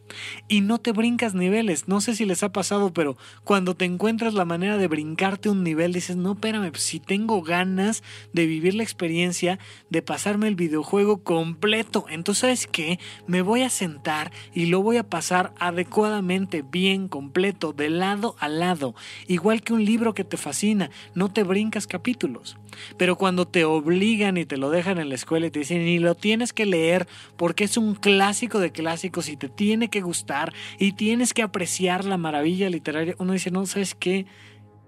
y 0.47 0.61
no 0.61 0.79
te 0.79 0.91
brincas 0.91 1.33
niveles. 1.33 1.87
No 1.87 2.01
sé 2.01 2.15
si 2.15 2.25
les 2.25 2.43
ha 2.43 2.51
pasado, 2.51 2.93
pero 2.93 3.17
cuando 3.43 3.75
te 3.75 3.85
encuentras 3.85 4.33
la 4.33 4.45
manera 4.45 4.77
de 4.77 4.87
brincarte 4.87 5.49
un 5.49 5.63
nivel, 5.63 5.93
dices, 5.93 6.15
no, 6.15 6.33
espérame, 6.33 6.71
pues 6.71 6.83
si 6.83 6.99
tengo 6.99 7.41
ganas 7.41 8.03
de 8.33 8.45
vivir 8.45 8.75
la 8.75 8.83
experiencia, 8.83 9.59
de 9.89 10.01
pasarme 10.01 10.47
el 10.47 10.55
videojuego 10.55 11.23
completo, 11.23 12.05
entonces, 12.09 12.41
¿sabes 12.41 12.67
qué? 12.67 12.99
Me 13.27 13.41
voy 13.41 13.61
a 13.61 13.69
sentar 13.69 14.31
y 14.53 14.67
lo 14.67 14.81
voy 14.81 14.97
a 14.97 15.09
pasar 15.09 15.53
adecuadamente, 15.59 16.63
bien, 16.63 17.07
completo, 17.07 17.73
de 17.73 17.89
lado 17.89 18.35
a 18.39 18.47
lado. 18.47 18.95
Igual 19.27 19.61
que 19.61 19.73
un 19.73 19.85
libro 19.85 20.13
que 20.13 20.23
te 20.23 20.37
fascina, 20.37 20.89
no 21.13 21.31
te 21.31 21.43
brincas 21.43 21.87
capítulos. 21.87 22.57
Pero 22.97 23.15
cuando 23.15 23.47
te 23.47 23.63
obligan 23.63 24.37
y 24.37 24.45
te 24.45 24.57
lo 24.57 24.69
dejan 24.69 24.99
en 24.99 25.09
la 25.09 25.15
escuela 25.15 25.47
y 25.47 25.51
te 25.51 25.59
dicen, 25.59 25.85
ni 25.85 25.99
lo 25.99 26.15
tienes 26.15 26.53
que 26.53 26.65
leer 26.65 27.07
porque 27.37 27.63
es 27.63 27.77
un 27.77 27.95
clásico 27.95 28.59
de 28.59 28.71
clásicos 28.71 29.29
y 29.29 29.37
te 29.37 29.49
tiene 29.49 29.89
que 29.89 29.94
gustar 30.01 30.53
y 30.79 30.93
tienes 30.93 31.33
que 31.33 31.43
apreciar 31.43 32.05
la 32.05 32.17
maravilla 32.17 32.69
literaria, 32.69 33.15
uno 33.19 33.33
dice, 33.33 33.51
no, 33.51 33.65
¿sabes 33.65 33.95
qué? 33.95 34.25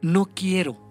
No 0.01 0.25
quiero. 0.25 0.87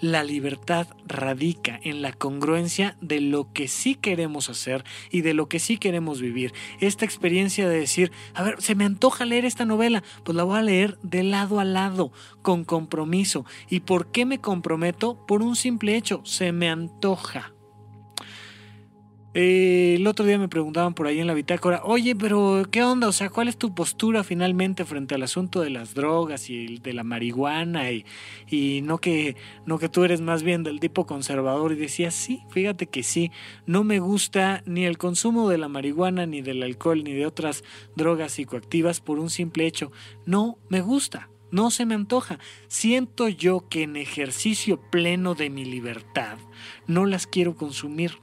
La 0.00 0.22
libertad 0.22 0.88
radica 1.06 1.80
en 1.82 2.02
la 2.02 2.12
congruencia 2.12 2.96
de 3.00 3.20
lo 3.20 3.52
que 3.52 3.68
sí 3.68 3.94
queremos 3.94 4.50
hacer 4.50 4.84
y 5.10 5.22
de 5.22 5.32
lo 5.32 5.48
que 5.48 5.58
sí 5.58 5.78
queremos 5.78 6.20
vivir. 6.20 6.52
Esta 6.80 7.04
experiencia 7.04 7.68
de 7.68 7.78
decir, 7.78 8.12
a 8.34 8.42
ver, 8.42 8.60
se 8.60 8.74
me 8.74 8.84
antoja 8.84 9.24
leer 9.24 9.44
esta 9.44 9.64
novela, 9.64 10.02
pues 10.24 10.36
la 10.36 10.42
voy 10.42 10.58
a 10.58 10.62
leer 10.62 10.98
de 11.02 11.22
lado 11.22 11.58
a 11.58 11.64
lado, 11.64 12.12
con 12.42 12.64
compromiso. 12.64 13.46
¿Y 13.70 13.80
por 13.80 14.10
qué 14.10 14.26
me 14.26 14.40
comprometo? 14.40 15.24
Por 15.26 15.42
un 15.42 15.56
simple 15.56 15.96
hecho, 15.96 16.20
se 16.24 16.52
me 16.52 16.68
antoja. 16.68 17.54
Eh, 19.36 19.96
el 19.96 20.06
otro 20.06 20.24
día 20.24 20.38
me 20.38 20.48
preguntaban 20.48 20.94
por 20.94 21.08
ahí 21.08 21.18
en 21.18 21.26
la 21.26 21.34
bitácora, 21.34 21.80
oye, 21.82 22.14
pero 22.14 22.62
¿qué 22.70 22.84
onda? 22.84 23.08
O 23.08 23.12
sea, 23.12 23.30
¿cuál 23.30 23.48
es 23.48 23.56
tu 23.56 23.74
postura 23.74 24.22
finalmente 24.22 24.84
frente 24.84 25.16
al 25.16 25.24
asunto 25.24 25.60
de 25.60 25.70
las 25.70 25.92
drogas 25.92 26.48
y 26.50 26.78
de 26.78 26.92
la 26.92 27.02
marihuana? 27.02 27.90
Y, 27.90 28.06
y 28.48 28.80
no, 28.82 28.98
que, 28.98 29.34
no 29.66 29.78
que 29.78 29.88
tú 29.88 30.04
eres 30.04 30.20
más 30.20 30.44
bien 30.44 30.62
del 30.62 30.78
tipo 30.78 31.04
conservador. 31.04 31.72
Y 31.72 31.76
decía, 31.76 32.12
sí, 32.12 32.44
fíjate 32.50 32.86
que 32.86 33.02
sí, 33.02 33.32
no 33.66 33.82
me 33.82 33.98
gusta 33.98 34.62
ni 34.66 34.84
el 34.84 34.98
consumo 34.98 35.48
de 35.48 35.58
la 35.58 35.68
marihuana, 35.68 36.26
ni 36.26 36.40
del 36.40 36.62
alcohol, 36.62 37.02
ni 37.02 37.12
de 37.12 37.26
otras 37.26 37.64
drogas 37.96 38.32
psicoactivas 38.32 39.00
por 39.00 39.18
un 39.18 39.30
simple 39.30 39.66
hecho. 39.66 39.90
No 40.26 40.58
me 40.68 40.80
gusta. 40.80 41.28
No 41.50 41.70
se 41.70 41.86
me 41.86 41.94
antoja. 41.94 42.38
Siento 42.68 43.28
yo 43.28 43.68
que 43.68 43.82
en 43.82 43.96
ejercicio 43.96 44.80
pleno 44.90 45.34
de 45.34 45.50
mi 45.50 45.64
libertad 45.64 46.36
no 46.86 47.06
las 47.06 47.28
quiero 47.28 47.56
consumir 47.56 48.18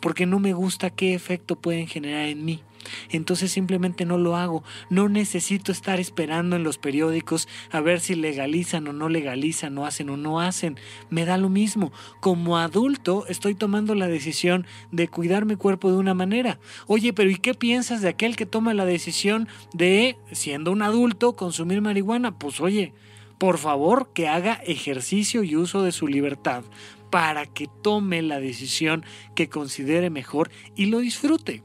porque 0.00 0.26
no 0.26 0.38
me 0.38 0.52
gusta 0.52 0.90
qué 0.90 1.14
efecto 1.14 1.56
pueden 1.56 1.86
generar 1.86 2.26
en 2.26 2.44
mí. 2.44 2.62
Entonces 3.10 3.50
simplemente 3.50 4.04
no 4.04 4.18
lo 4.18 4.36
hago. 4.36 4.62
No 4.90 5.08
necesito 5.08 5.72
estar 5.72 6.00
esperando 6.00 6.56
en 6.56 6.64
los 6.64 6.78
periódicos 6.78 7.48
a 7.70 7.80
ver 7.80 8.00
si 8.00 8.14
legalizan 8.14 8.86
o 8.88 8.92
no 8.92 9.08
legalizan, 9.08 9.76
o 9.78 9.86
hacen 9.86 10.10
o 10.10 10.16
no 10.16 10.40
hacen. 10.40 10.78
Me 11.10 11.24
da 11.24 11.36
lo 11.36 11.48
mismo. 11.48 11.92
Como 12.20 12.58
adulto 12.58 13.26
estoy 13.28 13.54
tomando 13.54 13.94
la 13.94 14.08
decisión 14.08 14.66
de 14.90 15.08
cuidar 15.08 15.44
mi 15.44 15.56
cuerpo 15.56 15.90
de 15.90 15.98
una 15.98 16.14
manera. 16.14 16.58
Oye, 16.86 17.12
pero 17.12 17.30
¿y 17.30 17.36
qué 17.36 17.54
piensas 17.54 18.02
de 18.02 18.08
aquel 18.08 18.36
que 18.36 18.46
toma 18.46 18.74
la 18.74 18.84
decisión 18.84 19.48
de, 19.72 20.16
siendo 20.32 20.72
un 20.72 20.82
adulto, 20.82 21.34
consumir 21.34 21.80
marihuana? 21.80 22.38
Pues 22.38 22.60
oye, 22.60 22.92
por 23.38 23.58
favor 23.58 24.10
que 24.12 24.28
haga 24.28 24.54
ejercicio 24.54 25.42
y 25.42 25.56
uso 25.56 25.82
de 25.82 25.92
su 25.92 26.08
libertad 26.08 26.64
para 27.10 27.46
que 27.46 27.68
tome 27.82 28.22
la 28.22 28.40
decisión 28.40 29.04
que 29.34 29.48
considere 29.48 30.10
mejor 30.10 30.50
y 30.76 30.86
lo 30.86 31.00
disfrute. 31.00 31.62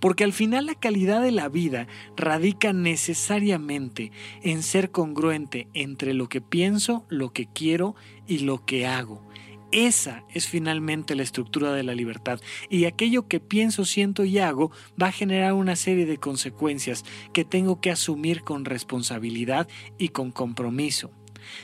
Porque 0.00 0.24
al 0.24 0.32
final 0.32 0.66
la 0.66 0.74
calidad 0.74 1.22
de 1.22 1.32
la 1.32 1.48
vida 1.48 1.86
radica 2.16 2.72
necesariamente 2.72 4.12
en 4.42 4.62
ser 4.62 4.90
congruente 4.90 5.68
entre 5.72 6.12
lo 6.14 6.28
que 6.28 6.40
pienso, 6.40 7.06
lo 7.08 7.32
que 7.32 7.46
quiero 7.46 7.94
y 8.26 8.40
lo 8.40 8.64
que 8.66 8.86
hago. 8.86 9.22
Esa 9.72 10.22
es 10.32 10.46
finalmente 10.46 11.16
la 11.16 11.24
estructura 11.24 11.72
de 11.72 11.82
la 11.82 11.94
libertad 11.94 12.40
y 12.70 12.84
aquello 12.84 13.26
que 13.26 13.40
pienso, 13.40 13.84
siento 13.84 14.24
y 14.24 14.38
hago 14.38 14.70
va 15.00 15.08
a 15.08 15.12
generar 15.12 15.54
una 15.54 15.74
serie 15.74 16.06
de 16.06 16.18
consecuencias 16.18 17.04
que 17.32 17.44
tengo 17.44 17.80
que 17.80 17.90
asumir 17.90 18.42
con 18.42 18.64
responsabilidad 18.64 19.66
y 19.98 20.10
con 20.10 20.30
compromiso. 20.30 21.10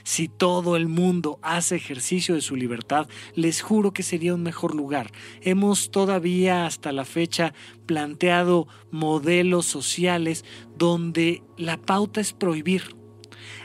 Si 0.03 0.29
todo 0.29 0.77
el 0.77 0.89
mundo 0.89 1.39
hace 1.43 1.77
ejercicio 1.77 2.35
de 2.35 2.41
su 2.41 2.57
libertad, 2.57 3.09
les 3.35 3.63
juro 3.63 3.93
que 3.93 4.03
sería 4.03 4.35
un 4.35 4.43
mejor 4.43 4.75
lugar. 4.75 5.11
Hemos 5.41 5.91
todavía 5.91 6.67
hasta 6.67 6.93
la 6.93 7.05
fecha 7.05 7.55
planteado 7.87 8.69
modelos 8.91 9.67
sociales 9.67 10.45
donde 10.77 11.43
la 11.57 11.77
pauta 11.77 12.21
es 12.21 12.33
prohibir 12.33 13.00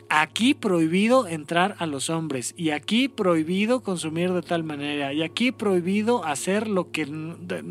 aquí 0.10 0.54
prohibido 0.54 1.28
entrar 1.28 1.76
a 1.80 1.86
los 1.86 2.10
hombres 2.10 2.54
y 2.58 2.70
aquí 2.70 3.08
prohibido 3.08 3.82
consumir 3.82 4.32
de 4.34 4.42
tal 4.42 4.64
manera 4.64 5.14
y 5.14 5.24
aquí 5.24 5.52
prohibido 5.52 6.24
hacer 6.26 6.68
lo 6.68 6.92
que 6.92 7.08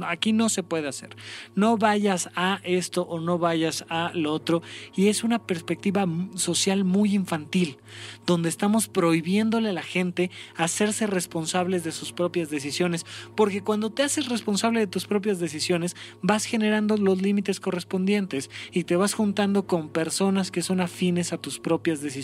aquí 0.06 0.32
no 0.32 0.48
se 0.48 0.62
puede 0.62 0.88
hacer. 0.88 1.16
No 1.54 1.76
vayas 1.76 2.30
a 2.34 2.60
esto 2.64 3.02
o 3.02 3.20
no 3.20 3.38
vayas 3.38 3.84
a 3.88 4.10
lo 4.14 4.32
otro 4.32 4.62
y 4.96 5.08
es 5.08 5.22
una 5.22 5.38
perspectiva 5.38 6.06
social 6.34 6.84
muy 6.84 7.14
infantil 7.14 7.78
donde 8.26 8.48
estamos 8.48 8.88
prohibiéndole 8.88 9.68
a 9.68 9.74
la 9.74 9.82
gente 9.82 10.30
hacerse 10.56 11.06
responsables 11.06 11.84
de 11.84 11.92
sus 11.92 12.12
propias 12.12 12.50
decisiones 12.50 13.04
porque 13.36 13.62
cuando 13.62 13.90
te 13.90 14.02
haces 14.02 14.28
responsable 14.28 14.80
de 14.80 14.86
tus 14.86 15.06
propias 15.06 15.38
decisiones 15.38 15.94
vas 16.22 16.46
generando 16.46 16.96
los 16.96 17.22
límites 17.22 17.60
correspondientes 17.60 18.50
y 18.72 18.84
te 18.84 18.96
vas 18.96 19.14
juntando 19.14 19.66
con 19.66 19.88
personas 19.88 20.50
que 20.50 20.62
son 20.62 20.80
afines 20.80 21.32
a 21.32 21.38
tus 21.38 21.60
propias 21.60 22.00
decisiones 22.00 22.23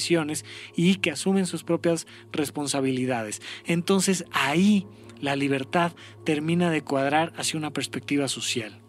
y 0.77 0.97
que 0.97 1.11
asumen 1.11 1.47
sus 1.47 1.65
propias 1.65 2.07
responsabilidades. 2.33 3.43
Entonces 3.67 4.25
ahí 4.33 4.87
la 5.21 5.37
libertad 5.37 5.93
termina 6.25 6.71
de 6.71 6.83
cuadrar 6.83 7.33
hacia 7.37 7.59
una 7.59 7.73
perspectiva 7.73 8.29
social. 8.29 8.81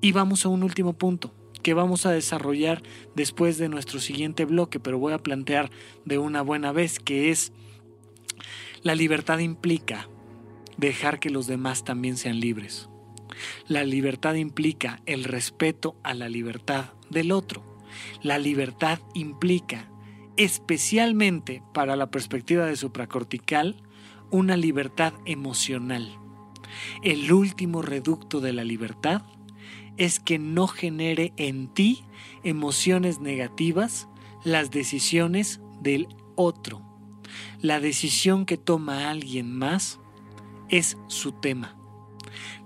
Y 0.00 0.12
vamos 0.12 0.44
a 0.44 0.48
un 0.48 0.62
último 0.62 0.94
punto. 0.94 1.34
que 1.62 1.74
vamos 1.74 2.06
a 2.06 2.10
desarrollar 2.10 2.82
después 3.14 3.58
de 3.58 3.68
nuestro 3.68 4.00
siguiente 4.00 4.46
bloque, 4.46 4.80
pero 4.80 4.98
voy 4.98 5.12
a 5.12 5.18
plantear 5.18 5.70
de 6.06 6.16
una 6.16 6.40
buena 6.40 6.72
vez 6.72 6.98
que 6.98 7.30
es 7.30 7.52
la 8.82 8.94
libertad 8.94 9.40
implica 9.40 10.08
dejar 10.78 11.20
que 11.20 11.28
los 11.28 11.46
demás 11.46 11.84
también 11.84 12.16
sean 12.16 12.40
libres. 12.40 12.88
La 13.68 13.84
libertad 13.84 14.34
implica 14.34 15.02
el 15.04 15.24
respeto 15.24 15.96
a 16.02 16.14
la 16.14 16.30
libertad 16.30 16.94
del 17.10 17.30
otro. 17.30 17.62
La 18.22 18.38
libertad 18.38 19.00
implica, 19.14 19.89
especialmente 20.40 21.62
para 21.74 21.96
la 21.96 22.10
perspectiva 22.10 22.64
de 22.64 22.74
supracortical, 22.74 23.76
una 24.30 24.56
libertad 24.56 25.12
emocional. 25.26 26.18
El 27.02 27.30
último 27.30 27.82
reducto 27.82 28.40
de 28.40 28.54
la 28.54 28.64
libertad 28.64 29.20
es 29.98 30.18
que 30.18 30.38
no 30.38 30.66
genere 30.66 31.34
en 31.36 31.68
ti 31.68 32.04
emociones 32.42 33.20
negativas 33.20 34.08
las 34.42 34.70
decisiones 34.70 35.60
del 35.82 36.08
otro. 36.36 36.80
La 37.60 37.78
decisión 37.78 38.46
que 38.46 38.56
toma 38.56 39.10
alguien 39.10 39.54
más 39.54 40.00
es 40.70 40.96
su 41.08 41.32
tema. 41.32 41.76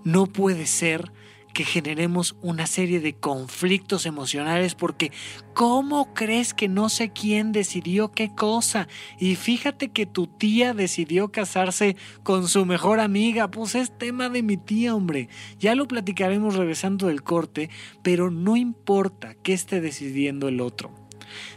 No 0.05 0.27
puede 0.27 0.67
ser 0.67 1.11
que 1.55 1.65
generemos 1.65 2.37
una 2.43 2.67
serie 2.67 3.01
de 3.01 3.15
conflictos 3.15 4.05
emocionales 4.05 4.75
porque 4.75 5.13
¿cómo 5.55 6.13
crees 6.13 6.53
que 6.53 6.69
no 6.69 6.89
sé 6.89 7.11
quién 7.11 7.53
decidió 7.53 8.13
qué 8.13 8.35
cosa? 8.35 8.89
Y 9.19 9.37
fíjate 9.37 9.89
que 9.89 10.05
tu 10.05 10.27
tía 10.27 10.75
decidió 10.75 11.33
casarse 11.33 11.97
con 12.25 12.49
su 12.49 12.67
mejor 12.67 13.01
amiga, 13.01 13.51
pues 13.51 13.75
es 13.77 13.97
tema 13.97 14.29
de 14.29 14.43
mi 14.43 14.57
tía, 14.57 14.95
hombre. 14.95 15.29
Ya 15.59 15.75
lo 15.75 15.87
platicaremos 15.87 16.57
regresando 16.57 17.07
del 17.07 17.23
corte, 17.23 17.71
pero 18.03 18.31
no 18.31 18.57
importa 18.57 19.35
qué 19.35 19.53
esté 19.53 19.81
decidiendo 19.81 20.49
el 20.49 20.61
otro. 20.61 20.93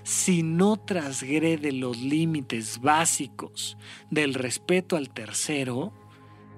Si 0.03 0.43
no 0.43 0.77
transgrede 0.77 1.71
los 1.71 1.97
límites 1.97 2.79
básicos 2.81 3.77
del 4.09 4.35
respeto 4.35 4.95
al 4.95 5.09
tercero, 5.09 5.91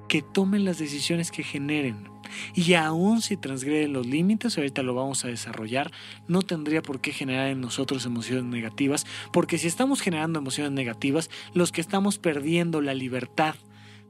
que 0.09 0.21
tomen 0.21 0.65
las 0.65 0.79
decisiones 0.79 1.31
que 1.31 1.43
generen. 1.43 2.09
Y 2.53 2.73
aun 2.73 3.21
si 3.21 3.37
transgreden 3.37 3.93
los 3.93 4.05
límites, 4.05 4.57
ahorita 4.57 4.83
lo 4.83 4.93
vamos 4.93 5.23
a 5.23 5.29
desarrollar, 5.29 5.91
no 6.27 6.41
tendría 6.41 6.81
por 6.81 6.99
qué 6.99 7.13
generar 7.13 7.47
en 7.47 7.61
nosotros 7.61 8.05
emociones 8.05 8.43
negativas, 8.43 9.05
porque 9.31 9.57
si 9.57 9.67
estamos 9.67 10.01
generando 10.01 10.39
emociones 10.39 10.73
negativas, 10.73 11.29
los 11.53 11.71
que 11.71 11.81
estamos 11.81 12.17
perdiendo 12.17 12.81
la 12.81 12.93
libertad 12.93 13.55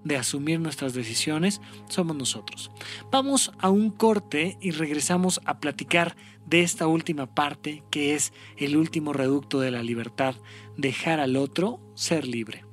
de 0.03 0.15
asumir 0.15 0.61
nuestras 0.61 0.93
decisiones 0.93 1.59
somos 1.89 2.15
nosotros. 2.15 2.71
Vamos 3.11 3.51
a 3.59 3.69
un 3.69 3.91
corte 3.91 4.57
y 4.61 4.71
regresamos 4.71 5.41
a 5.45 5.59
platicar 5.59 6.15
de 6.45 6.61
esta 6.61 6.87
última 6.87 7.35
parte 7.35 7.83
que 7.91 8.15
es 8.15 8.33
el 8.57 8.77
último 8.77 9.11
reducto 9.11 9.59
de 9.59 9.71
la 9.71 9.83
libertad, 9.83 10.35
dejar 10.77 11.19
al 11.19 11.35
otro 11.35 11.81
ser 11.95 12.25
libre 12.25 12.68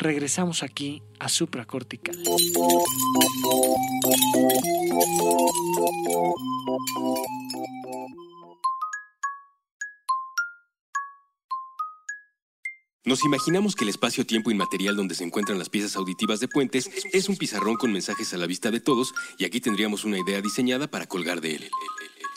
regresamos 0.00 0.62
aquí 0.62 1.02
a 1.18 1.28
supracortical. 1.28 2.16
Nos 13.04 13.24
imaginamos 13.24 13.74
que 13.74 13.84
el 13.84 13.90
espacio-tiempo 13.90 14.50
inmaterial 14.50 14.96
donde 14.96 15.14
se 15.14 15.24
encuentran 15.24 15.58
las 15.58 15.68
piezas 15.68 15.96
auditivas 15.96 16.40
de 16.40 16.48
puentes 16.48 16.90
es 17.12 17.28
un 17.28 17.36
pizarrón 17.36 17.76
con 17.76 17.92
mensajes 17.92 18.32
a 18.32 18.36
la 18.36 18.46
vista 18.46 18.70
de 18.70 18.80
todos 18.80 19.12
y 19.38 19.44
aquí 19.44 19.60
tendríamos 19.60 20.04
una 20.04 20.18
idea 20.18 20.40
diseñada 20.40 20.86
para 20.86 21.06
colgar 21.06 21.40
de 21.40 21.56
él. 21.56 21.70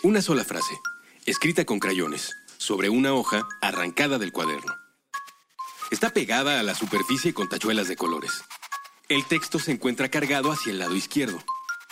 Una 0.04 0.22
sola 0.22 0.44
frase, 0.44 0.74
escrita 1.26 1.64
con 1.64 1.80
crayones, 1.80 2.34
sobre 2.58 2.90
una 2.90 3.14
hoja 3.14 3.44
arrancada 3.62 4.18
del 4.18 4.32
cuaderno. 4.32 4.83
Está 5.94 6.10
pegada 6.10 6.60
a 6.60 6.64
la 6.64 6.74
superficie 6.74 7.36
con 7.36 7.48
tachuelas 7.48 7.88
de 7.88 7.96
colores. 7.96 8.44
El 9.10 9.24
texto 9.26 9.60
se 9.60 9.72
encuentra 9.72 10.10
cargado 10.10 10.52
hacia 10.52 10.72
el 10.72 10.80
lado 10.80 10.96
izquierdo. 10.96 11.38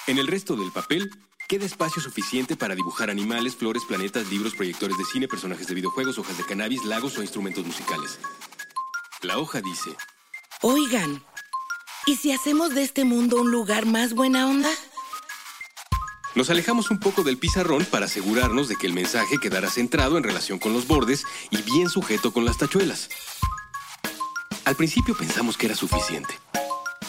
En 0.08 0.18
el 0.18 0.26
resto 0.26 0.56
del 0.56 0.72
papel 0.72 1.12
queda 1.48 1.68
espacio 1.68 2.02
suficiente 2.02 2.56
para 2.56 2.74
dibujar 2.74 3.12
animales, 3.12 3.56
flores, 3.56 3.84
planetas, 3.88 4.28
libros, 4.32 4.56
proyectores 4.56 4.98
de 4.98 5.06
cine, 5.06 5.28
personajes 5.28 5.68
de 5.68 5.76
videojuegos, 5.76 6.18
hojas 6.18 6.36
de 6.36 6.46
cannabis, 6.46 6.84
lagos 6.84 7.16
o 7.20 7.22
instrumentos 7.22 7.64
musicales. 7.64 8.18
La 9.22 9.38
hoja 9.38 9.62
dice... 9.62 9.96
Oigan, 10.64 11.24
¿y 12.08 12.16
si 12.16 12.32
hacemos 12.32 12.74
de 12.74 12.82
este 12.82 13.06
mundo 13.06 13.40
un 13.40 13.52
lugar 13.52 13.86
más 13.86 14.16
buena 14.16 14.48
onda? 14.48 14.72
Nos 16.34 16.50
alejamos 16.50 16.90
un 16.90 17.00
poco 17.00 17.22
del 17.22 17.38
pizarrón 17.38 17.86
para 17.86 18.08
asegurarnos 18.08 18.68
de 18.68 18.78
que 18.78 18.88
el 18.88 18.94
mensaje 18.94 19.38
quedara 19.38 19.70
centrado 19.70 20.18
en 20.18 20.24
relación 20.24 20.58
con 20.58 20.74
los 20.74 20.88
bordes 20.88 21.24
y 21.52 21.62
bien 21.62 21.88
sujeto 21.88 22.34
con 22.34 22.46
las 22.46 22.58
tachuelas. 22.58 23.08
Al 24.66 24.76
principio 24.76 25.16
pensamos 25.16 25.58
que 25.58 25.66
era 25.66 25.76
suficiente. 25.76 26.34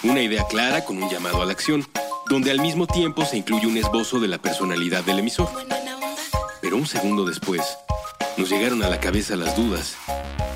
Una 0.03 0.22
idea 0.22 0.46
clara 0.48 0.84
con 0.84 1.03
un 1.03 1.11
llamado 1.11 1.42
a 1.42 1.46
la 1.46 1.53
acción, 1.53 1.86
donde 2.28 2.50
al 2.50 2.61
mismo 2.61 2.86
tiempo 2.86 3.24
se 3.24 3.36
incluye 3.36 3.66
un 3.66 3.76
esbozo 3.76 4.20
de 4.20 4.28
la 4.28 4.38
personalidad 4.38 5.05
del 5.05 5.18
emisor. 5.18 5.48
Pero 6.62 6.76
un 6.76 6.86
segundo 6.86 7.24
después, 7.24 7.61
nos 8.38 8.48
llegaron 8.48 8.82
a 8.82 8.88
la 8.88 9.00
cabeza 9.00 9.36
las 9.36 9.55
dudas, 9.55 9.96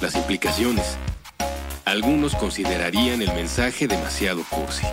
las 0.01 0.15
implicaciones. 0.15 0.97
Algunos 1.85 2.35
considerarían 2.35 3.21
el 3.21 3.33
mensaje 3.35 3.87
demasiado 3.87 4.43
cursi. 4.49 4.87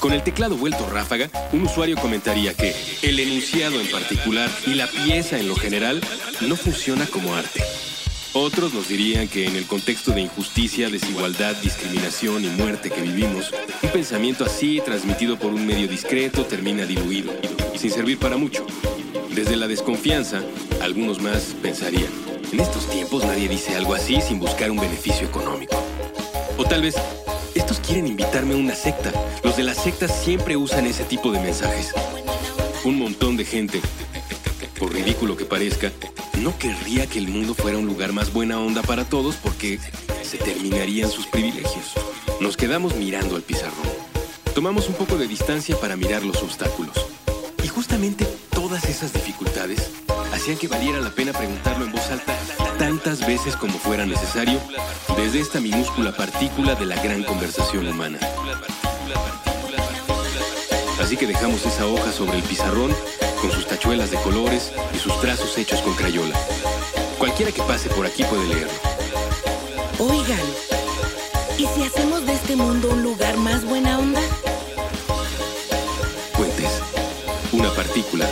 Con 0.00 0.12
el 0.12 0.22
teclado 0.22 0.56
vuelto 0.56 0.88
ráfaga, 0.88 1.28
un 1.52 1.62
usuario 1.62 1.96
comentaría 1.96 2.54
que 2.54 2.74
el 3.02 3.20
enunciado 3.20 3.80
en 3.80 3.90
particular 3.90 4.50
y 4.66 4.74
la 4.74 4.86
pieza 4.86 5.38
en 5.38 5.48
lo 5.48 5.56
general 5.56 6.00
no 6.40 6.56
funciona 6.56 7.06
como 7.06 7.34
arte. 7.34 7.62
Otros 8.34 8.74
nos 8.74 8.88
dirían 8.88 9.26
que 9.26 9.46
en 9.46 9.56
el 9.56 9.66
contexto 9.66 10.12
de 10.12 10.20
injusticia, 10.20 10.90
desigualdad, 10.90 11.56
discriminación 11.56 12.44
y 12.44 12.48
muerte 12.48 12.90
que 12.90 13.00
vivimos, 13.00 13.52
un 13.82 13.90
pensamiento 13.90 14.44
así, 14.44 14.80
transmitido 14.84 15.38
por 15.38 15.52
un 15.52 15.66
medio 15.66 15.88
discreto, 15.88 16.44
termina 16.44 16.84
diluido 16.84 17.32
sin 17.74 17.90
servir 17.90 18.18
para 18.18 18.36
mucho. 18.36 18.66
Desde 19.30 19.56
la 19.56 19.66
desconfianza, 19.66 20.42
algunos 20.82 21.20
más 21.22 21.54
pensarían, 21.62 22.10
en 22.52 22.60
estos 22.60 22.88
tiempos 22.90 23.24
nadie 23.24 23.48
dice 23.48 23.76
algo 23.76 23.94
así 23.94 24.20
sin 24.20 24.40
buscar 24.40 24.70
un 24.70 24.78
beneficio 24.78 25.26
económico. 25.26 25.76
O 26.56 26.64
tal 26.64 26.82
vez, 26.82 26.96
estos 27.54 27.80
quieren 27.80 28.06
invitarme 28.08 28.54
a 28.54 28.58
una 28.58 28.74
secta. 28.74 29.12
Los 29.42 29.56
de 29.56 29.64
las 29.64 29.78
sectas 29.78 30.12
siempre 30.24 30.56
usan 30.56 30.86
ese 30.86 31.04
tipo 31.04 31.30
de 31.30 31.40
mensajes. 31.40 31.92
Un 32.84 32.98
montón 32.98 33.36
de 33.36 33.44
gente, 33.44 33.80
por 34.78 34.92
ridículo 34.92 35.36
que 35.36 35.44
parezca, 35.44 35.92
no 36.38 36.56
querría 36.58 37.06
que 37.06 37.18
el 37.18 37.28
mundo 37.28 37.54
fuera 37.54 37.78
un 37.78 37.86
lugar 37.86 38.12
más 38.12 38.32
buena 38.32 38.60
onda 38.60 38.82
para 38.82 39.04
todos 39.04 39.36
porque 39.36 39.78
se 40.22 40.38
terminarían 40.38 41.10
sus 41.10 41.26
privilegios. 41.26 41.92
Nos 42.40 42.56
quedamos 42.56 42.94
mirando 42.94 43.36
al 43.36 43.42
pizarrón. 43.42 43.88
Tomamos 44.54 44.88
un 44.88 44.94
poco 44.94 45.16
de 45.16 45.26
distancia 45.26 45.76
para 45.80 45.96
mirar 45.96 46.24
los 46.24 46.42
obstáculos. 46.42 46.94
Y 47.62 47.68
justamente 47.68 48.26
todas 48.50 48.84
esas 48.84 49.12
dificultades 49.12 49.90
hacían 50.32 50.58
que 50.58 50.68
valiera 50.68 51.00
la 51.00 51.10
pena 51.10 51.32
preguntarlo 51.32 51.84
en 51.84 51.92
voz 51.92 52.08
alta 52.10 52.36
tantas 52.78 53.26
veces 53.26 53.56
como 53.56 53.78
fuera 53.78 54.06
necesario 54.06 54.60
desde 55.16 55.40
esta 55.40 55.60
minúscula 55.60 56.16
partícula 56.16 56.74
de 56.76 56.86
la 56.86 57.02
gran 57.02 57.24
conversación 57.24 57.88
humana. 57.88 58.18
Así 61.00 61.16
que 61.16 61.26
dejamos 61.26 61.64
esa 61.66 61.86
hoja 61.86 62.12
sobre 62.12 62.36
el 62.36 62.42
pizarrón 62.44 62.94
con 63.40 63.50
sus 63.52 63.66
tachuelas 63.66 64.10
de 64.10 64.16
colores 64.18 64.72
y 64.94 64.98
sus 64.98 65.20
trazos 65.20 65.56
hechos 65.58 65.80
con 65.82 65.94
crayola. 65.94 66.34
Cualquiera 67.18 67.52
que 67.52 67.62
pase 67.62 67.88
por 67.90 68.06
aquí 68.06 68.24
puede 68.24 68.46
leerlo. 68.46 68.72
Oigan, 69.98 70.46
¿y 71.56 71.66
si 71.66 71.84
hacemos 71.84 72.24
de 72.26 72.34
este 72.34 72.56
mundo 72.56 72.88
un 72.90 73.02
lugar 73.02 73.36
más 73.36 73.64
buena 73.64 73.98
onda? 73.98 74.20
Puentes, 76.36 76.80
una 77.52 77.70
partícula, 77.70 78.26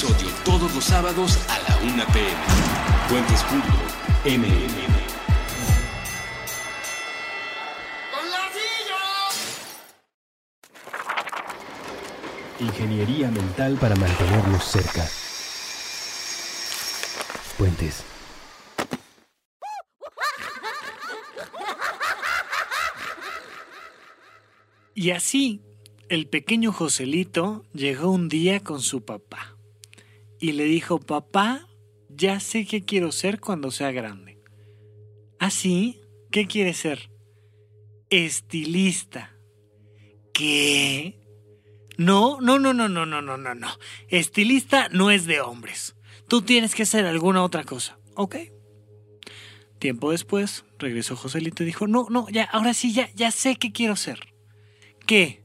episodio 0.00 0.34
todos 0.44 0.74
los 0.74 0.84
sábados 0.84 1.38
a 1.48 1.58
la 1.58 1.76
1 1.92 2.04
pm. 2.12 2.30
Fuentes 3.08 3.42
Julio, 3.42 3.64
MM. 4.24 4.90
Ingeniería 12.60 13.30
mental 13.30 13.76
para 13.78 13.94
mantenernos 13.96 14.64
cerca. 14.64 15.06
Puentes. 17.58 18.04
Y 24.94 25.10
así, 25.10 25.60
el 26.08 26.26
pequeño 26.26 26.72
Joselito 26.72 27.64
llegó 27.72 28.10
un 28.10 28.28
día 28.28 28.60
con 28.60 28.80
su 28.80 29.04
papá 29.04 29.49
y 30.40 30.52
le 30.52 30.64
dijo, 30.64 30.98
papá, 30.98 31.68
ya 32.08 32.40
sé 32.40 32.66
qué 32.66 32.84
quiero 32.84 33.12
ser 33.12 33.40
cuando 33.40 33.70
sea 33.70 33.92
grande. 33.92 34.42
¿Así? 35.38 36.00
¿Qué 36.30 36.46
quiere 36.46 36.74
ser? 36.74 37.10
Estilista. 38.08 39.36
¿Qué? 40.32 41.20
No, 41.96 42.40
no, 42.40 42.58
no, 42.58 42.72
no, 42.72 42.88
no, 42.88 43.04
no, 43.04 43.20
no, 43.20 43.36
no, 43.36 43.54
no. 43.54 43.68
Estilista 44.08 44.88
no 44.88 45.10
es 45.10 45.26
de 45.26 45.40
hombres. 45.40 45.96
Tú 46.28 46.42
tienes 46.42 46.74
que 46.74 46.84
hacer 46.84 47.04
alguna 47.04 47.44
otra 47.44 47.64
cosa. 47.64 47.98
¿Ok? 48.14 48.36
Tiempo 49.78 50.10
después, 50.10 50.64
regresó 50.78 51.16
Joselito 51.16 51.62
y 51.62 51.66
dijo, 51.66 51.86
no, 51.86 52.06
no, 52.10 52.28
ya, 52.28 52.44
ahora 52.44 52.74
sí, 52.74 52.92
ya, 52.92 53.10
ya 53.14 53.30
sé 53.30 53.56
qué 53.56 53.72
quiero 53.72 53.96
ser. 53.96 54.34
¿Qué? 55.06 55.42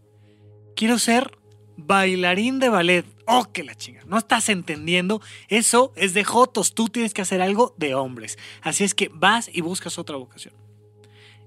Quiero 0.76 1.00
ser 1.00 1.38
bailarín 1.78 2.60
de 2.60 2.70
ballet. 2.70 3.06
Oh, 3.28 3.52
que 3.52 3.64
la 3.64 3.76
chinga. 3.76 4.04
No 4.06 4.18
estás 4.18 4.50
entendiendo. 4.50 5.22
Eso 5.48 5.94
es 5.96 6.14
de 6.14 6.24
jotos. 6.24 6.74
Tú 6.74 6.90
tienes 6.90 7.14
que 7.14 7.22
hacer 7.22 7.42
algo 7.42 7.74
de 7.78 7.96
hombres. 7.96 8.38
Así 8.62 8.84
es 8.84 8.94
que 8.94 9.10
vas 9.14 9.50
y 9.52 9.62
buscas 9.62 9.98
otra 9.98 10.18
vocación. 10.18 10.54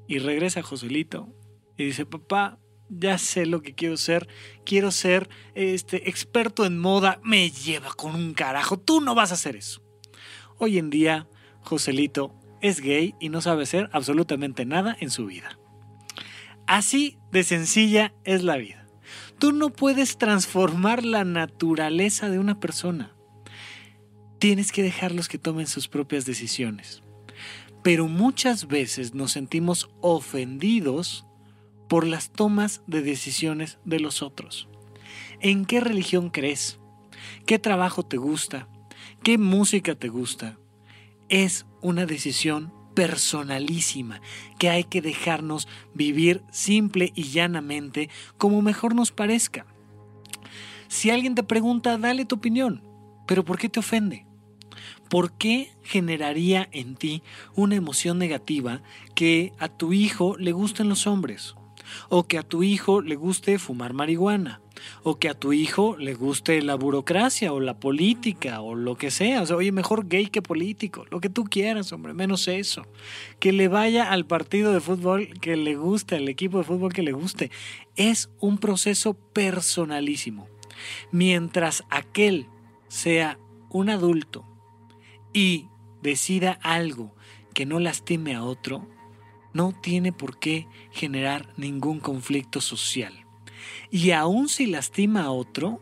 Y 0.09 0.19
regresa 0.19 0.63
Joselito 0.63 1.29
y 1.77 1.85
dice, 1.85 2.05
papá, 2.07 2.59
ya 2.89 3.19
sé 3.19 3.47
lo 3.47 3.63
que 3.63 3.75
quiero 3.75 3.97
ser. 3.97 4.29
Quiero 4.65 4.91
ser 4.91 5.29
este 5.55 6.09
experto 6.09 6.65
en 6.65 6.79
moda. 6.79 7.21
Me 7.23 7.51
lleva 7.51 7.93
con 7.95 8.15
un 8.15 8.35
carajo. 8.35 8.79
Tú 8.79 9.01
no 9.01 9.15
vas 9.15 9.31
a 9.31 9.35
hacer 9.35 9.55
eso. 9.55 9.83
Hoy 10.59 10.79
en 10.79 10.91
día, 10.91 11.29
Joselito 11.61 12.35
es 12.61 12.81
gay 12.81 13.15
y 13.21 13.29
no 13.29 13.41
sabe 13.41 13.63
hacer 13.63 13.89
absolutamente 13.93 14.65
nada 14.65 14.97
en 14.99 15.11
su 15.11 15.27
vida. 15.27 15.59
Así 16.67 17.19
de 17.31 17.45
sencilla 17.45 18.15
es 18.25 18.43
la 18.43 18.57
vida. 18.57 18.78
Tú 19.39 19.53
no 19.53 19.71
puedes 19.71 20.19
transformar 20.19 21.05
la 21.05 21.25
naturaleza 21.25 22.29
de 22.29 22.41
una 22.41 22.59
persona. 22.59 23.15
Tienes 24.41 24.73
que 24.73 24.83
dejarlos 24.83 25.29
que 25.29 25.39
tomen 25.39 25.69
sus 25.69 25.87
propias 25.87 26.25
decisiones. 26.25 27.03
Pero 27.85 28.09
muchas 28.09 28.67
veces 28.67 29.15
nos 29.15 29.33
sentimos 29.33 29.91
ofendidos 30.01 31.25
por 31.89 32.05
las 32.05 32.33
tomas 32.33 32.83
de 32.89 33.01
decisiones 33.03 33.79
de 33.85 34.01
los 34.01 34.23
otros. 34.23 34.69
¿En 35.41 35.67
qué 35.67 35.81
religión 35.81 36.31
crees? 36.31 36.81
¿Qué 37.47 37.61
trabajo 37.61 38.05
te 38.05 38.17
gusta? 38.17 38.69
¿Qué 39.23 39.39
música 39.39 39.95
te 39.95 40.09
gusta? 40.09 40.59
Es 41.29 41.65
una 41.81 42.07
decisión 42.07 42.73
personalísima 42.99 44.21
que 44.59 44.71
hay 44.71 44.83
que 44.83 45.01
dejarnos 45.01 45.69
vivir 45.95 46.43
simple 46.51 47.13
y 47.15 47.31
llanamente 47.31 48.11
como 48.39 48.61
mejor 48.61 48.97
nos 48.97 49.13
parezca. 49.13 49.67
Si 50.89 51.09
alguien 51.09 51.37
te 51.37 51.45
pregunta, 51.45 51.97
dale 51.97 52.25
tu 52.25 52.35
opinión, 52.35 52.83
pero 53.29 53.45
¿por 53.45 53.57
qué 53.57 53.69
te 53.69 53.79
ofende? 53.79 54.27
¿Por 55.09 55.31
qué 55.31 55.71
generaría 55.85 56.69
en 56.73 56.97
ti 56.97 57.23
una 57.55 57.77
emoción 57.77 58.19
negativa 58.19 58.83
que 59.15 59.53
a 59.61 59.69
tu 59.69 59.93
hijo 59.93 60.37
le 60.37 60.51
gusten 60.51 60.89
los 60.89 61.07
hombres? 61.07 61.55
O 62.09 62.27
que 62.27 62.39
a 62.39 62.43
tu 62.43 62.63
hijo 62.63 63.01
le 63.03 63.17
guste 63.17 63.59
fumar 63.59 63.93
marihuana? 63.93 64.61
o 65.03 65.19
que 65.19 65.29
a 65.29 65.35
tu 65.35 65.53
hijo 65.53 65.97
le 65.97 66.15
guste 66.15 66.63
la 66.63 66.75
burocracia 66.75 67.53
o 67.53 67.61
la 67.61 67.79
política 67.79 68.61
o 68.61 68.75
lo 68.75 68.97
que 68.97 69.11
sea. 69.11 69.43
O 69.43 69.47
sea, 69.47 69.57
oye, 69.57 69.73
mejor 69.73 70.09
gay 70.09 70.27
que 70.27 70.43
político, 70.43 71.07
lo 71.11 71.21
que 71.21 71.31
tú 71.31 71.45
quieras, 71.45 71.93
hombre, 71.93 72.15
menos 72.15 72.49
eso. 72.49 72.87
Que 73.39 73.53
le 73.53 73.69
vaya 73.69 74.11
al 74.11 74.27
partido 74.27 74.73
de 74.73 74.81
fútbol 74.81 75.29
que 75.41 75.57
le 75.57 75.77
guste, 75.77 76.17
al 76.17 76.29
equipo 76.29 76.59
de 76.59 76.65
fútbol 76.65 76.93
que 76.93 77.03
le 77.03 77.13
guste. 77.13 77.51
Es 77.97 78.31
un 78.41 78.59
proceso 78.59 79.15
personalísimo. 79.15 80.49
Mientras 81.11 81.85
aquel 81.91 82.47
sea 82.89 83.39
un 83.71 83.91
adulto 83.91 84.47
y 85.33 85.67
decida 86.03 86.59
algo 86.63 87.15
que 87.55 87.67
no 87.67 87.81
lastime 87.81 88.35
a 88.35 88.45
otro, 88.45 88.89
no 89.59 89.73
tiene 89.73 90.13
por 90.13 90.39
qué 90.39 90.69
generar 90.93 91.49
ningún 91.57 91.99
conflicto 91.99 92.61
social. 92.61 93.13
Y 93.91 94.13
aun 94.13 94.49
si 94.49 94.67
lastima 94.67 95.25
a 95.25 95.33
otro, 95.33 95.81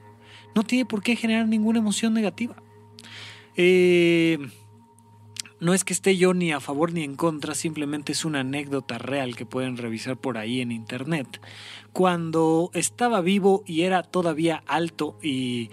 no 0.55 0.63
tiene 0.63 0.87
por 0.87 1.03
qué 1.03 1.15
generar 1.15 1.47
ninguna 1.47 1.81
emoción 1.81 2.15
negativa. 2.15 2.57
Eh, 3.55 4.39
no 5.61 5.75
es 5.75 5.85
que 5.85 5.93
esté 5.93 6.17
yo 6.17 6.33
ni 6.33 6.53
a 6.53 6.61
favor 6.61 6.95
ni 6.95 7.05
en 7.05 7.17
contra, 7.17 7.55
simplemente 7.55 8.13
es 8.13 8.25
una 8.25 8.41
anécdota 8.41 8.97
real 8.97 9.37
que 9.37 9.45
pueden 9.45 9.77
revisar 9.77 10.17
por 10.17 10.39
ahí 10.39 10.63
en 10.63 10.73
internet. 10.73 11.39
Cuando 11.93 12.71
estaba 12.73 13.21
vivo 13.21 13.63
y 13.67 13.83
era 13.83 14.03
todavía 14.03 14.63
alto 14.67 15.19
y 15.23 15.69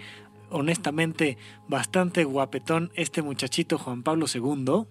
honestamente 0.50 1.38
bastante 1.68 2.24
guapetón 2.24 2.92
este 2.96 3.22
muchachito 3.22 3.78
Juan 3.78 4.02
Pablo 4.02 4.26
II, 4.32 4.84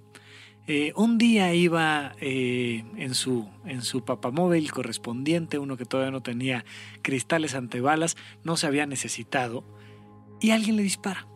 eh, 0.66 0.94
un 0.96 1.18
día 1.18 1.54
iba 1.54 2.16
eh, 2.22 2.86
en, 2.96 3.16
su, 3.16 3.50
en 3.66 3.82
su 3.82 4.06
papamóvil 4.06 4.72
correspondiente, 4.72 5.60
uno 5.60 5.76
que 5.76 5.86
todavía 5.86 6.12
no 6.12 6.24
tenía 6.24 6.64
cristales 7.02 7.54
antebalas, 7.54 8.16
no 8.44 8.56
se 8.56 8.68
había 8.68 8.86
necesitado, 8.86 9.66
y 10.40 10.52
alguien 10.52 10.78
le 10.78 10.84
dispara. 10.84 11.28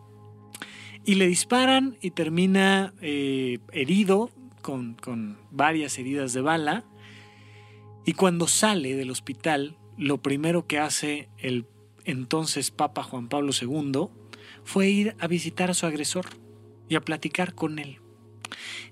Y 1.03 1.15
le 1.15 1.27
disparan 1.27 1.97
y 2.01 2.11
termina 2.11 2.93
eh, 3.01 3.59
herido 3.73 4.29
con, 4.61 4.95
con 4.95 5.37
varias 5.51 5.97
heridas 5.97 6.33
de 6.33 6.41
bala. 6.41 6.85
Y 8.05 8.13
cuando 8.13 8.47
sale 8.47 8.95
del 8.95 9.11
hospital, 9.11 9.77
lo 9.97 10.21
primero 10.21 10.67
que 10.67 10.79
hace 10.79 11.29
el 11.37 11.65
entonces 12.05 12.71
Papa 12.71 13.03
Juan 13.03 13.27
Pablo 13.27 13.51
II 13.59 14.07
fue 14.63 14.89
ir 14.89 15.15
a 15.19 15.27
visitar 15.27 15.69
a 15.69 15.73
su 15.73 15.85
agresor 15.85 16.25
y 16.87 16.95
a 16.95 17.01
platicar 17.01 17.53
con 17.53 17.79
él. 17.79 17.99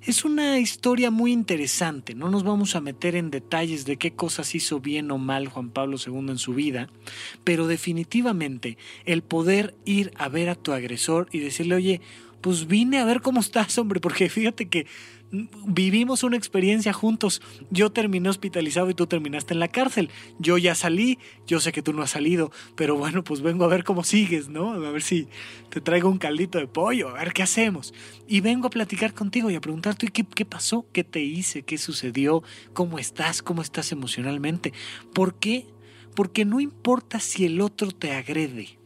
Es 0.06 0.26
una 0.26 0.60
historia 0.60 1.12
muy 1.12 1.32
interesante, 1.32 2.16
no 2.16 2.30
nos 2.30 2.44
vamos 2.44 2.76
a 2.76 2.82
meter 2.82 3.16
en 3.16 3.32
detalles 3.32 3.86
de 3.86 3.98
qué 3.98 4.12
cosas 4.12 4.54
hizo 4.56 4.80
bien 4.80 5.10
o 5.12 5.18
mal 5.18 5.48
Juan 5.48 5.70
Pablo 5.70 5.98
II 5.98 6.30
en 6.30 6.38
su 6.38 6.54
vida, 6.54 6.90
pero 7.44 7.68
definitivamente 7.68 8.78
el 9.06 9.24
poder 9.24 9.76
ir 9.86 10.12
a 10.16 10.30
ver 10.30 10.50
a 10.50 10.56
tu 10.56 10.74
agresor 10.74 11.28
y 11.32 11.40
decirle, 11.40 11.76
oye, 11.76 12.02
pues 12.42 12.68
vine 12.68 13.00
a 13.00 13.06
ver 13.06 13.22
cómo 13.22 13.40
estás, 13.40 13.78
hombre, 13.80 14.00
porque 14.00 14.30
fíjate 14.30 14.68
que 14.68 14.86
vivimos 15.68 16.24
una 16.24 16.38
experiencia 16.38 16.94
juntos. 16.94 17.42
Yo 17.70 17.92
terminé 17.92 18.30
hospitalizado 18.30 18.90
y 18.90 18.94
tú 18.94 19.08
terminaste 19.08 19.54
en 19.54 19.60
la 19.60 19.68
cárcel. 19.68 20.10
Yo 20.40 20.58
ya 20.58 20.76
salí, 20.76 21.20
yo 21.48 21.60
sé 21.60 21.72
que 21.72 21.82
tú 21.82 21.94
no 21.94 22.02
has 22.02 22.12
salido, 22.12 22.52
pero 22.76 22.96
bueno, 22.96 23.24
pues 23.24 23.42
vengo 23.42 23.66
a 23.66 23.68
ver 23.68 23.84
cómo 23.84 24.04
sigues, 24.04 24.50
¿no? 24.50 24.74
A 24.74 24.92
ver 24.92 25.02
si 25.02 25.28
te 25.70 25.82
traigo 25.82 26.10
un 26.10 26.18
caldito 26.18 26.58
de 26.58 26.68
pollo, 26.68 27.10
a 27.10 27.14
ver 27.14 27.34
qué 27.34 27.44
hacemos. 27.44 27.94
Y 28.28 28.42
vengo 28.42 28.68
a 28.68 28.70
platicar 28.70 29.14
contigo 29.14 29.50
y 29.50 29.56
a 29.56 29.62
preguntarte 29.62 30.08
qué, 30.08 30.46
pasó, 30.46 30.86
qué 30.92 31.04
te 31.04 31.22
hice, 31.22 31.64
qué 31.64 31.78
sucedió, 31.78 32.44
cómo 32.74 33.00
estás, 33.00 33.42
cómo 33.42 33.62
estás 33.62 33.92
emocionalmente. 33.92 34.74
¿Por 35.14 35.40
qué? 35.40 35.68
Porque 36.16 36.46
no 36.46 36.60
importa 36.60 37.20
si 37.20 37.46
el 37.46 37.62
otro 37.62 37.92
te 37.92 38.14
agrede. 38.14 38.80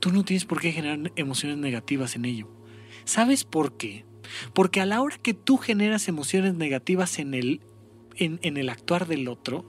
Tú 0.00 0.12
no 0.12 0.24
tienes 0.24 0.44
por 0.44 0.60
qué 0.60 0.72
generar 0.72 1.12
emociones 1.16 1.58
negativas 1.58 2.16
en 2.16 2.24
ello. 2.24 2.48
¿Sabes 3.04 3.44
por 3.44 3.76
qué? 3.76 4.04
Porque 4.54 4.80
a 4.80 4.86
la 4.86 5.00
hora 5.00 5.18
que 5.18 5.34
tú 5.34 5.56
generas 5.56 6.08
emociones 6.08 6.54
negativas 6.54 7.18
en 7.18 7.34
el, 7.34 7.60
en, 8.16 8.56
el 8.56 8.68
actuar 8.68 9.06
del 9.06 9.28
otro, 9.28 9.64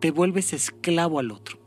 te 0.00 0.10
vuelves 0.10 0.52
esclavo 0.52 1.18
al 1.18 1.30
otro. 1.30 1.58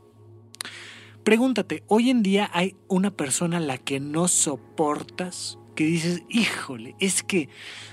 Pregúntate, 1.24 1.82
hoy 1.88 2.10
en 2.10 2.22
día 2.22 2.50
hay 2.52 2.76
una 2.88 3.10
persona 3.10 3.58
a 3.58 3.60
la 3.60 3.78
que 3.78 4.00
no 4.00 4.28
soportas, 4.28 5.58
que 5.74 5.84
dices, 5.84 6.22
híjole, 6.28 6.96
es 6.98 7.22
que 7.22 7.48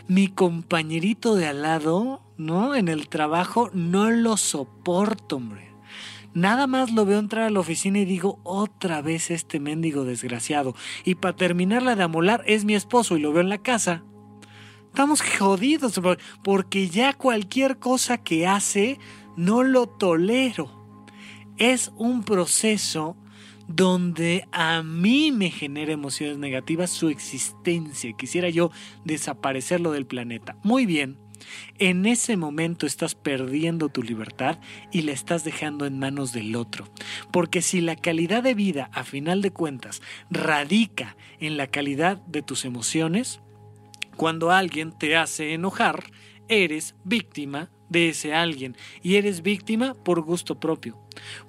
mi 0.07 0.27
compañerito 0.27 1.35
de 1.35 1.47
al 1.47 1.61
lado, 1.61 2.21
¿no? 2.37 2.75
En 2.75 2.87
el 2.87 3.09
trabajo 3.09 3.69
no 3.73 4.09
lo 4.09 4.37
soporto, 4.37 5.35
hombre. 5.35 5.64
Nada 6.35 6.67
más 6.67 6.91
lo 6.91 7.05
veo 7.05 7.17
entrar 7.17 7.45
a 7.45 7.49
la 7.49 7.61
oficina 7.61 7.99
y 7.99 8.05
digo, 8.05 8.41
otra 8.43 9.01
vez 9.01 9.31
este 9.31 9.61
mendigo 9.61 10.03
desgraciado. 10.03 10.75
Y 11.05 11.15
para 11.15 11.37
terminarla 11.37 11.95
de 11.95 12.03
amolar, 12.03 12.43
es 12.45 12.65
mi 12.65 12.75
esposo 12.75 13.15
y 13.15 13.21
lo 13.21 13.31
veo 13.31 13.41
en 13.41 13.47
la 13.47 13.59
casa. 13.59 14.03
Estamos 14.87 15.21
jodidos 15.21 15.99
porque 16.43 16.89
ya 16.89 17.13
cualquier 17.13 17.79
cosa 17.79 18.17
que 18.17 18.47
hace 18.47 18.99
no 19.37 19.63
lo 19.63 19.87
tolero. 19.87 20.85
Es 21.55 21.93
un 21.95 22.23
proceso 22.23 23.15
donde 23.69 24.45
a 24.51 24.83
mí 24.83 25.31
me 25.31 25.49
genera 25.51 25.93
emociones 25.93 26.37
negativas 26.37 26.89
su 26.89 27.07
existencia. 27.07 28.11
Quisiera 28.11 28.49
yo 28.49 28.71
desaparecerlo 29.05 29.93
del 29.93 30.05
planeta. 30.05 30.57
Muy 30.63 30.85
bien, 30.85 31.17
en 31.79 32.05
ese 32.05 32.37
momento 32.37 32.85
estás 32.85 33.15
perdiendo 33.15 33.89
tu 33.89 34.03
libertad 34.03 34.59
y 34.91 35.01
la 35.01 35.11
estás 35.11 35.43
dejando 35.43 35.85
en 35.85 35.99
manos 35.99 36.33
del 36.33 36.55
otro. 36.55 36.87
Porque 37.31 37.61
si 37.61 37.81
la 37.81 37.95
calidad 37.95 38.43
de 38.43 38.53
vida, 38.53 38.89
a 38.93 39.03
final 39.03 39.41
de 39.41 39.51
cuentas, 39.51 40.01
radica 40.29 41.15
en 41.39 41.57
la 41.57 41.67
calidad 41.67 42.17
de 42.27 42.41
tus 42.41 42.65
emociones, 42.65 43.41
cuando 44.15 44.51
alguien 44.51 44.91
te 44.91 45.15
hace 45.15 45.53
enojar, 45.53 46.05
eres 46.47 46.95
víctima 47.03 47.69
de 47.89 48.09
ese 48.09 48.33
alguien 48.33 48.75
y 49.03 49.15
eres 49.15 49.41
víctima 49.41 49.93
por 49.93 50.21
gusto 50.21 50.59
propio. 50.59 50.99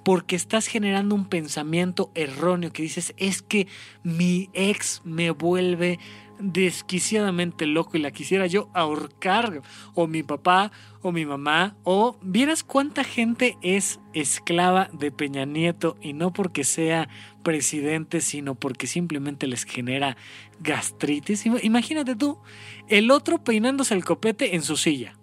Porque 0.03 0.35
estás 0.35 0.67
generando 0.67 1.15
un 1.15 1.27
pensamiento 1.27 2.11
erróneo 2.15 2.71
que 2.71 2.83
dices, 2.83 3.13
es 3.17 3.41
que 3.41 3.67
mi 4.03 4.49
ex 4.53 5.01
me 5.03 5.31
vuelve 5.31 5.99
desquiciadamente 6.39 7.65
loco 7.65 7.97
y 7.97 7.99
la 7.99 8.11
quisiera 8.11 8.47
yo 8.47 8.69
ahorcar 8.73 9.61
o 9.93 10.07
mi 10.07 10.23
papá 10.23 10.71
o 11.01 11.11
mi 11.11 11.25
mamá 11.25 11.75
o 11.83 12.17
vieras 12.21 12.63
cuánta 12.63 13.03
gente 13.03 13.57
es 13.61 13.99
esclava 14.13 14.89
de 14.93 15.11
Peña 15.11 15.45
Nieto 15.45 15.97
y 16.01 16.13
no 16.13 16.33
porque 16.33 16.63
sea 16.63 17.09
presidente 17.43 18.21
sino 18.21 18.55
porque 18.55 18.87
simplemente 18.87 19.47
les 19.47 19.63
genera 19.63 20.17
gastritis 20.59 21.45
imagínate 21.45 22.15
tú 22.15 22.39
el 22.87 23.11
otro 23.11 23.43
peinándose 23.43 23.93
el 23.93 24.05
copete 24.05 24.55
en 24.55 24.61
su 24.61 24.77
silla 24.77 25.17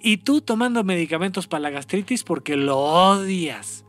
y 0.00 0.18
tú 0.18 0.40
tomando 0.40 0.82
medicamentos 0.82 1.46
para 1.46 1.62
la 1.62 1.70
gastritis 1.70 2.24
porque 2.24 2.56
lo 2.56 2.78
odias. 2.78 3.84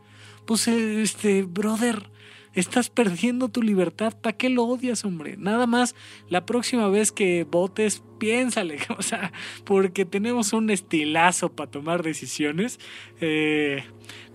Pues 0.45 0.67
este, 0.67 1.43
brother, 1.43 2.10
estás 2.53 2.89
perdiendo 2.89 3.49
tu 3.49 3.61
libertad. 3.61 4.13
¿Para 4.19 4.35
qué 4.35 4.49
lo 4.49 4.63
odias, 4.63 5.05
hombre? 5.05 5.35
Nada 5.37 5.67
más 5.67 5.95
la 6.29 6.45
próxima 6.45 6.87
vez 6.89 7.11
que 7.11 7.43
votes, 7.43 8.03
piénsale. 8.19 8.77
O 8.97 9.01
sea, 9.01 9.31
porque 9.63 10.05
tenemos 10.05 10.53
un 10.53 10.69
estilazo 10.69 11.49
para 11.49 11.71
tomar 11.71 12.03
decisiones. 12.03 12.79
Eh, 13.19 13.83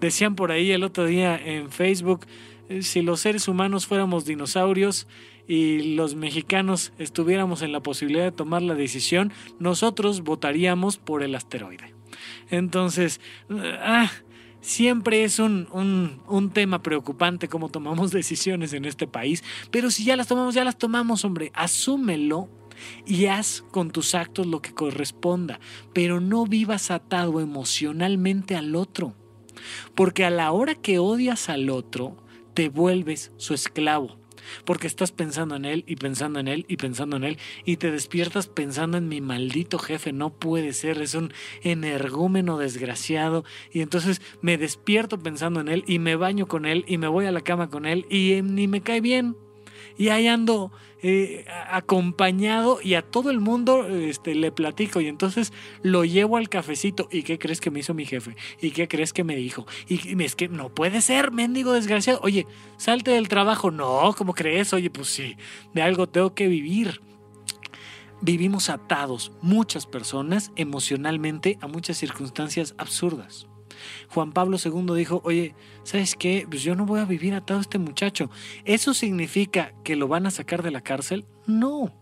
decían 0.01 0.35
por 0.35 0.51
ahí 0.51 0.73
el 0.73 0.83
otro 0.83 1.07
día 1.07 1.37
en 1.37 1.71
Facebook, 1.71 2.27
eh, 2.69 2.83
si 2.83 3.03
los 3.03 3.21
seres 3.21 3.49
humanos 3.49 3.87
fuéramos 3.87 4.25
dinosaurios, 4.25 5.07
y 5.49 5.95
los 5.95 6.15
mexicanos 6.15 6.93
estuviéramos 6.99 7.63
en 7.63 7.73
la 7.73 7.81
posibilidad 7.81 8.25
de 8.25 8.33
tomar 8.33 8.63
la 8.63 8.75
decisión, 8.75 9.33
nosotros 9.59 10.23
votaríamos 10.23 10.99
por 10.99 11.23
el 11.23 11.35
asteroide. 11.35 11.95
Entonces, 12.51 13.21
ah, 13.51 14.11
siempre 14.67 15.23
es 15.23 15.39
un, 15.39 15.69
un, 15.71 16.21
un, 16.27 16.51
tema 16.51 16.83
preocupante 16.83 17.49
cómo 17.49 17.69
tomamos 17.69 18.11
decisiones 18.11 18.73
en 18.73 18.85
este 18.85 19.07
país, 19.07 19.45
pero 19.71 19.91
si 19.91 20.05
ya 20.05 20.17
las 20.17 20.27
tomamos, 20.27 20.55
ya 20.55 20.65
las 20.65 20.77
tomamos, 20.77 21.25
hombre, 21.25 21.53
asúmelo 21.55 22.49
y 23.07 23.27
haz 23.27 23.65
con 23.71 23.91
tus 23.91 24.15
actos 24.15 24.47
lo 24.47 24.61
que 24.61 24.75
corresponda, 24.75 25.61
pero 25.95 26.21
no 26.21 26.47
vivas 26.47 26.91
atado 26.91 27.41
emocionalmente 27.41 28.57
al 28.57 28.75
otro, 28.75 29.15
porque 29.95 30.25
a 30.25 30.31
la 30.31 30.51
hora 30.51 30.75
que 30.75 30.99
odias 30.99 31.49
al 31.49 31.71
otro, 31.71 32.17
te 32.53 32.69
vuelves 32.69 33.33
su 33.37 33.55
esclavo 33.55 34.19
porque 34.65 34.87
estás 34.87 35.13
pensando 35.13 35.57
en 35.57 35.65
él 35.65 35.85
y 35.87 35.97
pensando 35.97 36.39
en 36.39 36.49
él 36.49 36.67
y 36.69 36.77
pensando 36.77 37.17
en 37.17 37.25
él 37.25 37.39
y 37.65 37.77
te 37.77 37.91
despiertas 37.91 38.47
pensando 38.47 38.99
en 38.99 39.09
mi 39.09 39.21
maldito 39.21 39.79
jefe, 39.79 40.13
no 40.13 40.31
puede 40.31 40.73
ser, 40.73 41.01
es 41.01 41.15
un 41.15 41.33
energúmeno 41.63 42.59
desgraciado 42.59 43.45
y 43.73 43.81
entonces 43.81 44.21
me 44.41 44.59
despierto 44.59 45.19
pensando 45.19 45.61
en 45.61 45.69
él 45.69 45.85
y 45.87 45.99
me 45.99 46.17
baño 46.17 46.47
con 46.47 46.67
él 46.67 46.85
y 46.87 46.99
me 46.99 47.09
voy 47.09 47.27
a 47.27 47.33
la 47.33 47.43
cama 47.43 47.71
con 47.71 47.87
él 47.87 48.07
y 48.11 48.41
ni 48.43 48.69
me 48.69 48.81
cae 48.81 49.01
bien 49.01 49.37
y 49.99 50.09
ahí 50.09 50.29
ando 50.29 50.71
eh, 51.03 51.45
acompañado 51.71 52.79
y 52.83 52.95
a 52.95 53.03
todo 53.03 53.31
el 53.31 53.39
mundo 53.39 53.87
este, 53.87 54.35
le 54.35 54.51
platico 54.51 55.01
y 55.01 55.09
entonces 55.09 55.53
lo 55.83 56.05
llevo 56.05 56.37
al 56.37 56.49
cafecito. 56.49 57.09
¿Y 57.11 57.23
qué 57.23 57.39
crees 57.39 57.61
que 57.61 57.71
me 57.71 57.81
hizo 57.81 57.95
mi 57.95 58.07
jefe? 58.07 58.37
¿Y 58.61 58.71
qué 58.71 58.89
crees 58.89 59.13
que 59.13 59.25
me 59.25 59.37
dijo? 59.37 59.67
Y 59.89 60.23
es 60.23 60.35
que 60.35 60.49
no 60.49 60.69
puede 60.69 61.01
ser, 61.01 61.33
mendigo 61.33 61.73
desgraciado. 61.73 62.21
Oye, 62.23 62.47
salte 62.77 63.13
del 63.13 63.29
trabajo. 63.29 63.71
No, 63.71 64.15
¿cómo 64.17 64.35
crees? 64.35 64.73
Oye, 64.73 64.91
pues 64.91 65.09
sí, 65.09 65.37
de 65.75 65.83
algo 65.83 66.09
tengo 66.09 66.35
que 66.35 66.49
vivir. 66.49 67.01
Vivimos 68.23 68.71
atados, 68.71 69.33
muchas 69.43 69.87
personas, 69.87 70.51
emocionalmente 70.57 71.59
a 71.61 71.67
muchas 71.67 71.99
circunstancias 71.99 72.75
absurdas. 72.79 73.47
Juan 74.09 74.33
Pablo 74.33 74.59
II 74.63 74.95
dijo, 74.97 75.21
oye, 75.25 75.55
¿sabes 75.85 76.15
qué? 76.17 76.47
Pues 76.49 76.63
yo 76.63 76.75
no 76.75 76.87
voy 76.87 77.01
a 77.01 77.05
vivir 77.05 77.35
atado 77.35 77.59
a 77.59 77.63
este 77.63 77.79
muchacho. 77.79 78.31
¿Eso 78.65 78.95
significa 78.95 79.73
que 79.85 79.97
lo 79.97 80.09
van 80.09 80.27
a 80.27 80.31
sacar 80.31 80.63
de 80.63 80.71
la 80.71 80.81
cárcel? 80.81 81.25
No. 81.47 81.95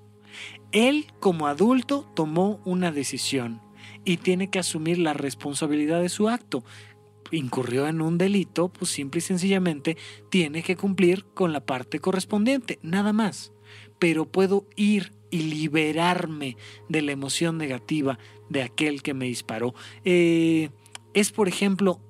Él 0.72 1.06
como 1.20 1.46
adulto 1.46 2.10
tomó 2.14 2.60
una 2.64 2.90
decisión 2.90 3.60
y 4.04 4.18
tiene 4.18 4.50
que 4.50 4.58
asumir 4.58 4.98
la 4.98 5.14
responsabilidad 5.14 6.00
de 6.00 6.08
su 6.08 6.28
acto. 6.28 6.64
Incurrió 7.30 7.86
en 7.86 8.00
un 8.00 8.18
delito, 8.18 8.68
pues 8.68 8.90
simple 8.90 9.18
y 9.18 9.22
sencillamente 9.22 9.96
tiene 10.30 10.62
que 10.62 10.76
cumplir 10.76 11.24
con 11.34 11.52
la 11.52 11.64
parte 11.64 11.98
correspondiente, 11.98 12.78
nada 12.82 13.12
más. 13.12 13.52
Pero 13.98 14.26
puedo 14.26 14.66
ir 14.76 15.12
y 15.30 15.42
liberarme 15.42 16.56
de 16.88 17.02
la 17.02 17.12
emoción 17.12 17.58
negativa 17.58 18.18
de 18.48 18.62
aquel 18.62 19.02
que 19.02 19.14
me 19.14 19.24
disparó. 19.26 19.74
Eh, 20.04 20.70
es, 21.14 21.30
por 21.30 21.48
ejemplo, 21.48 22.00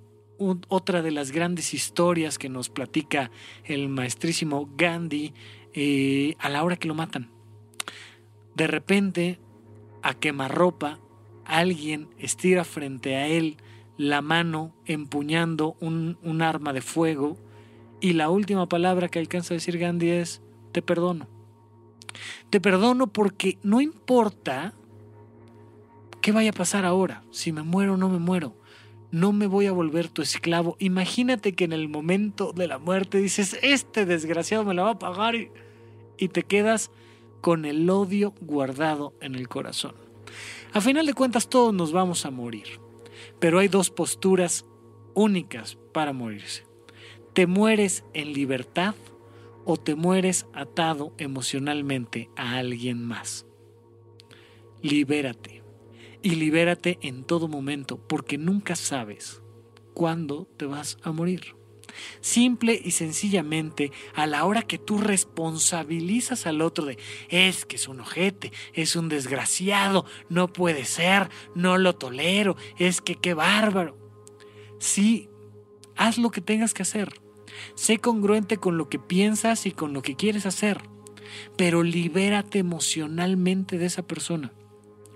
otra 0.68 1.02
de 1.02 1.10
las 1.10 1.30
grandes 1.30 1.74
historias 1.74 2.38
que 2.38 2.48
nos 2.48 2.68
platica 2.68 3.30
el 3.64 3.88
maestrísimo 3.88 4.68
Gandhi 4.76 5.32
eh, 5.74 6.34
a 6.38 6.48
la 6.48 6.64
hora 6.64 6.76
que 6.76 6.88
lo 6.88 6.94
matan. 6.94 7.30
De 8.54 8.66
repente, 8.66 9.38
a 10.02 10.14
quemarropa, 10.14 10.98
alguien 11.44 12.08
estira 12.18 12.64
frente 12.64 13.16
a 13.16 13.28
él 13.28 13.58
la 13.96 14.22
mano 14.22 14.74
empuñando 14.86 15.76
un, 15.80 16.18
un 16.22 16.42
arma 16.42 16.72
de 16.72 16.80
fuego 16.80 17.36
y 18.00 18.14
la 18.14 18.28
última 18.28 18.68
palabra 18.68 19.08
que 19.08 19.20
alcanza 19.20 19.54
a 19.54 19.56
decir 19.56 19.78
Gandhi 19.78 20.10
es, 20.10 20.42
te 20.72 20.82
perdono. 20.82 21.28
Te 22.50 22.60
perdono 22.60 23.08
porque 23.08 23.58
no 23.62 23.80
importa 23.80 24.74
qué 26.20 26.32
vaya 26.32 26.50
a 26.50 26.54
pasar 26.54 26.84
ahora, 26.84 27.22
si 27.30 27.52
me 27.52 27.62
muero 27.62 27.94
o 27.94 27.96
no 27.96 28.08
me 28.08 28.18
muero 28.18 28.56
no 29.14 29.32
me 29.32 29.46
voy 29.46 29.66
a 29.66 29.72
volver 29.72 30.08
tu 30.08 30.22
esclavo. 30.22 30.76
Imagínate 30.80 31.52
que 31.52 31.62
en 31.62 31.72
el 31.72 31.88
momento 31.88 32.52
de 32.52 32.66
la 32.66 32.78
muerte 32.78 33.18
dices, 33.18 33.56
este 33.62 34.06
desgraciado 34.06 34.64
me 34.64 34.74
la 34.74 34.82
va 34.82 34.90
a 34.90 34.98
pagar 34.98 35.36
y, 35.36 35.50
te 36.32 36.42
quedas 36.42 36.90
con 37.40 37.64
el 37.64 37.88
odio 37.88 38.34
guardado 38.40 39.14
en 39.20 39.36
el 39.36 39.48
corazón. 39.48 39.94
A 40.72 40.80
final 40.80 41.06
de 41.06 41.14
cuentas 41.14 41.48
todos 41.48 41.72
nos 41.72 41.92
vamos 41.92 42.26
a 42.26 42.32
morir, 42.32 42.80
pero 43.38 43.60
hay 43.60 43.68
dos 43.68 43.88
posturas 43.90 44.66
únicas 45.14 45.78
para 45.92 46.12
morirse. 46.12 46.64
Te 47.34 47.46
mueres 47.46 48.04
en 48.14 48.32
libertad 48.32 48.96
o 49.64 49.76
te 49.76 49.94
mueres 49.94 50.46
atado 50.52 51.12
emocionalmente 51.18 52.30
a 52.34 52.56
alguien 52.56 53.06
más. 53.06 53.46
Libérate 54.82 55.53
y 56.24 56.36
libérate 56.36 56.98
en 57.02 57.22
todo 57.22 57.48
momento, 57.48 57.98
porque 57.98 58.38
nunca 58.38 58.76
sabes 58.76 59.42
cuándo 59.92 60.48
te 60.56 60.64
vas 60.64 60.96
a 61.02 61.12
morir. 61.12 61.54
Simple 62.22 62.80
y 62.82 62.92
sencillamente, 62.92 63.92
a 64.14 64.26
la 64.26 64.46
hora 64.46 64.62
que 64.62 64.78
tú 64.78 64.96
responsabilizas 64.96 66.46
al 66.46 66.62
otro 66.62 66.86
de 66.86 66.98
es 67.28 67.66
que 67.66 67.76
es 67.76 67.88
un 67.88 68.00
ojete, 68.00 68.52
es 68.72 68.96
un 68.96 69.10
desgraciado, 69.10 70.06
no 70.30 70.50
puede 70.50 70.86
ser, 70.86 71.28
no 71.54 71.76
lo 71.76 71.94
tolero, 71.94 72.56
es 72.78 73.02
que 73.02 73.16
qué 73.16 73.34
bárbaro. 73.34 73.98
Sí, 74.80 75.28
haz 75.94 76.16
lo 76.16 76.30
que 76.30 76.40
tengas 76.40 76.72
que 76.72 76.82
hacer. 76.82 77.20
Sé 77.74 77.98
congruente 77.98 78.56
con 78.56 78.78
lo 78.78 78.88
que 78.88 78.98
piensas 78.98 79.66
y 79.66 79.72
con 79.72 79.92
lo 79.92 80.00
que 80.00 80.16
quieres 80.16 80.46
hacer, 80.46 80.80
pero 81.58 81.82
libérate 81.82 82.60
emocionalmente 82.60 83.76
de 83.76 83.84
esa 83.84 84.06
persona 84.06 84.54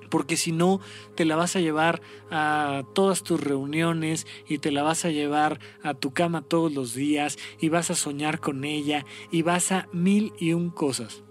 porque 0.09 0.37
si 0.37 0.53
no 0.53 0.81
te 1.15 1.25
la 1.25 1.37
vas 1.37 1.57
a 1.57 1.61
llevar 1.61 2.01
a 2.31 2.83
todas 2.95 3.23
tus 3.23 3.41
reuniones 3.41 4.27
y 4.49 4.59
te 4.59 4.73
la 4.73 4.83
vas 4.83 5.05
a 5.05 5.11
llevar 5.11 5.61
a 5.83 5.95
tu 5.95 6.13
cama 6.13 6.43
todos 6.43 6.73
los 6.73 6.95
días 6.95 7.39
y 7.61 7.69
vas 7.69 7.91
a 7.91 7.95
soñar 7.95 8.41
con 8.41 8.65
ella 8.65 9.05
y 9.31 9.43
vas 9.43 9.73
a 9.73 9.89
mil 9.93 10.33
y 10.39 10.53
un 10.53 10.71
cosas 10.71 11.23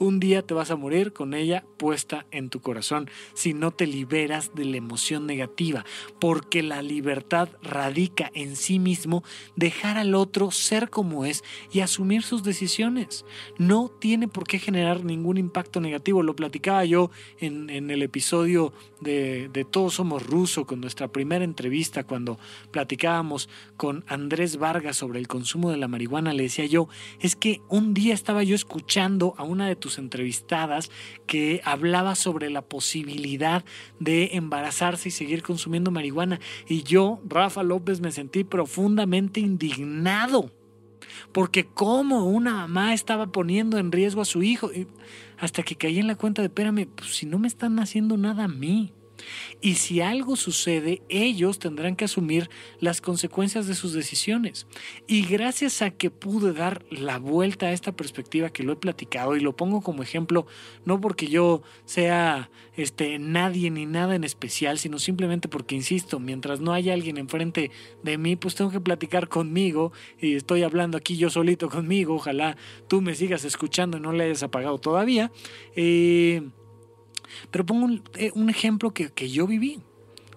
un 0.00 0.18
día 0.18 0.42
te 0.42 0.54
vas 0.54 0.70
a 0.70 0.76
morir 0.76 1.12
con 1.12 1.34
ella 1.34 1.64
puesta 1.76 2.26
en 2.30 2.48
tu 2.48 2.60
corazón 2.60 3.08
si 3.34 3.52
no 3.52 3.70
te 3.70 3.86
liberas 3.86 4.54
de 4.54 4.64
la 4.64 4.78
emoción 4.78 5.26
negativa, 5.26 5.84
porque 6.18 6.62
la 6.62 6.82
libertad 6.82 7.50
radica 7.62 8.30
en 8.34 8.56
sí 8.56 8.78
mismo 8.78 9.22
dejar 9.56 9.98
al 9.98 10.14
otro 10.14 10.50
ser 10.50 10.88
como 10.88 11.26
es 11.26 11.44
y 11.70 11.80
asumir 11.80 12.22
sus 12.22 12.42
decisiones. 12.42 13.26
No 13.58 13.90
tiene 14.00 14.26
por 14.26 14.46
qué 14.46 14.58
generar 14.58 15.04
ningún 15.04 15.36
impacto 15.36 15.80
negativo. 15.80 16.22
Lo 16.22 16.34
platicaba 16.34 16.84
yo 16.84 17.10
en, 17.38 17.68
el 17.70 18.02
episodio 18.02 18.72
de, 19.00 19.50
de 19.52 19.64
Todos 19.64 19.94
Somos 19.94 20.26
Ruso, 20.26 20.64
con 20.64 20.80
nuestra 20.80 21.08
primera 21.08 21.44
entrevista, 21.44 22.04
cuando 22.04 22.38
platicábamos 22.70 23.50
con 23.76 24.02
Andrés 24.06 24.56
Vargas 24.56 24.96
sobre 24.96 25.18
el 25.18 25.28
consumo 25.28 25.70
de 25.70 25.76
la 25.76 25.88
marihuana, 25.88 26.32
le 26.32 26.44
decía 26.44 26.64
yo, 26.64 26.88
es 27.20 27.36
que 27.36 27.60
un 27.68 27.92
día 27.92 28.14
estaba 28.14 28.42
yo 28.42 28.54
escuchando 28.54 29.34
a 29.36 29.42
una 29.42 29.68
de 29.68 29.76
tus 29.76 29.89
entrevistadas 29.98 30.90
que 31.26 31.60
hablaba 31.64 32.14
sobre 32.14 32.50
la 32.50 32.62
posibilidad 32.62 33.64
de 33.98 34.30
embarazarse 34.32 35.08
y 35.08 35.12
seguir 35.12 35.42
consumiendo 35.42 35.90
marihuana. 35.90 36.40
Y 36.68 36.82
yo, 36.82 37.20
Rafa 37.26 37.62
López, 37.62 38.00
me 38.00 38.12
sentí 38.12 38.44
profundamente 38.44 39.40
indignado. 39.40 40.50
Porque 41.32 41.64
como 41.66 42.26
una 42.26 42.54
mamá 42.54 42.94
estaba 42.94 43.26
poniendo 43.26 43.78
en 43.78 43.92
riesgo 43.92 44.22
a 44.22 44.24
su 44.24 44.42
hijo. 44.42 44.70
hasta 45.38 45.62
que 45.62 45.76
caí 45.76 45.98
en 45.98 46.06
la 46.06 46.16
cuenta 46.16 46.42
de, 46.42 46.46
espérame, 46.46 46.86
pues 46.86 47.16
si 47.16 47.26
no 47.26 47.38
me 47.38 47.48
están 47.48 47.78
haciendo 47.78 48.16
nada 48.16 48.44
a 48.44 48.48
mí. 48.48 48.92
Y 49.60 49.74
si 49.74 50.00
algo 50.00 50.36
sucede, 50.36 51.02
ellos 51.08 51.58
tendrán 51.58 51.96
que 51.96 52.04
asumir 52.04 52.50
las 52.80 53.00
consecuencias 53.00 53.66
de 53.66 53.74
sus 53.74 53.92
decisiones. 53.92 54.66
Y 55.06 55.26
gracias 55.26 55.82
a 55.82 55.90
que 55.90 56.10
pude 56.10 56.52
dar 56.52 56.84
la 56.90 57.18
vuelta 57.18 57.66
a 57.66 57.72
esta 57.72 57.92
perspectiva 57.92 58.50
que 58.50 58.62
lo 58.62 58.72
he 58.72 58.76
platicado 58.76 59.36
y 59.36 59.40
lo 59.40 59.56
pongo 59.56 59.80
como 59.80 60.02
ejemplo, 60.02 60.46
no 60.84 61.00
porque 61.00 61.28
yo 61.28 61.62
sea 61.84 62.50
este, 62.76 63.18
nadie 63.18 63.70
ni 63.70 63.86
nada 63.86 64.14
en 64.14 64.24
especial, 64.24 64.78
sino 64.78 64.98
simplemente 64.98 65.48
porque, 65.48 65.74
insisto, 65.74 66.18
mientras 66.18 66.60
no 66.60 66.72
haya 66.72 66.94
alguien 66.94 67.18
enfrente 67.18 67.70
de 68.02 68.18
mí, 68.18 68.36
pues 68.36 68.54
tengo 68.54 68.70
que 68.70 68.80
platicar 68.80 69.28
conmigo 69.28 69.92
y 70.20 70.34
estoy 70.34 70.62
hablando 70.62 70.96
aquí 70.96 71.16
yo 71.16 71.30
solito 71.30 71.68
conmigo. 71.68 72.14
Ojalá 72.14 72.56
tú 72.88 73.00
me 73.00 73.14
sigas 73.14 73.44
escuchando 73.44 73.98
y 73.98 74.00
no 74.00 74.12
le 74.12 74.24
hayas 74.24 74.42
apagado 74.42 74.78
todavía. 74.78 75.30
Eh, 75.76 76.42
pero 77.50 77.66
pongo 77.66 77.86
un, 77.86 78.02
eh, 78.16 78.32
ejemplo 78.48 78.92
que, 78.92 79.30
yo 79.30 79.46
viví. 79.46 79.80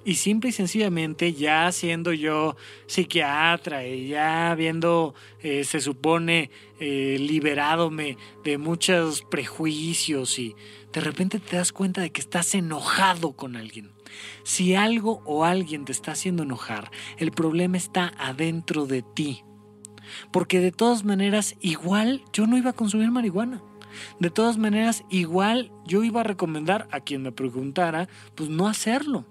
Y 0.06 0.16
simple 0.16 0.50
y 0.50 0.52
sencillamente, 0.52 1.32
ya 1.34 1.72
siendo 1.72 2.12
yo 2.12 2.58
psiquiatra 2.88 3.88
y 3.88 4.10
ya 4.10 4.54
viendo, 4.54 5.16
eh, 5.42 5.64
se 5.64 5.80
supone, 5.80 6.52
eh, 6.82 7.18
de 8.44 8.58
muchos 8.58 9.22
prejuicios 9.22 10.40
y 10.40 10.56
de 10.92 11.00
repente 11.00 11.40
te 11.40 11.56
das 11.56 11.72
cuenta 11.72 12.02
de 12.02 12.12
que 12.12 12.20
estás 12.20 12.54
enojado 12.54 13.32
con 13.32 13.56
alguien. 13.56 13.92
Si 14.44 14.76
algo 14.76 15.22
o 15.26 15.46
alguien 15.46 15.86
te 15.86 15.92
está 15.92 16.12
haciendo 16.12 16.44
enojar, 16.44 16.92
el 17.18 17.32
problema 17.32 17.78
está 17.78 18.14
adentro 18.18 18.86
de 18.86 19.02
ti. 19.02 19.44
Porque 20.32 20.60
de 20.60 20.72
todas 20.72 21.04
maneras, 21.04 21.56
igual 21.62 22.24
yo 22.34 22.46
no 22.48 22.58
iba 22.58 22.72
a 22.72 22.74
consumir 22.74 23.10
marihuana. 23.12 23.64
De 24.20 24.30
todas 24.30 24.58
maneras, 24.58 25.04
igual 25.10 25.72
yo 25.86 26.04
iba 26.04 26.22
a 26.22 26.24
recomendar 26.24 26.88
a 26.92 27.00
quien 27.00 27.22
me 27.22 27.32
preguntara, 27.32 28.08
pues 28.36 28.50
no 28.50 28.68
hacerlo. 28.68 29.26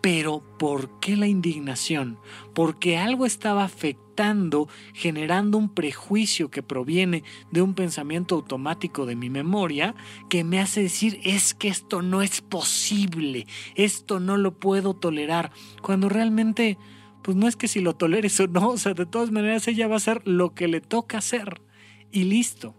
Pero 0.00 0.42
¿por 0.58 1.00
qué 1.00 1.16
la 1.16 1.26
indignación? 1.26 2.18
Porque 2.54 2.98
algo 2.98 3.26
estaba 3.26 3.64
afectando, 3.64 4.68
generando 4.92 5.58
un 5.58 5.72
prejuicio 5.72 6.50
que 6.50 6.62
proviene 6.62 7.22
de 7.50 7.62
un 7.62 7.74
pensamiento 7.74 8.34
automático 8.34 9.06
de 9.06 9.16
mi 9.16 9.30
memoria 9.30 9.94
que 10.28 10.44
me 10.44 10.60
hace 10.60 10.82
decir 10.82 11.20
es 11.24 11.54
que 11.54 11.68
esto 11.68 12.02
no 12.02 12.22
es 12.22 12.40
posible, 12.40 13.46
esto 13.74 14.20
no 14.20 14.36
lo 14.36 14.58
puedo 14.58 14.94
tolerar, 14.94 15.52
cuando 15.80 16.08
realmente 16.08 16.78
pues 17.22 17.36
no 17.36 17.46
es 17.46 17.54
que 17.54 17.68
si 17.68 17.80
lo 17.80 17.94
toleres 17.94 18.38
o 18.40 18.48
no, 18.48 18.70
o 18.70 18.78
sea, 18.78 18.94
de 18.94 19.06
todas 19.06 19.30
maneras 19.30 19.68
ella 19.68 19.86
va 19.86 19.94
a 19.94 19.98
hacer 19.98 20.22
lo 20.26 20.54
que 20.54 20.66
le 20.66 20.80
toca 20.80 21.18
hacer 21.18 21.62
y 22.10 22.24
listo. 22.24 22.74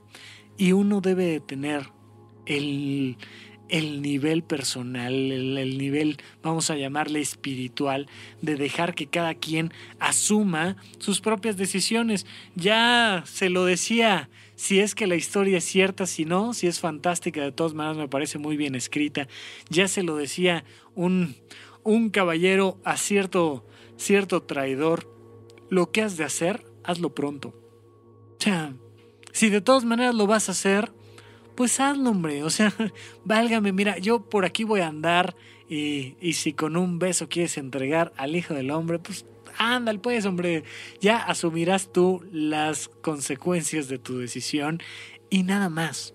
Y 0.58 0.72
uno 0.72 1.02
debe 1.02 1.26
de 1.26 1.40
tener 1.40 1.90
el, 2.46 3.18
nivel 4.02 4.44
personal, 4.44 5.14
el, 5.14 5.78
nivel, 5.78 6.18
vamos 6.42 6.70
a 6.70 6.76
llamarle 6.76 7.22
espiritual, 7.22 8.08
de 8.42 8.56
dejar 8.56 8.94
que 8.94 9.08
cada 9.08 9.34
quien 9.34 9.72
asuma 10.00 10.78
sus 11.00 11.22
propias 11.22 11.58
decisiones. 11.58 12.26
Ya 12.56 13.24
se 13.26 13.50
lo 13.50 13.66
decía, 13.66 14.30
si 14.56 14.80
es 14.80 14.96
que 14.96 15.08
la 15.08 15.16
historia 15.16 15.58
es 15.58 15.64
cierta, 15.64 16.06
si 16.06 16.26
no, 16.26 16.54
si 16.54 16.68
es 16.68 16.80
fantástica, 16.80 17.42
de 17.42 17.52
todas 17.52 17.74
maneras 17.74 17.98
me 17.98 18.08
parece 18.08 18.38
muy 18.38 18.58
bien 18.58 18.76
escrita. 18.76 19.28
Ya 19.70 19.88
se 19.88 20.04
lo 20.04 20.16
decía 20.18 20.66
un, 20.94 21.36
un 21.84 22.10
caballero 22.10 22.80
a 22.84 22.98
cierto, 22.98 23.66
cierto 23.98 24.44
traidor, 24.44 25.12
lo 25.70 25.92
que 25.92 26.04
has 26.04 26.18
de 26.18 26.26
hacer, 26.26 26.64
hazlo 26.84 27.16
pronto. 27.16 27.56
Si 29.34 29.50
de 29.50 29.60
todas 29.60 29.84
maneras 29.84 30.16
lo 30.16 30.26
vas 30.26 30.48
a 30.48 30.54
hacer, 30.54 30.94
pues 31.56 31.82
hazlo, 31.82 32.12
hombre. 32.12 32.44
O 32.44 32.50
sea, 32.50 32.74
válgame, 33.26 33.74
mira, 33.74 33.98
yo 33.98 34.22
por 34.22 34.46
aquí 34.46 34.64
voy 34.64 34.80
a 34.80 34.88
andar 34.88 35.36
y, 35.68 36.16
y 36.22 36.34
si 36.34 36.54
con 36.54 36.78
un 36.78 37.00
beso 37.00 37.28
quieres 37.28 37.58
entregar 37.58 38.14
al 38.16 38.36
Hijo 38.38 38.54
del 38.54 38.72
Hombre, 38.72 39.00
pues 39.00 39.26
ándale, 39.58 40.00
pues, 40.00 40.26
hombre. 40.26 40.64
Ya 41.02 41.18
asumirás 41.18 41.92
tú 41.92 42.24
las 42.32 42.90
consecuencias 43.02 43.88
de 43.88 44.00
tu 44.00 44.18
decisión 44.18 44.82
y 45.30 45.44
nada 45.44 45.70
más. 45.70 46.14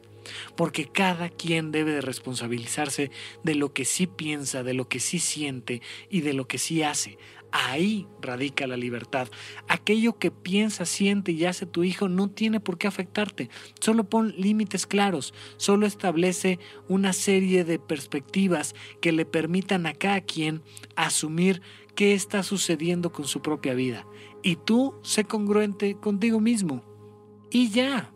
Porque 0.57 0.87
cada 0.87 1.31
quien 1.31 1.73
debe 1.73 1.93
de 1.93 2.03
responsabilizarse 2.03 3.11
de 3.45 3.55
lo 3.55 3.73
que 3.73 3.87
sí 3.87 4.07
piensa, 4.07 4.63
de 4.63 4.75
lo 4.75 4.87
que 4.87 5.01
sí 5.01 5.21
siente 5.21 5.81
y 6.11 6.21
de 6.21 6.35
lo 6.35 6.47
que 6.47 6.59
sí 6.59 6.83
hace. 6.83 7.17
Ahí 7.51 8.07
radica 8.21 8.67
la 8.67 8.77
libertad. 8.77 9.29
Aquello 9.69 10.19
que 10.19 10.31
piensa, 10.31 10.85
siente 10.85 11.33
y 11.33 11.45
hace 11.47 11.65
tu 11.65 11.83
hijo 11.83 12.09
no 12.09 12.29
tiene 12.29 12.61
por 12.61 12.77
qué 12.77 12.87
afectarte. 12.87 13.49
Solo 13.81 14.05
pon 14.05 14.35
límites 14.37 14.87
claros, 14.87 15.33
solo 15.57 15.87
establece 15.87 16.59
una 16.89 17.13
serie 17.13 17.65
de 17.65 17.79
perspectivas 17.79 18.75
que 19.01 19.13
le 19.13 19.25
permitan 19.25 19.87
a 19.87 19.95
cada 19.95 20.21
quien 20.21 20.63
asumir 20.95 21.63
qué 21.95 22.15
está 22.15 22.43
sucediendo 22.43 23.13
con 23.13 23.27
su 23.27 23.41
propia 23.41 23.75
vida. 23.75 24.07
Y 24.43 24.57
tú 24.57 24.95
sé 25.03 25.25
congruente 25.25 25.97
contigo 25.97 26.41
mismo. 26.41 26.85
Y 27.51 27.71
ya. 27.71 28.13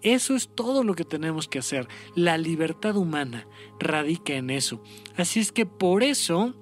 Eso 0.00 0.34
es 0.34 0.48
todo 0.52 0.82
lo 0.82 0.96
que 0.96 1.04
tenemos 1.04 1.46
que 1.46 1.60
hacer. 1.60 1.86
La 2.16 2.36
libertad 2.36 2.96
humana 2.96 3.46
radica 3.78 4.32
en 4.34 4.50
eso. 4.50 4.82
Así 5.16 5.38
es 5.38 5.52
que 5.52 5.64
por 5.64 6.02
eso 6.02 6.56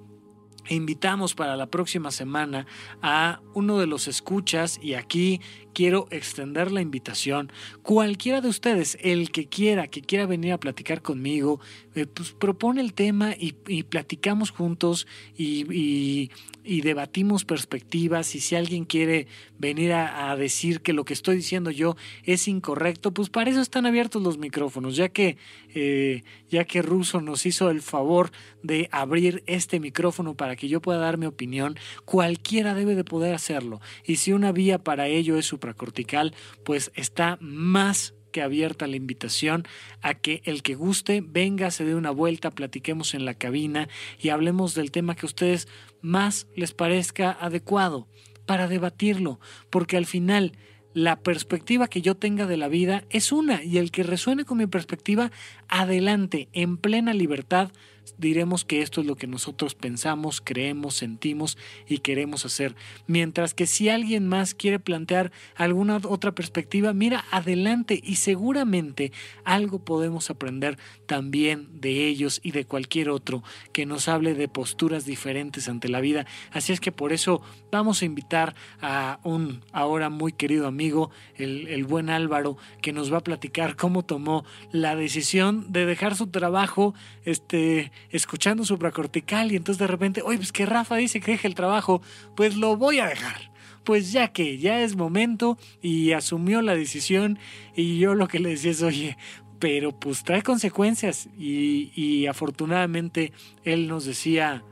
invitamos 0.75 1.35
para 1.35 1.57
la 1.57 1.67
próxima 1.67 2.11
semana 2.11 2.67
a 3.03 3.41
uno 3.55 3.79
de 3.79 3.87
los 3.87 4.09
escuchas 4.09 4.79
y 4.83 4.95
aquí 4.95 5.41
quiero 5.73 6.07
extender 6.11 6.73
la 6.73 6.81
invitación. 6.81 7.53
Cualquiera 7.83 8.41
de 8.41 8.49
ustedes, 8.49 8.99
el 9.01 9.31
que 9.31 9.47
quiera, 9.47 9.89
que 9.89 10.03
quiera 10.03 10.27
venir 10.27 10.53
a 10.53 10.59
platicar 10.59 11.03
conmigo, 11.03 11.61
eh, 11.95 12.07
pues 12.07 12.33
propone 12.33 12.81
el 12.81 12.93
tema 12.95 13.35
y, 13.37 13.53
platicamos 13.83 14.51
juntos 14.51 15.07
y, 15.37 16.31
debatimos 16.65 17.45
perspectivas. 17.45 18.35
Y 18.35 18.41
si 18.41 18.55
alguien 18.55 18.85
quiere 18.85 19.27
venir 19.59 19.93
a, 19.93 20.37
decir 20.37 20.81
que 20.81 20.93
lo 20.93 21.05
que 21.05 21.15
estoy 21.15 21.37
diciendo 21.37 21.71
yo 21.71 21.97
es 22.25 22.47
incorrecto, 22.49 23.13
pues 23.13 23.29
para 23.29 23.51
eso 23.51 23.61
están 23.61 23.87
abiertos 23.87 24.23
los 24.23 24.39
micrófonos, 24.39 24.95
ya 24.97 25.09
que, 25.09 25.37
eh, 25.75 26.23
ya 26.49 26.65
que 26.65 26.83
Russo 26.83 27.21
nos 27.21 27.45
hizo 27.45 27.71
el 27.71 27.83
favor 27.83 28.31
de 28.63 28.89
abrir 28.93 29.43
este 29.47 29.81
micrófono 29.81 30.35
para 30.35 30.55
que 30.55 30.69
yo 30.69 30.81
pueda 30.81 30.99
dar 30.99 31.19
mi 31.19 31.27
opinión, 31.27 31.77
cualquiera 32.05 32.75
debe 32.75 32.95
de 32.95 33.05
poder 33.05 33.35
hacerlo. 33.35 33.81
Y 34.05 34.17
si 34.17 34.33
una 34.33 34.53
vía 34.53 34.79
para 34.79 35.09
ello 35.09 35.37
es 35.37 35.47
supracortical, 35.61 36.35
pues 36.65 36.91
está 36.95 37.37
más 37.41 38.15
que 38.33 38.43
abierta 38.43 38.87
la 38.87 38.97
invitación 38.97 39.67
a 40.01 40.15
que 40.15 40.41
el 40.45 40.63
que 40.63 40.75
guste 40.75 41.23
venga, 41.25 41.71
se 41.71 41.85
dé 41.85 41.95
una 41.95 42.11
vuelta, 42.11 42.51
platiquemos 42.51 43.15
en 43.15 43.25
la 43.25 43.35
cabina 43.35 43.89
y 44.19 44.31
hablemos 44.31 44.75
del 44.75 44.91
tema 44.91 45.15
que 45.15 45.27
a 45.27 45.33
ustedes 45.33 45.69
más 46.01 46.47
les 46.57 46.73
parezca 46.73 47.37
adecuado 47.41 48.09
para 48.47 48.69
debatirlo, 48.69 49.41
porque 49.69 49.97
al 49.97 50.07
final 50.07 50.53
la 50.95 51.21
perspectiva 51.21 51.89
que 51.89 52.03
yo 52.03 52.17
tenga 52.17 52.47
de 52.47 52.57
la 52.57 52.69
vida 52.69 53.05
es 53.11 53.33
una 53.33 53.63
y 53.63 53.79
el 53.79 53.91
que 53.91 54.03
resuene 54.03 54.45
con 54.45 54.59
mi 54.59 54.67
perspectiva, 54.67 55.31
adelante, 55.69 56.49
en 56.53 56.79
plena 56.79 57.13
libertad, 57.15 57.71
diremos 58.19 58.65
que 58.65 58.83
esto 58.83 59.01
es 59.01 59.07
lo 59.07 59.17
que 59.17 59.27
nosotros 59.27 59.75
pensamos, 59.75 60.41
creemos, 60.41 60.95
sentimos 60.97 61.59
y 61.89 61.99
queremos 61.99 62.45
hacer. 62.45 62.75
Mientras 63.07 63.55
que 63.55 63.67
si 63.67 63.89
alguien 63.89 64.29
más 64.29 64.55
quiere 64.55 64.79
plantear 64.79 65.33
alguna 65.57 66.01
otra 66.05 66.33
perspectiva, 66.33 66.93
mira, 66.93 67.25
adelante 67.31 68.01
y 68.03 68.17
seguramente 68.17 69.13
algo 69.45 69.85
podemos 69.85 70.31
aprender 70.31 70.79
también 71.07 71.69
de 71.81 72.07
ellos 72.07 72.41
y 72.43 72.53
de 72.53 72.65
cualquier 72.65 73.11
otro 73.11 73.43
que 73.73 73.87
nos 73.87 74.09
hable 74.09 74.35
de 74.35 74.49
posturas 74.49 75.05
diferentes 75.05 75.69
ante 75.69 75.89
la 75.89 76.01
vida. 76.01 76.27
Así 76.53 76.73
es 76.73 76.81
que 76.81 76.93
por 76.93 77.13
eso 77.13 77.43
vamos 77.71 78.03
a 78.03 78.05
invitar 78.05 78.55
a 78.81 79.21
un 79.25 79.63
ahora 79.73 80.11
muy 80.11 80.33
querido 80.33 80.67
amigo, 80.67 81.11
el, 81.37 81.69
el 81.69 81.85
buen 81.85 82.11
Álvaro, 82.11 82.57
que 82.83 82.93
nos 82.93 83.13
va 83.13 83.19
a 83.19 83.25
platicar 83.25 83.77
cómo 83.77 84.05
tomó 84.05 84.45
la 84.73 84.97
decisión 84.97 85.73
de 85.73 85.87
dejar 85.87 86.17
su 86.17 86.29
trabajo, 86.29 86.95
este, 87.25 87.93
escuchando 88.11 88.65
supracortical 88.65 89.53
y 89.53 89.57
entonces 89.57 89.79
de 89.79 89.87
repente, 89.87 90.23
oye, 90.23 90.39
pues 90.39 90.53
que 90.53 90.67
Rafa 90.67 90.97
dice 90.97 91.21
que 91.21 91.33
deje 91.33 91.49
el 91.49 91.55
trabajo, 91.55 92.03
pues 92.37 92.57
lo 92.57 92.77
voy 92.77 93.01
a 93.01 93.07
dejar. 93.07 93.51
Pues 93.85 94.13
ya 94.13 94.29
que 94.29 94.59
ya 94.59 94.81
es 94.83 94.97
momento 94.97 95.59
y 95.81 96.13
asumió 96.13 96.63
la 96.63 96.75
decisión 96.75 97.39
y 97.75 97.99
yo 97.99 98.15
lo 98.15 98.29
que 98.29 98.39
le 98.39 98.51
decía 98.51 98.73
es, 98.73 98.83
oye, 98.83 99.17
pero 99.59 99.99
pues 99.99 100.23
trae 100.23 100.43
consecuencias 100.43 101.29
y, 101.39 101.93
y 101.95 102.27
afortunadamente 102.27 103.33
él 103.65 103.89
nos 103.89 104.05
decía, 104.05 104.65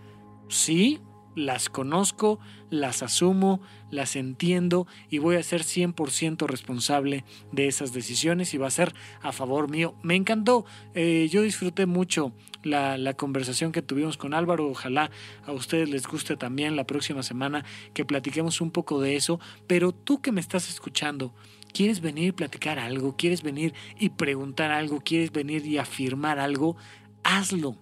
sí, 0.49 1.01
las 1.35 1.69
conozco, 1.69 2.39
las 2.71 3.03
asumo, 3.03 3.61
las 3.91 4.17
entiendo 4.17 4.87
y 5.09 5.19
voy 5.19 5.37
a 5.37 5.43
ser 5.43 5.63
100% 5.63 6.47
responsable 6.47 7.25
de 7.53 7.67
esas 7.67 7.93
decisiones 7.93 8.55
y 8.55 8.59
va 8.59 8.67
a 8.67 8.71
ser 8.71 8.95
a 9.23 9.33
favor 9.33 9.71
mío. 9.71 9.95
Me 10.03 10.15
encantó, 10.15 10.65
eh, 10.95 11.29
yo 11.31 11.43
disfruté 11.43 11.87
mucho 11.87 12.33
la, 12.63 12.99
la, 12.99 13.15
conversación 13.15 13.73
que 13.73 13.83
tuvimos 13.83 14.17
con 14.17 14.35
Álvaro, 14.35 14.69
ojalá 14.69 15.11
a 15.47 15.53
ustedes 15.53 15.89
les 15.89 16.07
guste 16.07 16.37
también 16.37 16.77
la 16.77 16.87
próxima 16.87 17.23
semana 17.23 17.65
que 17.95 18.05
platiquemos 18.05 18.61
un 18.61 18.71
poco 18.71 19.01
de 19.01 19.17
eso, 19.17 19.41
pero 19.67 19.93
tú 19.93 20.21
que 20.21 20.33
me 20.33 20.41
estás 20.41 20.69
escuchando, 20.69 21.33
¿quieres 21.73 22.01
venir 22.01 22.29
y 22.29 22.33
platicar 22.33 22.79
algo? 22.79 23.17
¿Quieres 23.17 23.43
venir 23.43 23.75
y 23.99 24.11
preguntar 24.11 24.71
algo? 24.71 25.01
¿Quieres 25.01 25.33
venir 25.33 25.65
y 25.67 25.79
afirmar 25.79 26.39
algo? 26.39 26.77
Hazlo 27.23 27.77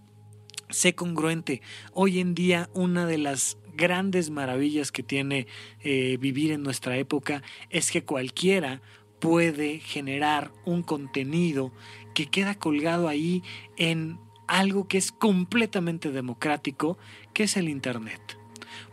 sé 0.70 0.94
congruente. 0.94 1.62
Hoy 1.92 2.20
en 2.20 2.34
día 2.34 2.68
una 2.74 3.06
de 3.06 3.18
las 3.18 3.56
grandes 3.76 4.30
maravillas 4.30 4.92
que 4.92 5.02
tiene 5.02 5.46
eh, 5.80 6.16
vivir 6.20 6.52
en 6.52 6.62
nuestra 6.62 6.96
época 6.96 7.42
es 7.70 7.90
que 7.90 8.04
cualquiera 8.04 8.80
puede 9.20 9.80
generar 9.80 10.52
un 10.64 10.82
contenido 10.82 11.72
que 12.14 12.26
queda 12.26 12.54
colgado 12.54 13.08
ahí 13.08 13.42
en 13.76 14.18
algo 14.46 14.86
que 14.86 14.98
es 14.98 15.12
completamente 15.12 16.12
democrático, 16.12 16.98
que 17.32 17.44
es 17.44 17.56
el 17.56 17.68
Internet. 17.68 18.38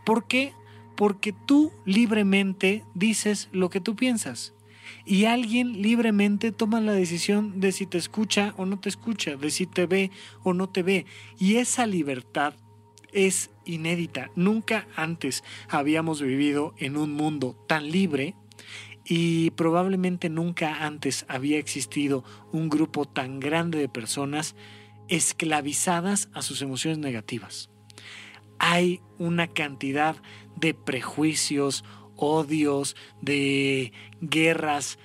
¿Por 0.05 0.27
qué? 0.27 0.53
Porque 0.95 1.33
tú 1.33 1.71
libremente 1.85 2.83
dices 2.93 3.49
lo 3.51 3.69
que 3.69 3.79
tú 3.79 3.95
piensas 3.95 4.53
y 5.05 5.25
alguien 5.25 5.81
libremente 5.81 6.51
toma 6.51 6.81
la 6.81 6.93
decisión 6.93 7.59
de 7.59 7.71
si 7.71 7.85
te 7.85 7.97
escucha 7.97 8.53
o 8.57 8.65
no 8.65 8.79
te 8.79 8.89
escucha, 8.89 9.35
de 9.35 9.51
si 9.51 9.65
te 9.65 9.85
ve 9.85 10.11
o 10.43 10.53
no 10.53 10.69
te 10.69 10.83
ve. 10.83 11.05
Y 11.37 11.57
esa 11.57 11.85
libertad 11.85 12.55
es 13.13 13.51
inédita. 13.65 14.31
Nunca 14.35 14.87
antes 14.95 15.43
habíamos 15.69 16.21
vivido 16.21 16.73
en 16.77 16.97
un 16.97 17.13
mundo 17.13 17.55
tan 17.67 17.91
libre 17.91 18.35
y 19.05 19.51
probablemente 19.51 20.29
nunca 20.29 20.85
antes 20.85 21.25
había 21.27 21.57
existido 21.57 22.23
un 22.51 22.69
grupo 22.69 23.05
tan 23.05 23.39
grande 23.39 23.79
de 23.79 23.89
personas 23.89 24.55
esclavizadas 25.09 26.29
a 26.33 26.41
sus 26.41 26.61
emociones 26.61 26.97
negativas. 26.97 27.69
Hay 28.59 29.01
una 29.17 29.47
cantidad 29.47 30.15
de 30.55 30.73
prejuicios, 30.73 31.83
odios, 32.15 32.95
de 33.21 33.91
guerras 34.21 34.99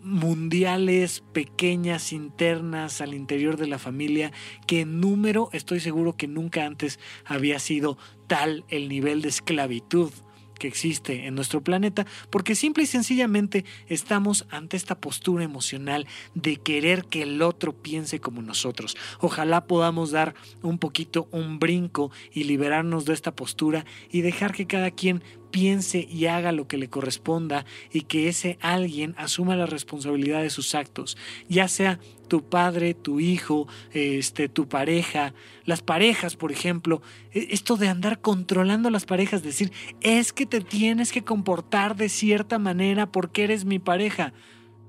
mundiales 0.00 1.22
pequeñas 1.32 2.12
internas 2.12 3.00
al 3.00 3.14
interior 3.14 3.56
de 3.56 3.66
la 3.66 3.78
familia 3.78 4.32
que 4.66 4.80
en 4.80 5.00
número 5.00 5.48
estoy 5.52 5.80
seguro 5.80 6.16
que 6.16 6.28
nunca 6.28 6.64
antes 6.64 6.98
había 7.24 7.58
sido 7.58 7.98
tal 8.26 8.64
el 8.68 8.88
nivel 8.88 9.22
de 9.22 9.28
esclavitud 9.28 10.10
que 10.58 10.68
existe 10.68 11.26
en 11.26 11.34
nuestro 11.34 11.62
planeta, 11.62 12.06
porque 12.30 12.54
simple 12.54 12.84
y 12.84 12.86
sencillamente 12.86 13.64
estamos 13.88 14.46
ante 14.50 14.76
esta 14.76 14.98
postura 14.98 15.44
emocional 15.44 16.06
de 16.34 16.56
querer 16.56 17.04
que 17.04 17.22
el 17.22 17.42
otro 17.42 17.72
piense 17.72 18.20
como 18.20 18.42
nosotros. 18.42 18.96
Ojalá 19.20 19.66
podamos 19.66 20.10
dar 20.10 20.34
un 20.62 20.78
poquito 20.78 21.28
un 21.30 21.58
brinco 21.58 22.10
y 22.32 22.44
liberarnos 22.44 23.04
de 23.04 23.14
esta 23.14 23.34
postura 23.34 23.84
y 24.10 24.22
dejar 24.22 24.52
que 24.52 24.66
cada 24.66 24.90
quien 24.90 25.22
piense 25.56 26.06
y 26.10 26.26
haga 26.26 26.52
lo 26.52 26.68
que 26.68 26.76
le 26.76 26.90
corresponda 26.90 27.64
y 27.90 28.02
que 28.02 28.28
ese 28.28 28.58
alguien 28.60 29.14
asuma 29.16 29.56
la 29.56 29.64
responsabilidad 29.64 30.42
de 30.42 30.50
sus 30.50 30.74
actos, 30.74 31.16
ya 31.48 31.66
sea 31.66 31.98
tu 32.28 32.46
padre, 32.46 32.92
tu 32.92 33.20
hijo, 33.20 33.66
este, 33.94 34.50
tu 34.50 34.68
pareja, 34.68 35.32
las 35.64 35.80
parejas, 35.80 36.36
por 36.36 36.52
ejemplo, 36.52 37.00
e, 37.32 37.48
esto 37.52 37.78
de 37.78 37.88
andar 37.88 38.20
controlando 38.20 38.90
las 38.90 39.06
parejas, 39.06 39.42
decir, 39.42 39.72
es 40.02 40.34
que 40.34 40.44
te 40.44 40.60
tienes 40.60 41.10
que 41.10 41.24
comportar 41.24 41.96
de 41.96 42.10
cierta 42.10 42.58
manera 42.58 43.10
porque 43.10 43.44
eres 43.44 43.64
mi 43.64 43.78
pareja. 43.78 44.34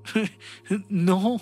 no, 0.90 1.40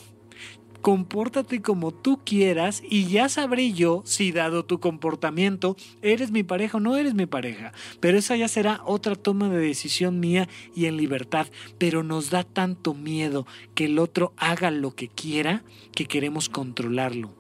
compórtate 0.87 1.63
como 1.63 1.93
tú 1.93 2.21
quieras 2.25 2.81
y 2.89 3.07
ya 3.07 3.29
sabré 3.29 3.73
yo 3.73 4.03
si 4.05 4.31
dado 4.31 4.65
tu 4.65 4.79
comportamiento 4.79 5.75
eres 6.01 6.31
mi 6.31 6.45
pareja 6.45 6.77
o 6.77 6.81
no 6.81 6.97
eres 6.97 7.13
mi 7.15 7.27
pareja. 7.27 7.73
Pero 7.99 8.19
esa 8.19 8.37
ya 8.37 8.47
será 8.47 8.81
otra 8.85 9.17
toma 9.17 9.49
de 9.49 9.59
decisión 9.59 10.21
mía 10.21 10.49
y 10.77 10.85
en 10.85 10.97
libertad. 10.97 11.49
Pero 11.77 12.05
nos 12.05 12.31
da 12.31 12.45
tanto 12.45 12.95
miedo 12.95 13.49
que 13.75 13.87
el 13.87 13.99
otro 13.99 14.33
haga 14.37 14.71
lo 14.71 14.95
que 14.95 15.09
quiera 15.09 15.65
que 15.93 16.07
queremos 16.07 16.49
controlarlo. 16.49 17.35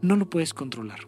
No 0.00 0.16
lo 0.16 0.30
puedes 0.30 0.54
controlar. 0.54 1.00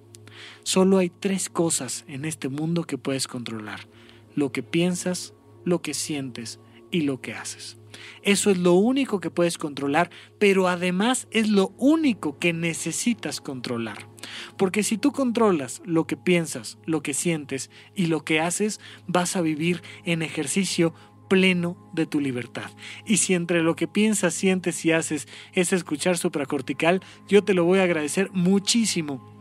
Solo 0.64 0.98
hay 0.98 1.08
tres 1.08 1.48
cosas 1.48 2.04
en 2.06 2.26
este 2.26 2.50
mundo 2.50 2.84
que 2.84 2.98
puedes 2.98 3.26
controlar. 3.26 3.88
Lo 4.34 4.52
que 4.52 4.62
piensas, 4.62 5.32
lo 5.64 5.80
que 5.80 5.94
sientes 5.94 6.60
y 6.90 7.00
lo 7.00 7.22
que 7.22 7.32
haces. 7.32 7.78
Eso 8.22 8.50
es 8.50 8.58
lo 8.58 8.74
único 8.74 9.20
que 9.20 9.30
puedes 9.30 9.58
controlar, 9.58 10.10
pero 10.38 10.68
además 10.68 11.28
es 11.30 11.48
lo 11.48 11.74
único 11.78 12.38
que 12.38 12.52
necesitas 12.52 13.40
controlar. 13.40 14.08
Porque 14.56 14.82
si 14.82 14.98
tú 14.98 15.12
controlas 15.12 15.82
lo 15.84 16.06
que 16.06 16.16
piensas, 16.16 16.78
lo 16.84 17.02
que 17.02 17.14
sientes 17.14 17.70
y 17.94 18.06
lo 18.06 18.24
que 18.24 18.40
haces, 18.40 18.80
vas 19.06 19.36
a 19.36 19.40
vivir 19.40 19.82
en 20.04 20.22
ejercicio 20.22 20.94
pleno 21.28 21.90
de 21.94 22.04
tu 22.06 22.20
libertad. 22.20 22.70
Y 23.06 23.16
si 23.16 23.34
entre 23.34 23.62
lo 23.62 23.74
que 23.74 23.88
piensas, 23.88 24.34
sientes 24.34 24.84
y 24.84 24.92
haces 24.92 25.26
es 25.54 25.72
escuchar 25.72 26.18
supracortical, 26.18 27.00
yo 27.26 27.42
te 27.42 27.54
lo 27.54 27.64
voy 27.64 27.78
a 27.78 27.84
agradecer 27.84 28.30
muchísimo 28.32 29.32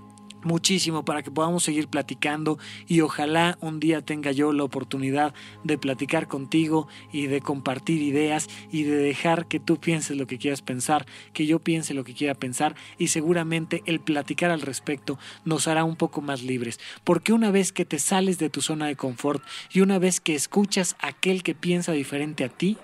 muchísimo 0.43 1.05
para 1.05 1.23
que 1.23 1.31
podamos 1.31 1.63
seguir 1.63 1.87
platicando 1.87 2.57
y 2.87 3.01
ojalá 3.01 3.57
un 3.61 3.79
día 3.79 4.01
tenga 4.01 4.31
yo 4.31 4.53
la 4.53 4.63
oportunidad 4.63 5.33
de 5.63 5.77
platicar 5.77 6.27
contigo 6.27 6.87
y 7.11 7.27
de 7.27 7.41
compartir 7.41 8.01
ideas 8.01 8.49
y 8.71 8.83
de 8.83 8.95
dejar 8.95 9.47
que 9.47 9.59
tú 9.59 9.77
pienses 9.77 10.17
lo 10.17 10.27
que 10.27 10.37
quieras 10.37 10.61
pensar, 10.61 11.05
que 11.33 11.45
yo 11.45 11.59
piense 11.59 11.93
lo 11.93 12.03
que 12.03 12.13
quiera 12.13 12.33
pensar 12.33 12.75
y 12.97 13.07
seguramente 13.07 13.83
el 13.85 13.99
platicar 13.99 14.51
al 14.51 14.61
respecto 14.61 15.17
nos 15.45 15.67
hará 15.67 15.83
un 15.83 15.95
poco 15.95 16.21
más 16.21 16.41
libres, 16.41 16.79
porque 17.03 17.33
una 17.33 17.51
vez 17.51 17.71
que 17.71 17.85
te 17.85 17.99
sales 17.99 18.37
de 18.37 18.49
tu 18.49 18.61
zona 18.61 18.87
de 18.87 18.95
confort 18.95 19.43
y 19.71 19.81
una 19.81 19.99
vez 19.99 20.19
que 20.19 20.35
escuchas 20.35 20.95
a 20.99 21.07
aquel 21.07 21.43
que 21.43 21.55
piensa 21.55 21.91
diferente 21.91 22.43
a 22.43 22.49
ti, 22.49 22.77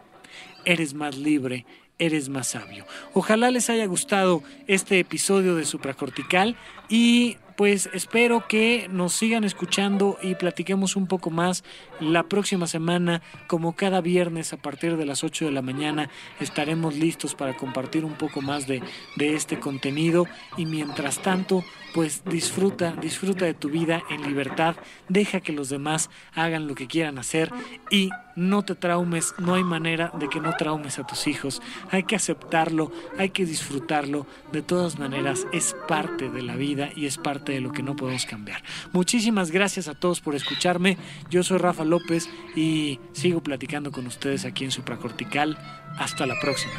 eres 0.66 0.94
más 0.94 1.18
libre, 1.18 1.66
eres 2.00 2.30
más 2.30 2.50
sabio. 2.50 2.86
Ojalá 3.14 3.52
les 3.52 3.70
haya 3.70 3.86
gustado 3.86 4.44
este 4.68 5.00
episodio 5.00 5.56
de 5.56 5.66
Supracortical 5.66 6.56
y 6.90 7.38
pues 7.58 7.90
espero 7.92 8.48
que 8.48 8.88
nos 8.90 9.14
sigan 9.14 9.44
escuchando 9.44 10.20
y 10.22 10.36
platiquemos 10.36 10.96
un 10.96 11.08
poco 11.08 11.32
más 11.32 11.64
la 12.00 12.24
próxima 12.24 12.68
semana, 12.68 13.24
como 13.48 13.76
cada 13.76 14.00
viernes 14.00 14.54
a 14.54 14.58
partir 14.58 14.96
de 14.96 15.08
las 15.08 15.24
8 15.24 15.46
de 15.46 15.52
la 15.52 15.64
mañana, 15.64 16.12
estaremos 16.40 16.96
listos 16.96 17.34
para 17.34 17.58
compartir 17.58 18.06
un 18.06 18.14
poco 18.14 18.42
más 18.42 18.68
de, 18.68 18.84
de 19.16 19.34
este 19.36 19.60
contenido. 19.60 20.28
Y 20.56 20.68
mientras 20.68 21.20
tanto, 21.24 21.64
pues 21.96 22.24
disfruta, 22.26 22.92
disfruta 23.02 23.46
de 23.46 23.56
tu 23.56 23.70
vida 23.70 24.04
en 24.12 24.22
libertad, 24.22 24.76
deja 25.10 25.42
que 25.42 25.52
los 25.52 25.70
demás 25.70 26.12
hagan 26.36 26.68
lo 26.68 26.76
que 26.76 26.86
quieran 26.86 27.18
hacer 27.18 27.52
y 27.90 28.12
no 28.38 28.64
te 28.64 28.76
traumes, 28.76 29.34
no 29.40 29.56
hay 29.56 29.64
manera 29.64 30.12
de 30.18 30.30
que 30.30 30.40
no 30.40 30.54
traumes 30.54 31.00
a 31.00 31.08
tus 31.08 31.28
hijos, 31.28 31.62
hay 31.90 32.04
que 32.04 32.16
aceptarlo, 32.16 32.92
hay 33.18 33.32
que 33.32 33.46
disfrutarlo, 33.46 34.28
de 34.52 34.62
todas 34.62 35.00
maneras 35.00 35.48
es 35.52 35.76
parte 35.88 36.30
de 36.30 36.44
la 36.44 36.56
vida 36.56 36.90
y 36.96 37.08
es 37.08 37.18
parte 37.18 37.52
de 37.52 37.62
lo 37.62 37.72
que 37.72 37.82
no 37.82 37.96
podemos 37.96 38.26
cambiar. 38.26 38.64
Muchísimas 38.94 39.50
gracias 39.50 39.88
a 39.88 39.96
todos 39.96 40.22
por 40.22 40.36
escucharme, 40.36 40.98
yo 41.32 41.42
soy 41.42 41.58
Rafa 41.58 41.84
López 41.84 42.30
y 42.56 43.00
sigo 43.12 43.42
platicando 43.42 43.92
con 43.92 44.06
ustedes 44.06 44.46
aquí 44.46 44.66
en 44.66 44.72
Supracortical, 44.72 45.58
hasta 45.98 46.28
la 46.28 46.36
próxima. 46.40 46.74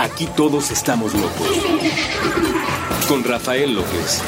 Aquí 0.00 0.26
todos 0.34 0.70
estamos 0.70 1.12
locos. 1.12 1.46
Con 3.06 3.22
Rafael 3.22 3.74
López. 3.74 4.22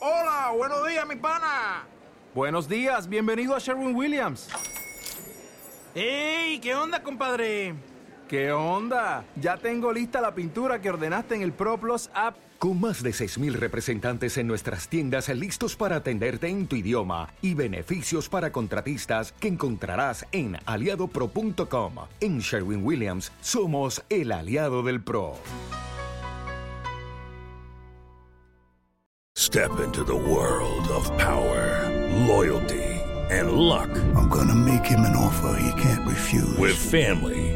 Hola, 0.00 0.52
buenos 0.54 0.86
días, 0.86 1.06
mi 1.08 1.16
pana. 1.16 1.86
Buenos 2.34 2.68
días, 2.68 3.08
bienvenido 3.08 3.56
a 3.56 3.58
Sherwin 3.58 3.96
Williams. 3.96 4.50
¡Ey! 5.94 6.58
¿Qué 6.58 6.74
onda, 6.74 7.02
compadre? 7.02 7.74
¿Qué 8.28 8.52
onda? 8.52 9.24
Ya 9.36 9.56
tengo 9.56 9.94
lista 9.94 10.20
la 10.20 10.34
pintura 10.34 10.78
que 10.82 10.90
ordenaste 10.90 11.36
en 11.36 11.40
el 11.40 11.54
ProPlus 11.54 12.10
app. 12.12 12.36
Con 12.58 12.80
más 12.80 13.02
de 13.02 13.10
6.000 13.10 13.52
representantes 13.52 14.38
en 14.38 14.46
nuestras 14.46 14.88
tiendas 14.88 15.28
listos 15.28 15.76
para 15.76 15.96
atenderte 15.96 16.48
en 16.48 16.66
tu 16.66 16.76
idioma 16.76 17.28
y 17.42 17.54
beneficios 17.54 18.28
para 18.28 18.50
contratistas 18.50 19.32
que 19.32 19.48
encontrarás 19.48 20.26
en 20.32 20.56
aliadopro.com. 20.64 21.94
En 22.20 22.38
Sherwin 22.38 22.84
Williams 22.84 23.30
somos 23.42 24.02
el 24.08 24.32
aliado 24.32 24.82
del 24.82 25.02
PRO. 25.02 25.34
Step 29.36 29.78
into 29.80 30.02
the 30.02 30.12
world 30.12 30.88
of 30.88 31.06
power, 31.18 31.88
loyalty, 32.26 32.82
and 33.30 33.52
luck. 33.52 33.90
I'm 34.16 34.28
gonna 34.28 34.54
make 34.54 34.84
him 34.84 35.00
an 35.00 35.14
offer 35.14 35.58
he 35.60 35.80
can't 35.80 36.06
refuse. 36.06 36.56
With 36.58 36.74
family, 36.74 37.55